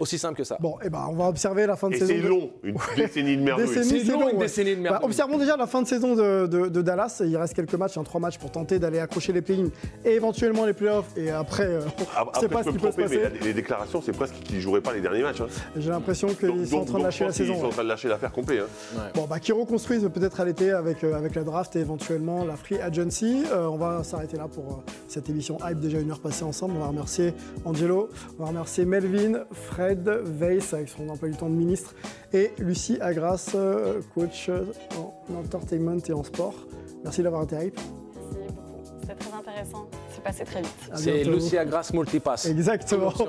Aussi 0.00 0.18
simple 0.18 0.36
que 0.36 0.44
ça. 0.44 0.56
Bon, 0.60 0.74
et 0.82 0.86
eh 0.86 0.90
ben, 0.90 1.06
on 1.08 1.14
va 1.14 1.28
observer 1.28 1.66
la 1.66 1.76
fin 1.76 1.88
de 1.88 1.94
et 1.94 1.98
saison. 1.98 2.14
C'est 2.14 2.28
long, 2.28 2.50
une 2.64 2.76
décennie 2.96 3.36
de 3.36 3.42
merde. 3.42 3.62
C'est 3.66 4.04
long, 4.04 4.28
une 4.28 4.38
décennie 4.38 4.74
de 4.74 4.80
merde. 4.80 4.96
Bah, 5.00 5.06
observons 5.06 5.38
déjà 5.38 5.56
la 5.56 5.66
fin 5.66 5.82
de 5.82 5.86
saison 5.86 6.16
de, 6.16 6.46
de, 6.46 6.82
Dallas. 6.82 7.22
Il 7.24 7.36
reste 7.36 7.54
quelques 7.54 7.74
matchs, 7.74 7.94
trois 8.04 8.20
matchs 8.20 8.38
pour 8.38 8.50
tenter 8.50 8.78
d'aller 8.78 8.98
accrocher 8.98 9.32
les 9.32 9.40
play 9.40 9.58
et 10.04 10.10
éventuellement 10.10 10.66
les 10.66 10.72
playoffs. 10.72 11.16
Et 11.16 11.30
après, 11.30 11.66
euh, 11.66 11.80
on 12.26 12.36
ne 12.36 12.40
sait 12.40 12.48
pas 12.48 12.64
ce 12.64 12.70
qui 12.70 12.78
peut 12.78 12.90
se 12.90 12.96
passer. 12.96 13.20
Mais 13.32 13.46
les 13.46 13.54
déclarations, 13.54 14.02
c'est 14.02 14.12
presque 14.12 14.34
qu'ils 14.42 14.56
ne 14.56 14.60
joueraient 14.60 14.80
pas 14.80 14.92
les 14.92 15.00
derniers 15.00 15.22
matchs. 15.22 15.42
Hein. 15.42 15.48
J'ai 15.76 15.90
l'impression 15.90 16.28
qu'ils 16.28 16.66
sont 16.66 16.78
en 16.78 16.84
train 16.84 16.98
de 16.98 17.04
lâcher 17.04 17.24
la 17.24 17.32
saison. 17.32 17.54
Ils 17.54 17.60
sont 17.60 17.66
en 17.66 17.70
train 17.70 17.84
de 17.84 17.88
lâcher 17.88 18.08
l'affaire 18.08 18.32
complet. 18.32 18.58
Hein. 18.58 19.00
Bon, 19.14 19.26
bah, 19.28 19.38
qui 19.38 19.52
reconstruisent 19.52 20.08
peut-être 20.12 20.40
à 20.40 20.44
l'été 20.44 20.72
avec, 20.72 21.04
euh, 21.04 21.14
avec 21.14 21.36
la 21.36 21.44
draft 21.44 21.76
et 21.76 21.80
éventuellement 21.80 22.44
la 22.44 22.56
free 22.56 22.80
agency. 22.80 23.44
Euh, 23.52 23.66
on 23.66 23.76
va 23.76 24.02
s'arrêter 24.02 24.36
là 24.36 24.48
pour 24.48 24.82
cette 25.06 25.28
émission 25.28 25.58
Hype. 25.64 25.78
Déjà 25.78 26.00
une 26.00 26.10
heure 26.10 26.20
passée 26.20 26.44
ensemble. 26.44 26.74
On 26.76 26.80
va 26.80 26.88
remercier 26.88 27.32
Angelo, 27.64 28.08
on 28.38 28.42
va 28.42 28.48
remercier 28.48 28.84
Melvin, 28.84 29.44
Fred, 29.52 29.83
Veil 29.92 30.60
avec 30.72 30.88
son 30.88 31.08
emploi 31.08 31.28
du 31.28 31.36
temps 31.36 31.48
de 31.48 31.54
ministre, 31.54 31.94
et 32.32 32.52
Lucie 32.58 32.98
Agras, 33.00 33.52
euh, 33.54 34.00
coach 34.14 34.50
en 34.98 35.34
entertainment 35.34 35.98
et 36.08 36.12
en 36.12 36.24
sport. 36.24 36.54
Merci 37.02 37.22
d'avoir 37.22 37.44
été 37.44 37.56
Merci 37.56 37.70
beaucoup. 37.70 38.80
C'était 39.00 39.14
très 39.14 39.32
intéressant. 39.36 39.88
C'est 40.10 40.22
passé 40.22 40.44
très 40.44 40.62
vite. 40.62 40.90
C'est 40.94 41.24
Lucie 41.24 41.58
Agras 41.58 41.90
Multipass. 41.92 42.46
Exactement. 42.46 43.12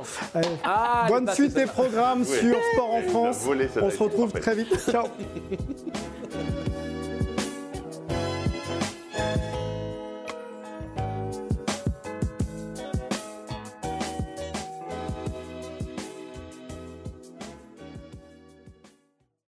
Ah, 0.64 1.06
bonne 1.08 1.30
suite 1.32 1.54
des 1.54 1.66
programmes 1.66 2.24
sur 2.24 2.58
Sport 2.74 2.94
en 2.94 3.02
France. 3.02 3.48
On 3.82 3.90
se 3.90 4.04
retrouve 4.04 4.32
très 4.32 4.56
vite. 4.56 4.78
Ciao. 4.90 5.08